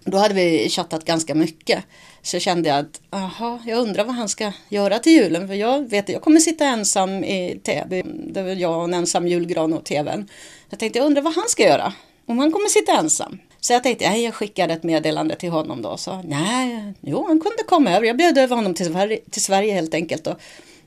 då 0.05 0.19
hade 0.19 0.35
vi 0.35 0.69
chattat 0.69 1.05
ganska 1.05 1.35
mycket. 1.35 1.85
Så 2.23 2.39
kände 2.39 2.69
jag 2.69 2.79
att, 2.79 3.01
aha, 3.11 3.61
jag 3.67 3.79
undrar 3.79 4.05
vad 4.05 4.15
han 4.15 4.29
ska 4.29 4.53
göra 4.69 4.99
till 4.99 5.13
julen. 5.13 5.49
För 5.49 5.55
jag 5.55 5.91
vet 5.91 6.05
att 6.05 6.13
jag 6.13 6.23
kommer 6.23 6.41
sitta 6.41 6.65
ensam 6.65 7.25
i 7.25 7.61
Täby. 7.63 8.03
Det 8.05 8.43
var 8.43 8.51
jag 8.51 8.79
och 8.79 8.85
en 8.85 8.95
ensam 8.95 9.29
julgran 9.29 9.73
och 9.73 9.85
tvn. 9.85 10.29
Jag 10.71 10.79
tänkte, 10.79 10.99
jag 10.99 11.07
undrar 11.07 11.23
vad 11.23 11.35
han 11.35 11.49
ska 11.49 11.63
göra. 11.63 11.93
Om 12.27 12.39
han 12.39 12.53
kommer 12.53 12.69
sitta 12.69 12.93
ensam. 12.93 13.39
Så 13.63 13.73
jag 13.73 13.83
tänkte, 13.83 14.05
jag 14.05 14.35
skickade 14.35 14.75
ett 14.75 14.83
meddelande 14.83 15.37
till 15.37 15.51
honom 15.51 15.83
då. 15.83 15.97
Så 15.97 16.23
nej, 16.25 16.95
jo 17.01 17.27
han 17.27 17.41
kunde 17.41 17.63
komma 17.67 17.91
över. 17.91 18.07
Jag 18.07 18.17
bjöd 18.17 18.39
över 18.39 18.57
honom 18.57 18.75
till 18.75 18.87
Sverige, 18.87 19.21
till 19.31 19.43
Sverige 19.43 19.75
helt 19.75 19.95
enkelt. 19.95 20.27
Och 20.27 20.41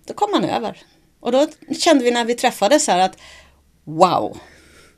då 0.05 0.13
kom 0.13 0.29
han 0.33 0.43
över. 0.45 0.77
Och 1.19 1.31
då 1.31 1.47
kände 1.79 2.03
vi 2.03 2.11
när 2.11 2.25
vi 2.25 2.33
träffades 2.33 2.88
här 2.88 2.99
att 2.99 3.17
wow, 3.83 4.38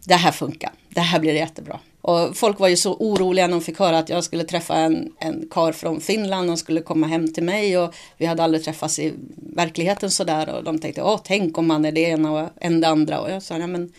det 0.06 0.14
här 0.14 0.32
funkar. 0.32 0.72
Det 0.90 1.00
här 1.00 1.20
blir 1.20 1.34
jättebra. 1.34 1.80
Och 2.02 2.38
folk 2.38 2.60
var 2.60 2.68
ju 2.68 2.78
så 2.78 2.94
oroliga 2.94 3.48
när 3.48 3.52
de 3.52 3.62
fick 3.62 3.80
höra 3.80 3.98
att 3.98 4.10
jag 4.10 4.24
skulle 4.24 4.44
träffa 4.44 4.76
en, 4.76 5.12
en 5.20 5.48
kar 5.52 5.72
från 5.72 6.02
Finland 6.02 6.50
och 6.50 6.60
skulle 6.60 6.82
komma 6.82 7.08
hem 7.08 7.34
till 7.34 7.44
mig 7.44 7.78
och 7.78 7.96
vi 8.18 8.26
hade 8.26 8.44
aldrig 8.44 8.64
träffats 8.64 9.00
i 9.00 9.14
verkligheten 9.36 10.12
sådär 10.12 10.50
och 10.50 10.64
de 10.64 10.80
tänkte, 10.80 11.02
åh 11.02 11.22
tänk 11.24 11.58
om 11.58 11.68
man 11.68 11.86
är 11.86 11.92
det 11.92 12.02
ena 12.02 12.32
och 12.32 12.50
en 12.56 12.82
det 12.82 12.88
andra 12.88 13.20
och 13.20 13.32
jag 13.32 13.44
sa, 13.44 13.58
ja 13.58 13.68
men 13.68 13.94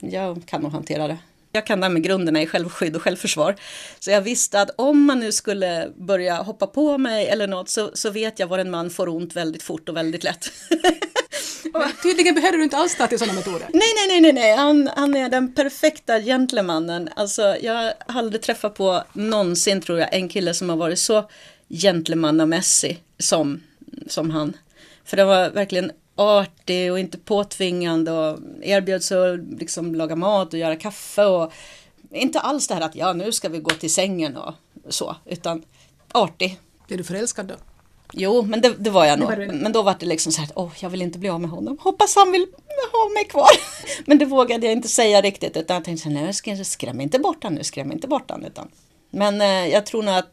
jag 0.00 0.42
kan 0.46 0.62
nog 0.62 0.72
hantera 0.72 1.08
det. 1.08 1.18
Jag 1.52 1.66
kan 1.66 1.80
det 1.80 1.86
här 1.86 1.92
med 1.92 2.02
grunderna 2.02 2.42
i 2.42 2.46
självskydd 2.46 2.96
och 2.96 3.02
självförsvar. 3.02 3.56
Så 4.00 4.10
jag 4.10 4.20
visste 4.20 4.60
att 4.60 4.70
om 4.76 5.04
man 5.04 5.20
nu 5.20 5.32
skulle 5.32 5.88
börja 5.96 6.36
hoppa 6.36 6.66
på 6.66 6.98
mig 6.98 7.28
eller 7.28 7.46
något 7.46 7.68
så, 7.68 7.90
så 7.94 8.10
vet 8.10 8.38
jag 8.38 8.46
var 8.46 8.58
en 8.58 8.70
man 8.70 8.90
får 8.90 9.08
ont 9.08 9.36
väldigt 9.36 9.62
fort 9.62 9.88
och 9.88 9.96
väldigt 9.96 10.24
lätt. 10.24 10.52
Tydligen 12.02 12.34
behöver 12.34 12.58
du 12.58 12.64
inte 12.64 12.76
alls 12.76 12.96
ta 12.96 13.06
till 13.06 13.18
sådana 13.18 13.34
metoder. 13.34 13.68
Nej, 13.72 13.88
nej, 13.96 14.08
nej, 14.08 14.20
nej, 14.20 14.32
nej. 14.32 14.56
Han, 14.56 14.90
han 14.96 15.16
är 15.16 15.28
den 15.28 15.54
perfekta 15.54 16.20
gentlemannen. 16.20 17.08
Alltså, 17.16 17.56
jag 17.62 17.74
har 17.74 17.94
aldrig 18.06 18.42
träffat 18.42 18.74
på 18.74 19.02
någonsin, 19.12 19.80
tror 19.80 19.98
jag, 19.98 20.14
en 20.14 20.28
kille 20.28 20.54
som 20.54 20.68
har 20.68 20.76
varit 20.76 20.98
så 20.98 21.28
gentlemannamässig 21.68 23.02
som, 23.18 23.60
som 24.06 24.30
han. 24.30 24.56
För 25.04 25.16
det 25.16 25.24
var 25.24 25.50
verkligen 25.50 25.92
artig 26.22 26.92
och 26.92 26.98
inte 26.98 27.18
påtvingande 27.18 28.12
och 28.12 28.38
erbjöd 28.62 29.04
sig 29.04 29.34
att 29.34 29.40
liksom 29.60 29.94
laga 29.94 30.16
mat 30.16 30.52
och 30.52 30.58
göra 30.58 30.76
kaffe 30.76 31.24
och 31.24 31.52
inte 32.10 32.40
alls 32.40 32.68
det 32.68 32.74
här 32.74 32.80
att 32.80 32.96
ja 32.96 33.12
nu 33.12 33.32
ska 33.32 33.48
vi 33.48 33.58
gå 33.58 33.70
till 33.70 33.94
sängen 33.94 34.36
och 34.36 34.54
så 34.88 35.16
utan 35.26 35.62
artig. 36.12 36.58
Är 36.88 36.96
du 36.96 37.04
förälskad 37.04 37.46
då? 37.46 37.54
Jo, 38.12 38.42
men 38.42 38.60
det, 38.60 38.74
det 38.78 38.90
var 38.90 39.04
jag 39.04 39.18
nog. 39.18 39.30
Men 39.52 39.72
då 39.72 39.82
var 39.82 39.96
det 39.98 40.06
liksom 40.06 40.32
så 40.32 40.40
här, 40.40 40.50
åh, 40.54 40.72
jag 40.80 40.90
vill 40.90 41.02
inte 41.02 41.18
bli 41.18 41.28
av 41.28 41.40
med 41.40 41.50
honom. 41.50 41.78
Hoppas 41.80 42.16
han 42.16 42.32
vill 42.32 42.46
ha 42.92 43.08
mig 43.14 43.24
kvar. 43.24 43.50
men 44.06 44.18
det 44.18 44.24
vågade 44.24 44.66
jag 44.66 44.72
inte 44.72 44.88
säga 44.88 45.20
riktigt, 45.20 45.56
utan 45.56 45.74
jag 45.74 45.84
tänkte, 45.84 46.08
nej, 46.08 46.64
skräm 46.64 47.00
inte 47.00 47.18
bort 47.18 47.42
honom 47.42 47.54
nu, 47.54 47.64
skräm 47.64 47.92
inte 47.92 48.08
bort 48.08 48.30
honom. 48.30 48.46
Utan. 48.46 48.68
Men 49.10 49.40
eh, 49.40 49.68
jag 49.68 49.86
tror 49.86 50.02
nog 50.02 50.14
att 50.14 50.30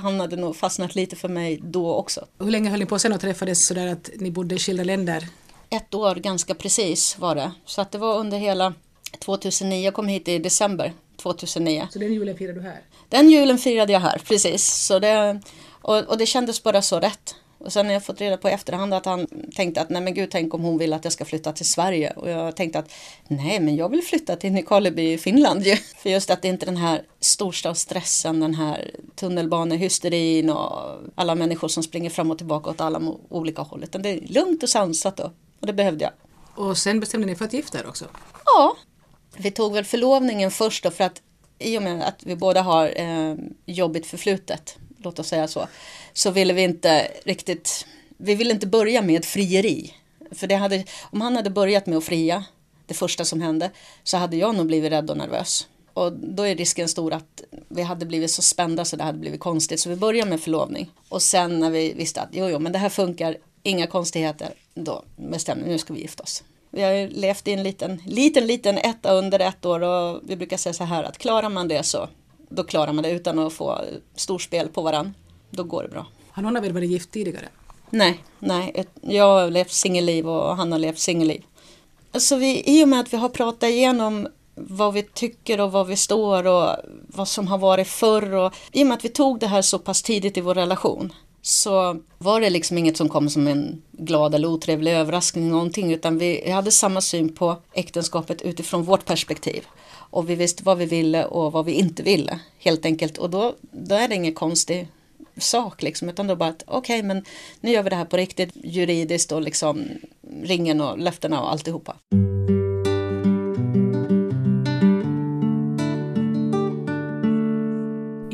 han 0.00 0.20
hade 0.20 0.36
nog 0.36 0.56
fastnat 0.56 0.94
lite 0.94 1.16
för 1.16 1.28
mig 1.28 1.60
då 1.62 1.94
också. 1.94 2.26
Hur 2.38 2.50
länge 2.50 2.70
höll 2.70 2.80
ni 2.80 2.86
på 2.86 2.98
sen 2.98 3.12
och 3.12 3.20
träffades 3.20 3.66
sådär 3.66 3.86
att 3.86 4.10
ni 4.16 4.30
bodde 4.30 4.54
i 4.54 4.58
skilda 4.58 4.84
länder? 4.84 5.28
Ett 5.70 5.94
år 5.94 6.14
ganska 6.14 6.54
precis 6.54 7.18
var 7.18 7.34
det. 7.34 7.52
Så 7.64 7.80
att 7.80 7.92
det 7.92 7.98
var 7.98 8.18
under 8.18 8.38
hela 8.38 8.74
2009, 9.18 9.84
jag 9.84 9.94
kom 9.94 10.08
hit 10.08 10.28
i 10.28 10.38
december 10.38 10.92
2009. 11.16 11.88
Så 11.90 11.98
den 11.98 12.12
julen 12.14 12.36
firade 12.36 12.60
du 12.60 12.66
här? 12.66 12.80
Den 13.08 13.30
julen 13.30 13.58
firade 13.58 13.92
jag 13.92 14.00
här, 14.00 14.18
precis. 14.24 14.66
Så 14.66 14.98
det, 14.98 15.40
och, 15.70 15.98
och 15.98 16.18
det 16.18 16.26
kändes 16.26 16.62
bara 16.62 16.82
så 16.82 17.00
rätt. 17.00 17.34
Och 17.64 17.72
sen 17.72 17.86
har 17.86 17.92
jag 17.92 18.04
fått 18.04 18.20
reda 18.20 18.36
på 18.36 18.48
i 18.48 18.52
efterhand 18.52 18.94
att 18.94 19.06
han 19.06 19.26
tänkte 19.54 19.80
att 19.80 19.90
nej 19.90 20.02
men 20.02 20.14
gud 20.14 20.30
tänk 20.30 20.54
om 20.54 20.62
hon 20.62 20.78
vill 20.78 20.92
att 20.92 21.04
jag 21.04 21.12
ska 21.12 21.24
flytta 21.24 21.52
till 21.52 21.66
Sverige. 21.66 22.10
Och 22.10 22.30
jag 22.30 22.56
tänkte 22.56 22.78
att 22.78 22.92
nej 23.28 23.60
men 23.60 23.76
jag 23.76 23.88
vill 23.88 24.02
flytta 24.02 24.36
till 24.36 24.52
Nykarleby 24.52 25.12
i 25.12 25.18
Finland 25.18 25.66
ju. 25.66 25.76
För 25.96 26.10
just 26.10 26.30
att 26.30 26.42
det 26.42 26.48
inte 26.48 26.64
är 26.64 26.66
den 26.66 26.76
här 26.76 27.02
storstadsstressen, 27.20 28.40
den 28.40 28.54
här 28.54 28.90
tunnelbanehysterin 29.14 30.50
och 30.50 31.00
alla 31.14 31.34
människor 31.34 31.68
som 31.68 31.82
springer 31.82 32.10
fram 32.10 32.30
och 32.30 32.38
tillbaka 32.38 32.70
åt 32.70 32.80
alla 32.80 33.00
olika 33.28 33.62
håll. 33.62 33.84
Utan 33.84 34.02
det 34.02 34.08
är 34.08 34.20
lugnt 34.20 34.62
och 34.62 34.68
sansat 34.68 35.16
då. 35.16 35.32
Och 35.60 35.66
det 35.66 35.72
behövde 35.72 36.04
jag. 36.04 36.12
Och 36.66 36.78
sen 36.78 37.00
bestämde 37.00 37.26
ni 37.26 37.34
för 37.34 37.44
att 37.44 37.52
gifta 37.52 37.78
er 37.78 37.86
också? 37.86 38.04
Ja. 38.44 38.76
Vi 39.36 39.50
tog 39.50 39.72
väl 39.72 39.84
förlovningen 39.84 40.50
först 40.50 40.84
då 40.84 40.90
för 40.90 41.04
att 41.04 41.22
i 41.58 41.78
och 41.78 41.82
med 41.82 42.08
att 42.08 42.22
vi 42.22 42.36
båda 42.36 42.62
har 42.62 43.00
eh, 43.00 43.34
jobbigt 43.66 44.06
förflutet 44.06 44.78
låt 45.04 45.18
oss 45.18 45.28
säga 45.28 45.48
så, 45.48 45.68
så 46.12 46.30
ville 46.30 46.52
vi 46.52 46.62
inte 46.62 47.08
riktigt, 47.24 47.86
vi 48.16 48.34
ville 48.34 48.50
inte 48.50 48.66
börja 48.66 49.02
med 49.02 49.24
frieri. 49.24 49.94
För 50.30 50.46
det 50.46 50.54
hade, 50.54 50.84
om 51.02 51.20
han 51.20 51.36
hade 51.36 51.50
börjat 51.50 51.86
med 51.86 51.98
att 51.98 52.04
fria, 52.04 52.44
det 52.86 52.94
första 52.94 53.24
som 53.24 53.40
hände, 53.40 53.70
så 54.02 54.16
hade 54.16 54.36
jag 54.36 54.54
nog 54.54 54.66
blivit 54.66 54.92
rädd 54.92 55.10
och 55.10 55.16
nervös. 55.16 55.68
Och 55.94 56.12
då 56.12 56.42
är 56.42 56.56
risken 56.56 56.88
stor 56.88 57.12
att 57.12 57.42
vi 57.68 57.82
hade 57.82 58.06
blivit 58.06 58.30
så 58.30 58.42
spända 58.42 58.84
så 58.84 58.96
det 58.96 59.04
hade 59.04 59.18
blivit 59.18 59.40
konstigt. 59.40 59.80
Så 59.80 59.88
vi 59.88 59.96
började 59.96 60.30
med 60.30 60.40
förlovning. 60.40 60.90
Och 61.08 61.22
sen 61.22 61.60
när 61.60 61.70
vi 61.70 61.92
visste 61.92 62.20
att 62.20 62.28
jo, 62.32 62.48
jo, 62.48 62.58
men 62.58 62.72
det 62.72 62.78
här 62.78 62.88
funkar, 62.88 63.36
inga 63.62 63.86
konstigheter, 63.86 64.54
då 64.74 65.04
bestämde 65.16 65.64
vi 65.64 65.70
nu 65.70 65.78
ska 65.78 65.94
vi 65.94 66.00
gifta 66.00 66.22
oss. 66.22 66.44
Vi 66.70 66.82
har 66.82 67.08
levt 67.08 67.48
i 67.48 67.52
en 67.52 67.62
liten, 67.62 68.02
liten, 68.06 68.46
liten 68.46 68.78
etta 68.78 69.12
under 69.12 69.40
ett 69.40 69.64
år 69.64 69.80
och 69.80 70.20
vi 70.24 70.36
brukar 70.36 70.56
säga 70.56 70.72
så 70.72 70.84
här 70.84 71.04
att 71.04 71.18
klarar 71.18 71.48
man 71.48 71.68
det 71.68 71.82
så 71.82 72.08
då 72.54 72.64
klarar 72.64 72.92
man 72.92 73.02
det 73.02 73.10
utan 73.10 73.38
att 73.38 73.52
få 73.52 73.80
storspel 74.14 74.68
på 74.68 74.82
varann. 74.82 75.14
Då 75.50 75.64
går 75.64 75.82
det 75.82 75.88
bra. 75.88 76.06
Har 76.30 76.42
någon 76.42 76.56
av 76.56 76.66
er 76.66 76.70
varit 76.70 76.90
gift 76.90 77.10
tidigare? 77.10 77.48
Nej, 77.90 78.24
nej. 78.38 78.86
Jag 79.00 79.24
har 79.24 79.50
levt 79.50 79.72
singelliv 79.72 80.28
och 80.28 80.56
han 80.56 80.72
har 80.72 80.78
levt 80.78 80.98
singelliv. 80.98 81.44
Alltså 82.12 82.36
vi, 82.36 82.62
I 82.66 82.84
och 82.84 82.88
med 82.88 83.00
att 83.00 83.12
vi 83.12 83.16
har 83.16 83.28
pratat 83.28 83.70
igenom 83.70 84.28
vad 84.54 84.94
vi 84.94 85.02
tycker 85.02 85.60
och 85.60 85.72
vad 85.72 85.86
vi 85.86 85.96
står 85.96 86.46
och 86.46 86.76
vad 87.06 87.28
som 87.28 87.48
har 87.48 87.58
varit 87.58 87.88
förr 87.88 88.34
och 88.34 88.54
i 88.72 88.82
och 88.82 88.86
med 88.86 88.96
att 88.96 89.04
vi 89.04 89.08
tog 89.08 89.38
det 89.38 89.46
här 89.46 89.62
så 89.62 89.78
pass 89.78 90.02
tidigt 90.02 90.36
i 90.36 90.40
vår 90.40 90.54
relation 90.54 91.12
så 91.46 92.00
var 92.18 92.40
det 92.40 92.50
liksom 92.50 92.78
inget 92.78 92.96
som 92.96 93.08
kom 93.08 93.30
som 93.30 93.46
en 93.46 93.82
glad 93.92 94.34
eller 94.34 94.48
otrevlig 94.48 94.92
överraskning 94.92 95.48
någonting 95.48 95.92
utan 95.92 96.18
vi 96.18 96.50
hade 96.50 96.70
samma 96.70 97.00
syn 97.00 97.34
på 97.34 97.56
äktenskapet 97.72 98.42
utifrån 98.42 98.82
vårt 98.82 99.04
perspektiv 99.04 99.64
och 99.92 100.30
vi 100.30 100.34
visste 100.34 100.64
vad 100.64 100.78
vi 100.78 100.86
ville 100.86 101.24
och 101.24 101.52
vad 101.52 101.64
vi 101.64 101.72
inte 101.72 102.02
ville 102.02 102.40
helt 102.58 102.84
enkelt 102.84 103.18
och 103.18 103.30
då, 103.30 103.54
då 103.60 103.94
är 103.94 104.08
det 104.08 104.14
ingen 104.14 104.34
konstig 104.34 104.88
sak 105.36 105.82
liksom 105.82 106.08
utan 106.08 106.26
då 106.26 106.36
bara 106.36 106.48
att 106.48 106.64
okej 106.66 106.98
okay, 106.98 107.08
men 107.08 107.24
nu 107.60 107.70
gör 107.70 107.82
vi 107.82 107.90
det 107.90 107.96
här 107.96 108.04
på 108.04 108.16
riktigt 108.16 108.50
juridiskt 108.54 109.32
och 109.32 109.42
liksom 109.42 109.84
ringen 110.42 110.80
och 110.80 110.98
löftena 110.98 111.42
och 111.42 111.52
alltihopa. 111.52 111.96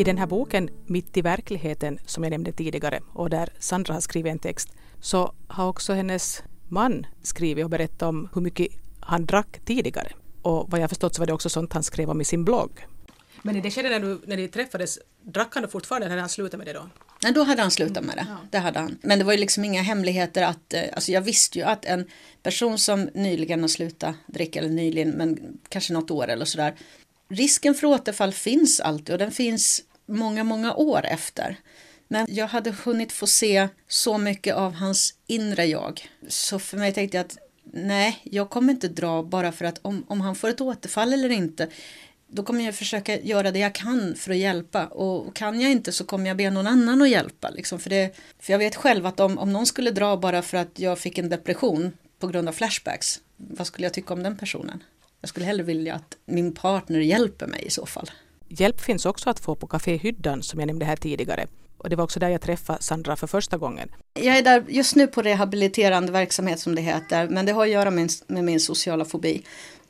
I 0.00 0.04
den 0.04 0.18
här 0.18 0.26
boken 0.26 0.70
Mitt 0.86 1.16
i 1.16 1.22
verkligheten 1.22 1.98
som 2.06 2.24
jag 2.24 2.30
nämnde 2.30 2.52
tidigare 2.52 3.00
och 3.12 3.30
där 3.30 3.48
Sandra 3.58 3.94
har 3.94 4.00
skrivit 4.00 4.32
en 4.32 4.38
text 4.38 4.68
så 5.00 5.34
har 5.48 5.68
också 5.68 5.92
hennes 5.92 6.42
man 6.68 7.06
skrivit 7.22 7.64
och 7.64 7.70
berättat 7.70 8.02
om 8.02 8.28
hur 8.34 8.40
mycket 8.40 8.68
han 9.00 9.26
drack 9.26 9.60
tidigare. 9.64 10.12
Och 10.42 10.70
vad 10.70 10.80
jag 10.80 10.88
förstått 10.88 11.14
så 11.14 11.22
var 11.22 11.26
det 11.26 11.32
också 11.32 11.48
sånt 11.48 11.72
han 11.72 11.82
skrev 11.82 12.10
om 12.10 12.20
i 12.20 12.24
sin 12.24 12.44
blogg. 12.44 12.86
Men 13.42 13.56
i 13.56 13.60
det 13.60 13.70
skedet 13.70 13.90
när, 13.90 14.00
du, 14.00 14.20
när 14.26 14.36
ni 14.36 14.48
träffades, 14.48 14.98
drack 15.22 15.54
han 15.54 15.62
då 15.62 15.68
fortfarande 15.68 16.06
eller 16.06 16.10
hade 16.10 16.22
han 16.22 16.28
slutat 16.28 16.58
med 16.58 16.66
det 16.66 16.72
då? 16.72 16.88
Nej, 17.22 17.32
då 17.32 17.42
hade 17.42 17.62
han 17.62 17.70
slutat 17.70 18.04
med 18.04 18.16
det. 18.16 18.26
Ja. 18.28 18.36
Det 18.50 18.58
hade 18.58 18.78
han. 18.78 18.98
Men 19.02 19.18
det 19.18 19.24
var 19.24 19.32
ju 19.32 19.38
liksom 19.38 19.64
inga 19.64 19.82
hemligheter 19.82 20.42
att, 20.42 20.74
eh, 20.74 20.82
alltså 20.92 21.12
jag 21.12 21.20
visste 21.20 21.58
ju 21.58 21.64
att 21.64 21.84
en 21.84 22.04
person 22.42 22.78
som 22.78 23.10
nyligen 23.14 23.60
har 23.60 23.68
slutat 23.68 24.14
dricka, 24.26 24.58
eller 24.58 24.68
nyligen, 24.68 25.10
men 25.10 25.58
kanske 25.68 25.92
något 25.92 26.10
år 26.10 26.28
eller 26.28 26.44
sådär. 26.44 26.74
Risken 27.28 27.74
för 27.74 27.86
återfall 27.86 28.32
finns 28.32 28.80
alltid 28.80 29.12
och 29.12 29.18
den 29.18 29.30
finns 29.30 29.82
många, 30.10 30.44
många 30.44 30.74
år 30.74 31.06
efter. 31.06 31.56
Men 32.08 32.26
jag 32.30 32.46
hade 32.46 32.70
hunnit 32.70 33.12
få 33.12 33.26
se 33.26 33.68
så 33.88 34.18
mycket 34.18 34.54
av 34.54 34.74
hans 34.74 35.14
inre 35.26 35.66
jag. 35.66 36.08
Så 36.28 36.58
för 36.58 36.76
mig 36.76 36.92
tänkte 36.92 37.16
jag 37.16 37.26
att 37.26 37.38
nej, 37.72 38.20
jag 38.22 38.50
kommer 38.50 38.72
inte 38.72 38.88
dra 38.88 39.22
bara 39.22 39.52
för 39.52 39.64
att 39.64 39.78
om, 39.82 40.04
om 40.08 40.20
han 40.20 40.34
får 40.34 40.48
ett 40.48 40.60
återfall 40.60 41.12
eller 41.12 41.28
inte. 41.28 41.68
då 42.32 42.42
kommer 42.42 42.64
jag 42.64 42.74
försöka 42.74 43.20
göra 43.20 43.50
det 43.50 43.58
jag 43.58 43.74
kan 43.74 44.14
för 44.14 44.30
att 44.30 44.36
hjälpa 44.36 44.86
och 44.86 45.36
kan 45.36 45.60
jag 45.60 45.70
inte 45.70 45.92
så 45.92 46.04
kommer 46.04 46.28
jag 46.28 46.36
be 46.36 46.50
någon 46.50 46.66
annan 46.66 47.02
att 47.02 47.10
hjälpa. 47.10 47.50
Liksom. 47.50 47.78
För, 47.78 47.90
det, 47.90 48.16
för 48.38 48.52
jag 48.52 48.58
vet 48.58 48.76
själv 48.76 49.06
att 49.06 49.20
om, 49.20 49.38
om 49.38 49.52
någon 49.52 49.66
skulle 49.66 49.90
dra 49.90 50.16
bara 50.16 50.42
för 50.42 50.56
att 50.58 50.78
jag 50.78 50.98
fick 50.98 51.18
en 51.18 51.28
depression 51.28 51.92
på 52.18 52.26
grund 52.26 52.48
av 52.48 52.52
flashbacks, 52.52 53.20
vad 53.36 53.66
skulle 53.66 53.86
jag 53.86 53.94
tycka 53.94 54.14
om 54.14 54.22
den 54.22 54.36
personen? 54.36 54.82
Jag 55.20 55.28
skulle 55.28 55.46
hellre 55.46 55.62
vilja 55.62 55.94
att 55.94 56.16
min 56.26 56.54
partner 56.54 56.98
hjälper 56.98 57.46
mig 57.46 57.62
i 57.66 57.70
så 57.70 57.86
fall. 57.86 58.10
Hjälp 58.52 58.80
finns 58.80 59.06
också 59.06 59.30
att 59.30 59.40
få 59.40 59.54
på 59.54 59.66
Café 59.66 59.96
Hyddan 59.96 60.42
som 60.42 60.60
jag 60.60 60.66
nämnde 60.66 60.84
här 60.84 60.96
tidigare. 60.96 61.46
Och 61.78 61.90
det 61.90 61.96
var 61.96 62.04
också 62.04 62.20
där 62.20 62.28
jag 62.28 62.40
träffade 62.40 62.82
Sandra 62.82 63.16
för 63.16 63.26
första 63.26 63.58
gången. 63.58 63.88
Jag 64.14 64.38
är 64.38 64.42
där 64.42 64.64
just 64.68 64.96
nu 64.96 65.06
på 65.06 65.22
rehabiliterande 65.22 66.12
verksamhet 66.12 66.60
som 66.60 66.74
det 66.74 66.82
heter, 66.82 67.28
men 67.28 67.46
det 67.46 67.52
har 67.52 67.62
att 67.62 67.70
göra 67.70 67.90
med, 67.90 68.10
med 68.26 68.44
min 68.44 68.60
sociala 68.60 69.04
fobi. 69.04 69.42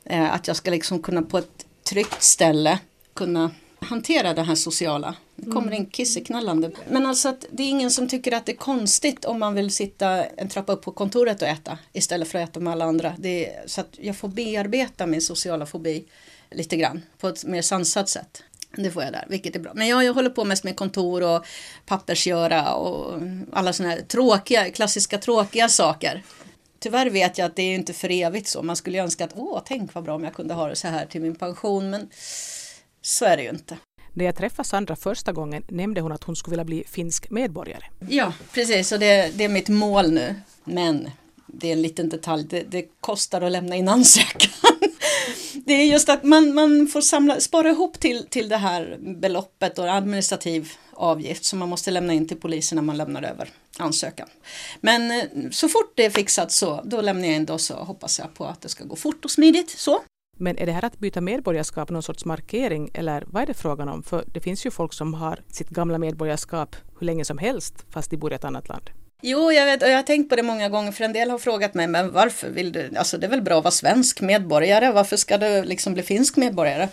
Eh, 0.03 0.33
att 0.33 0.47
jag 0.47 0.55
ska 0.55 0.71
liksom 0.71 1.01
kunna 1.01 1.21
på 1.21 1.37
ett 1.37 1.65
tryggt 1.83 2.23
ställe 2.23 2.79
kunna 3.13 3.51
hantera 3.79 4.33
det 4.33 4.41
här 4.41 4.55
sociala. 4.55 5.15
Det 5.35 5.51
kommer 5.51 5.67
mm. 5.67 5.73
in 5.73 5.89
kisseknallande. 5.89 6.71
Men 6.89 7.05
alltså 7.05 7.29
att 7.29 7.45
det 7.51 7.63
är 7.63 7.69
ingen 7.69 7.91
som 7.91 8.07
tycker 8.07 8.31
att 8.31 8.45
det 8.45 8.51
är 8.51 8.57
konstigt 8.57 9.25
om 9.25 9.39
man 9.39 9.53
vill 9.53 9.71
sitta 9.71 10.25
en 10.25 10.49
trappa 10.49 10.73
upp 10.73 10.81
på 10.81 10.91
kontoret 10.91 11.41
och 11.41 11.47
äta 11.47 11.77
istället 11.93 12.27
för 12.27 12.39
att 12.39 12.49
äta 12.49 12.59
med 12.59 12.73
alla 12.73 12.85
andra. 12.85 13.15
Är, 13.23 13.67
så 13.67 13.81
att 13.81 13.97
jag 14.01 14.17
får 14.17 14.27
bearbeta 14.27 15.05
min 15.05 15.21
sociala 15.21 15.65
fobi 15.65 16.05
lite 16.51 16.77
grann 16.77 17.01
på 17.17 17.27
ett 17.27 17.45
mer 17.45 17.61
sansat 17.61 18.09
sätt. 18.09 18.43
Det 18.75 18.91
får 18.91 19.03
jag 19.03 19.13
där, 19.13 19.25
vilket 19.29 19.55
är 19.55 19.59
bra. 19.59 19.71
Men 19.75 19.87
jag, 19.87 20.03
jag 20.03 20.13
håller 20.13 20.29
på 20.29 20.43
mest 20.43 20.63
med 20.63 20.75
kontor 20.75 21.23
och 21.23 21.45
pappersgöra 21.85 22.73
och 22.73 23.21
alla 23.53 23.73
sådana 23.73 23.95
här 23.95 24.01
tråkiga, 24.01 24.71
klassiska 24.71 25.17
tråkiga 25.17 25.69
saker. 25.69 26.23
Tyvärr 26.79 27.09
vet 27.09 27.37
jag 27.37 27.45
att 27.45 27.55
det 27.55 27.61
är 27.63 27.75
inte 27.75 27.93
för 27.93 28.11
evigt 28.11 28.47
så. 28.47 28.63
Man 28.63 28.75
skulle 28.75 28.99
önska 28.99 29.25
att, 29.25 29.31
åh, 29.35 29.61
tänk 29.65 29.93
vad 29.93 30.03
bra 30.03 30.15
om 30.15 30.23
jag 30.23 30.33
kunde 30.33 30.53
ha 30.53 30.67
det 30.67 30.75
så 30.75 30.87
här 30.87 31.05
till 31.05 31.21
min 31.21 31.35
pension. 31.35 31.89
Men 31.89 32.09
så 33.01 33.25
är 33.25 33.37
det 33.37 33.43
ju 33.43 33.49
inte. 33.49 33.77
När 34.13 34.25
jag 34.25 34.35
träffade 34.35 34.67
Sandra 34.67 34.95
första 34.95 35.31
gången 35.31 35.63
nämnde 35.67 36.01
hon 36.01 36.11
att 36.11 36.23
hon 36.23 36.35
skulle 36.35 36.51
vilja 36.51 36.65
bli 36.65 36.83
finsk 36.87 37.29
medborgare. 37.29 37.83
Ja, 38.09 38.33
precis. 38.53 38.91
Och 38.91 38.99
det, 38.99 39.31
det 39.35 39.43
är 39.43 39.49
mitt 39.49 39.69
mål 39.69 40.11
nu. 40.11 40.35
Men 40.63 41.09
det 41.47 41.67
är 41.67 41.71
en 41.71 41.81
liten 41.81 42.09
detalj. 42.09 42.43
Det, 42.49 42.63
det 42.63 42.85
kostar 42.99 43.41
att 43.41 43.51
lämna 43.51 43.75
in 43.75 43.89
ansökan 43.89 44.51
det 45.65 45.73
är 45.73 45.85
just 45.85 46.09
att 46.09 46.23
man, 46.23 46.53
man 46.53 46.87
får 46.87 47.01
samla, 47.01 47.39
spara 47.39 47.69
ihop 47.69 47.99
till, 47.99 48.27
till 48.29 48.49
det 48.49 48.57
här 48.57 48.97
beloppet 49.21 49.79
och 49.79 49.89
administrativ 49.89 50.71
avgift 50.93 51.43
som 51.43 51.59
man 51.59 51.69
måste 51.69 51.91
lämna 51.91 52.13
in 52.13 52.27
till 52.27 52.37
polisen 52.37 52.75
när 52.75 52.83
man 52.83 52.97
lämnar 52.97 53.23
över 53.23 53.49
ansökan. 53.77 54.27
Men 54.81 55.11
eh, 55.11 55.49
så 55.51 55.69
fort 55.69 55.93
det 55.95 56.05
är 56.05 56.09
fixat 56.09 56.51
så, 56.51 56.81
då 56.83 57.01
lämnar 57.01 57.27
jag 57.27 57.35
in 57.35 57.45
det 57.45 57.53
och 57.53 57.61
så 57.61 57.73
hoppas 57.73 58.19
jag 58.19 58.33
på 58.33 58.45
att 58.45 58.61
det 58.61 58.69
ska 58.69 58.83
gå 58.83 58.95
fort 58.95 59.25
och 59.25 59.31
smidigt. 59.31 59.69
Så. 59.69 59.99
Men 60.37 60.57
är 60.57 60.65
det 60.65 60.71
här 60.71 60.85
att 60.85 60.99
byta 60.99 61.21
medborgarskap 61.21 61.89
någon 61.89 62.03
sorts 62.03 62.25
markering 62.25 62.89
eller 62.93 63.23
vad 63.27 63.43
är 63.43 63.47
det 63.47 63.53
frågan 63.53 63.89
om? 63.89 64.03
För 64.03 64.25
det 64.33 64.39
finns 64.39 64.65
ju 64.65 64.71
folk 64.71 64.93
som 64.93 65.13
har 65.13 65.43
sitt 65.47 65.69
gamla 65.69 65.97
medborgarskap 65.97 66.75
hur 66.99 67.05
länge 67.05 67.25
som 67.25 67.37
helst 67.37 67.85
fast 67.89 68.09
de 68.09 68.17
bor 68.17 68.31
i 68.31 68.35
ett 68.35 68.43
annat 68.43 68.69
land. 68.69 68.89
Jo, 69.21 69.51
jag 69.51 69.65
vet 69.65 69.83
och 69.83 69.89
jag 69.89 69.95
har 69.95 70.03
tänkt 70.03 70.29
på 70.29 70.35
det 70.35 70.43
många 70.43 70.69
gånger 70.69 70.91
för 70.91 71.03
en 71.03 71.13
del 71.13 71.29
har 71.29 71.37
frågat 71.37 71.73
mig 71.73 71.87
men 71.87 72.11
varför 72.11 72.49
vill 72.49 72.71
du, 72.71 72.91
alltså 72.97 73.17
det 73.17 73.27
är 73.27 73.29
väl 73.29 73.41
bra 73.41 73.57
att 73.57 73.63
vara 73.63 73.71
svensk 73.71 74.21
medborgare, 74.21 74.91
varför 74.91 75.17
ska 75.17 75.37
du 75.37 75.63
liksom 75.63 75.93
bli 75.93 76.03
finsk 76.03 76.37
medborgare? 76.37 76.87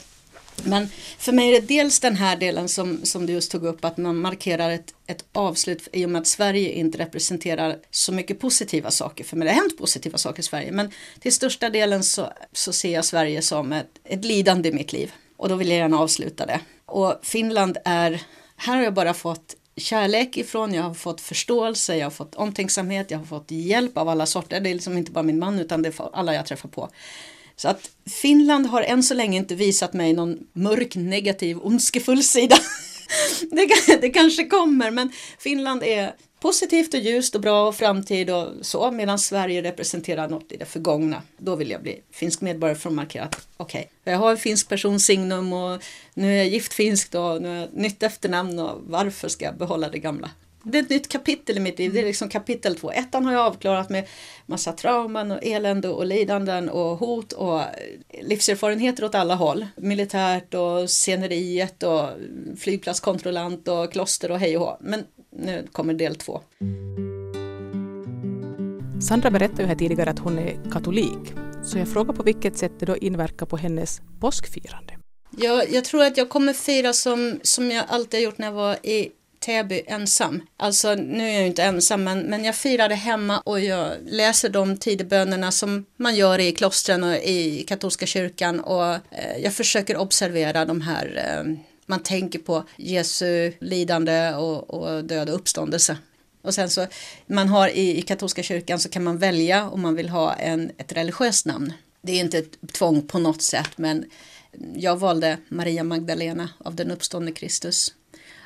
Men 0.65 0.89
för 1.19 1.33
mig 1.33 1.49
är 1.49 1.61
det 1.61 1.69
dels 1.69 2.01
den 2.01 2.17
här 2.17 2.37
delen 2.37 2.69
som, 2.69 3.05
som 3.05 3.27
du 3.27 3.33
just 3.33 3.51
tog 3.53 3.65
upp 3.65 3.85
att 3.85 3.97
man 3.97 4.17
markerar 4.17 4.71
ett, 4.71 4.95
ett 5.07 5.25
avslut 5.33 5.89
i 5.93 6.07
och 6.07 6.11
med 6.11 6.21
att 6.21 6.27
Sverige 6.27 6.73
inte 6.73 6.99
representerar 6.99 7.77
så 7.91 8.13
mycket 8.13 8.41
positiva 8.41 8.91
saker 8.91 9.25
för 9.25 9.37
mig. 9.37 9.49
Det 9.49 9.55
har 9.55 9.61
hänt 9.61 9.79
positiva 9.79 10.19
saker 10.19 10.41
i 10.41 10.43
Sverige 10.43 10.73
men 10.73 10.91
till 11.21 11.33
största 11.33 11.71
delen 11.71 12.05
så, 12.05 12.33
så 12.53 12.73
ser 12.73 12.93
jag 12.93 13.05
Sverige 13.05 13.43
som 13.43 13.73
ett, 13.73 13.91
ett 14.05 14.25
lidande 14.25 14.69
i 14.69 14.73
mitt 14.73 14.93
liv 14.93 15.13
och 15.37 15.49
då 15.49 15.55
vill 15.55 15.69
jag 15.69 15.79
gärna 15.79 15.99
avsluta 15.99 16.47
det. 16.47 16.61
Och 16.87 17.21
Finland 17.23 17.79
är, 17.85 18.23
här 18.57 18.77
har 18.77 18.85
jag 18.85 18.95
bara 18.95 19.15
fått 19.15 19.55
kärlek 19.79 20.37
ifrån, 20.37 20.75
jag 20.75 20.83
har 20.83 20.95
fått 20.95 21.21
förståelse, 21.21 21.97
jag 21.97 22.07
har 22.07 22.11
fått 22.11 22.35
omtänksamhet, 22.35 23.11
jag 23.11 23.19
har 23.19 23.27
fått 23.27 23.51
hjälp 23.51 23.99
av 23.99 24.09
alla 24.09 24.27
sorter. 24.27 24.61
Det 24.61 24.71
är 24.71 24.75
liksom 24.75 24.99
inte 24.99 25.13
bara 25.13 25.23
min 25.23 25.39
man 25.39 25.59
utan 25.59 25.83
det 25.83 25.89
är 25.89 26.17
alla 26.17 26.35
jag 26.35 26.47
träffar 26.47 26.69
på. 26.69 26.89
Så 27.57 27.69
att 27.69 27.91
Finland 28.23 28.67
har 28.67 28.83
än 28.83 29.03
så 29.03 29.15
länge 29.15 29.39
inte 29.39 29.55
visat 29.55 29.93
mig 29.93 30.13
någon 30.13 30.39
mörk, 30.53 30.97
negativ, 30.97 31.59
ondskefull 31.59 32.23
sida. 32.23 32.57
det, 33.51 34.01
det 34.01 34.11
kanske 34.11 34.45
kommer, 34.45 34.91
men 34.91 35.13
Finland 35.39 35.83
är 35.83 36.15
positivt 36.41 36.95
och 36.95 37.01
ljust 37.01 37.35
och 37.35 37.41
bra 37.41 37.69
och 37.69 37.75
framtid 37.75 38.31
och 38.31 38.49
så, 38.63 38.91
medan 38.91 39.19
Sverige 39.19 39.63
representerar 39.63 40.29
något 40.29 40.53
i 40.53 40.57
det 40.57 40.65
förgångna. 40.65 41.23
Då 41.37 41.57
vill 41.57 41.71
jag 41.71 41.83
bli 41.83 42.01
finsk 42.11 42.41
medborgare 42.41 42.79
för 42.79 42.89
att 42.89 42.95
markera 42.95 43.25
att 43.25 43.49
okej, 43.57 43.91
okay, 44.01 44.13
jag 44.13 44.19
har 44.19 44.31
en 44.31 44.37
finsk 44.37 44.69
personsignum 44.69 45.53
och 45.53 45.83
nu 46.15 46.33
är 46.33 46.37
jag 46.37 46.49
gift 46.49 46.73
finsk 46.73 47.15
och 47.15 47.43
nu 47.43 47.49
har 47.49 47.57
jag 47.57 47.69
nytt 47.73 48.03
efternamn 48.03 48.59
och 48.59 48.81
varför 48.87 49.29
ska 49.29 49.45
jag 49.45 49.57
behålla 49.57 49.89
det 49.89 49.99
gamla? 49.99 50.31
Det 50.69 50.79
är 50.79 50.83
ett 50.83 50.91
nytt 50.91 51.09
kapitel 51.09 51.57
i 51.57 51.61
mitt 51.61 51.79
liv. 51.79 51.93
Det 51.93 52.01
är 52.01 52.05
liksom 52.05 52.29
kapitel 52.29 52.77
två. 52.77 52.91
Ettan 52.91 53.25
har 53.25 53.33
jag 53.33 53.47
avklarat 53.47 53.91
med 53.91 54.09
massa 54.47 54.73
trauman 54.73 55.31
och 55.31 55.39
elände 55.43 55.89
och 55.89 56.07
lidanden 56.07 56.69
och 56.69 56.99
hot 56.99 57.33
och 57.33 57.61
livserfarenheter 58.23 59.05
åt 59.05 59.15
alla 59.15 59.35
håll. 59.35 59.67
Militärt 59.77 60.55
och 60.55 60.91
sceneriet 60.91 61.83
och 61.83 62.09
flygplatskontrollant 62.59 63.69
och 63.69 63.93
kloster 63.93 64.31
och 64.31 64.39
hej 64.39 64.57
och 64.57 64.67
hå. 64.67 64.77
Men 64.81 65.05
nu 65.31 65.67
kommer 65.73 65.95
del 65.95 66.17
två. 66.17 66.41
Sandra 69.01 69.31
berättade 69.31 69.63
ju 69.63 69.69
här 69.69 69.75
tidigare 69.75 70.11
att 70.11 70.19
hon 70.19 70.39
är 70.39 70.71
katolik. 70.73 71.35
Så 71.65 71.79
jag 71.79 71.89
frågar 71.89 72.15
på 72.15 72.23
vilket 72.23 72.59
sätt 72.59 72.73
det 72.79 72.87
då 72.87 72.97
inverkar 72.97 73.47
på 73.47 73.57
hennes 73.57 74.01
påskfirande. 74.21 74.99
Jag, 75.31 75.71
jag 75.71 75.85
tror 75.85 76.03
att 76.03 76.17
jag 76.17 76.29
kommer 76.29 76.53
fira 76.53 76.93
som, 76.93 77.41
som 77.43 77.71
jag 77.71 77.85
alltid 77.89 78.21
har 78.21 78.25
gjort 78.25 78.39
när 78.39 78.47
jag 78.47 78.53
var 78.53 78.87
i 78.87 79.09
Täby 79.39 79.83
ensam. 79.87 80.43
Alltså 80.57 80.95
nu 80.95 81.29
är 81.29 81.33
jag 81.33 81.41
ju 81.41 81.47
inte 81.47 81.63
ensam 81.63 82.05
men, 82.05 82.21
men 82.21 82.45
jag 82.45 82.57
firade 82.57 82.95
hemma 82.95 83.41
och 83.41 83.61
jag 83.61 83.93
läser 84.07 84.49
de 84.49 84.77
tidebönerna 84.77 85.53
som 85.53 85.87
man 85.97 86.17
gör 86.17 86.39
i 86.39 86.53
klostren 86.53 87.05
och 87.05 87.15
i 87.15 87.65
katolska 87.69 88.07
kyrkan 88.07 88.61
och 88.61 88.95
eh, 88.95 89.39
jag 89.43 89.55
försöker 89.55 89.97
observera 89.97 90.65
de 90.65 90.81
här 90.81 91.25
eh, 91.27 91.59
man 91.87 92.03
tänker 92.03 92.39
på 92.39 92.65
Jesu 92.77 93.53
lidande 93.61 94.35
och, 94.35 94.71
och 94.71 95.05
död 95.05 95.29
och 95.29 95.35
uppståndelse. 95.35 95.97
Och 96.43 96.55
sen 96.55 96.71
så 96.71 96.87
man 97.27 97.49
har 97.49 97.69
i, 97.69 97.99
i 97.99 98.03
katolska 98.03 98.43
kyrkan 98.43 98.79
så 98.79 98.89
kan 98.89 99.05
man 99.05 99.19
välja 99.19 99.71
om 99.71 99.83
man 99.83 99.95
vill 99.95 100.09
ha 100.09 100.35
en, 100.35 100.71
ett 100.79 100.93
religiöst 100.93 101.47
namn. 101.47 101.73
Det 102.03 102.13
är 102.13 102.21
inte 102.21 102.39
ett 102.39 102.73
tvång 102.73 103.07
på 103.07 103.19
något 103.19 103.43
sätt 103.43 103.71
men 103.77 104.11
jag 104.75 104.97
valde 104.97 105.39
Maria 105.49 105.85
Magdalena 105.85 106.49
av 106.59 106.75
den 106.75 106.91
uppståndne 106.91 107.33
Kristus. 107.33 107.95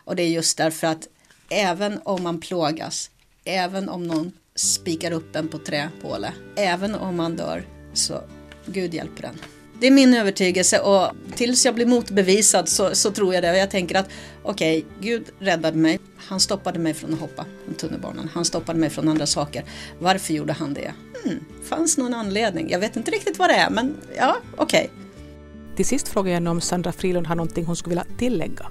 Och 0.04 0.16
det 0.16 0.22
är 0.22 0.28
just 0.28 0.56
därför 0.56 0.86
att 0.86 1.08
även 1.48 2.00
om 2.04 2.22
man 2.22 2.40
plågas, 2.40 3.10
även 3.44 3.88
om 3.88 4.06
någon 4.06 4.32
spikar 4.54 5.12
upp 5.12 5.36
en 5.36 5.48
på 5.48 5.58
träpåle, 5.58 6.32
även 6.56 6.94
om 6.94 7.16
man 7.16 7.36
dör, 7.36 7.64
så 7.92 8.22
Gud 8.66 8.94
hjälper 8.94 9.22
den. 9.22 9.38
Det 9.80 9.86
är 9.86 9.90
min 9.90 10.14
övertygelse 10.14 10.78
och 10.78 11.10
tills 11.34 11.64
jag 11.64 11.74
blir 11.74 11.86
motbevisad 11.86 12.68
så, 12.68 12.94
så 12.94 13.10
tror 13.10 13.34
jag 13.34 13.42
det. 13.42 13.50
Och 13.50 13.56
jag 13.56 13.70
tänker 13.70 13.94
att 13.94 14.08
okej, 14.42 14.78
okay, 14.78 15.10
Gud 15.10 15.24
räddade 15.38 15.78
mig. 15.78 15.98
Han 16.16 16.40
stoppade 16.40 16.78
mig 16.78 16.94
från 16.94 17.14
att 17.14 17.20
hoppa 17.20 17.46
från 17.64 17.74
tunnelbanan. 17.74 18.30
Han 18.34 18.44
stoppade 18.44 18.78
mig 18.78 18.90
från 18.90 19.08
andra 19.08 19.26
saker. 19.26 19.64
Varför 19.98 20.34
gjorde 20.34 20.52
han 20.52 20.74
det? 20.74 20.92
Hmm, 21.24 21.44
fanns 21.68 21.98
någon 21.98 22.14
anledning? 22.14 22.70
Jag 22.70 22.78
vet 22.78 22.96
inte 22.96 23.10
riktigt 23.10 23.38
vad 23.38 23.50
det 23.50 23.54
är, 23.54 23.70
men 23.70 23.96
ja, 24.16 24.36
okej. 24.56 24.90
Okay. 24.92 25.76
Till 25.76 25.86
sist 25.86 26.08
frågar 26.08 26.32
jag 26.32 26.46
om 26.46 26.60
Sandra 26.60 26.92
Frilund 26.92 27.26
har 27.26 27.34
någonting 27.34 27.64
hon 27.64 27.76
skulle 27.76 27.90
vilja 27.90 28.18
tillägga. 28.18 28.66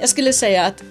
Jag 0.00 0.08
skulle 0.08 0.32
säga 0.32 0.66
att 0.66 0.84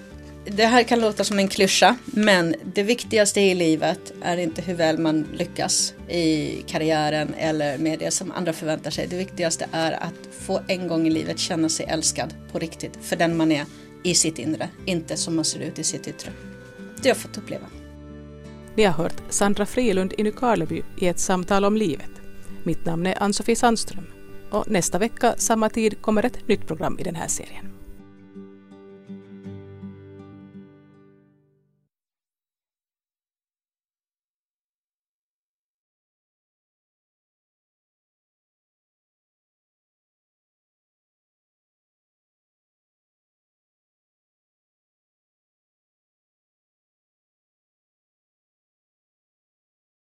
det 0.44 0.66
här 0.66 0.82
kan 0.82 1.00
låta 1.00 1.24
som 1.24 1.38
en 1.38 1.48
klyscha, 1.48 1.96
men 2.04 2.54
det 2.74 2.82
viktigaste 2.82 3.40
i 3.40 3.54
livet 3.54 4.12
är 4.22 4.36
inte 4.36 4.62
hur 4.62 4.74
väl 4.74 4.98
man 4.98 5.26
lyckas 5.32 5.94
i 6.08 6.56
karriären 6.66 7.34
eller 7.34 7.78
med 7.78 7.98
det 7.98 8.10
som 8.10 8.32
andra 8.32 8.52
förväntar 8.52 8.90
sig. 8.90 9.06
Det 9.06 9.16
viktigaste 9.16 9.66
är 9.72 9.92
att 9.92 10.34
få 10.46 10.60
en 10.68 10.88
gång 10.88 11.06
i 11.06 11.10
livet 11.10 11.38
känna 11.38 11.68
sig 11.68 11.86
älskad 11.86 12.34
på 12.52 12.58
riktigt 12.58 12.98
för 13.02 13.16
den 13.16 13.36
man 13.36 13.52
är 13.52 13.64
i 14.04 14.14
sitt 14.14 14.38
inre, 14.38 14.68
inte 14.86 15.16
som 15.16 15.36
man 15.36 15.44
ser 15.44 15.60
ut 15.60 15.78
i 15.78 15.84
sitt 15.84 16.08
yttre. 16.08 16.30
Det 16.96 17.02
har 17.02 17.08
jag 17.08 17.16
fått 17.16 17.38
uppleva. 17.38 17.66
Ni 18.74 18.84
har 18.84 18.92
hört 18.92 19.22
Sandra 19.28 19.66
Frilund 19.66 20.14
i 20.18 20.22
Nykarleby 20.22 20.82
i 20.98 21.06
ett 21.06 21.18
samtal 21.18 21.64
om 21.64 21.76
livet. 21.76 22.10
Mitt 22.62 22.86
namn 22.86 23.06
är 23.06 23.22
Ann-Sofie 23.22 23.56
Sandström 23.56 24.06
och 24.50 24.70
nästa 24.70 24.98
vecka 24.98 25.34
samma 25.38 25.68
tid 25.70 26.02
kommer 26.02 26.24
ett 26.24 26.48
nytt 26.48 26.66
program 26.66 26.98
i 26.98 27.02
den 27.02 27.14
här 27.14 27.28
serien. 27.28 27.69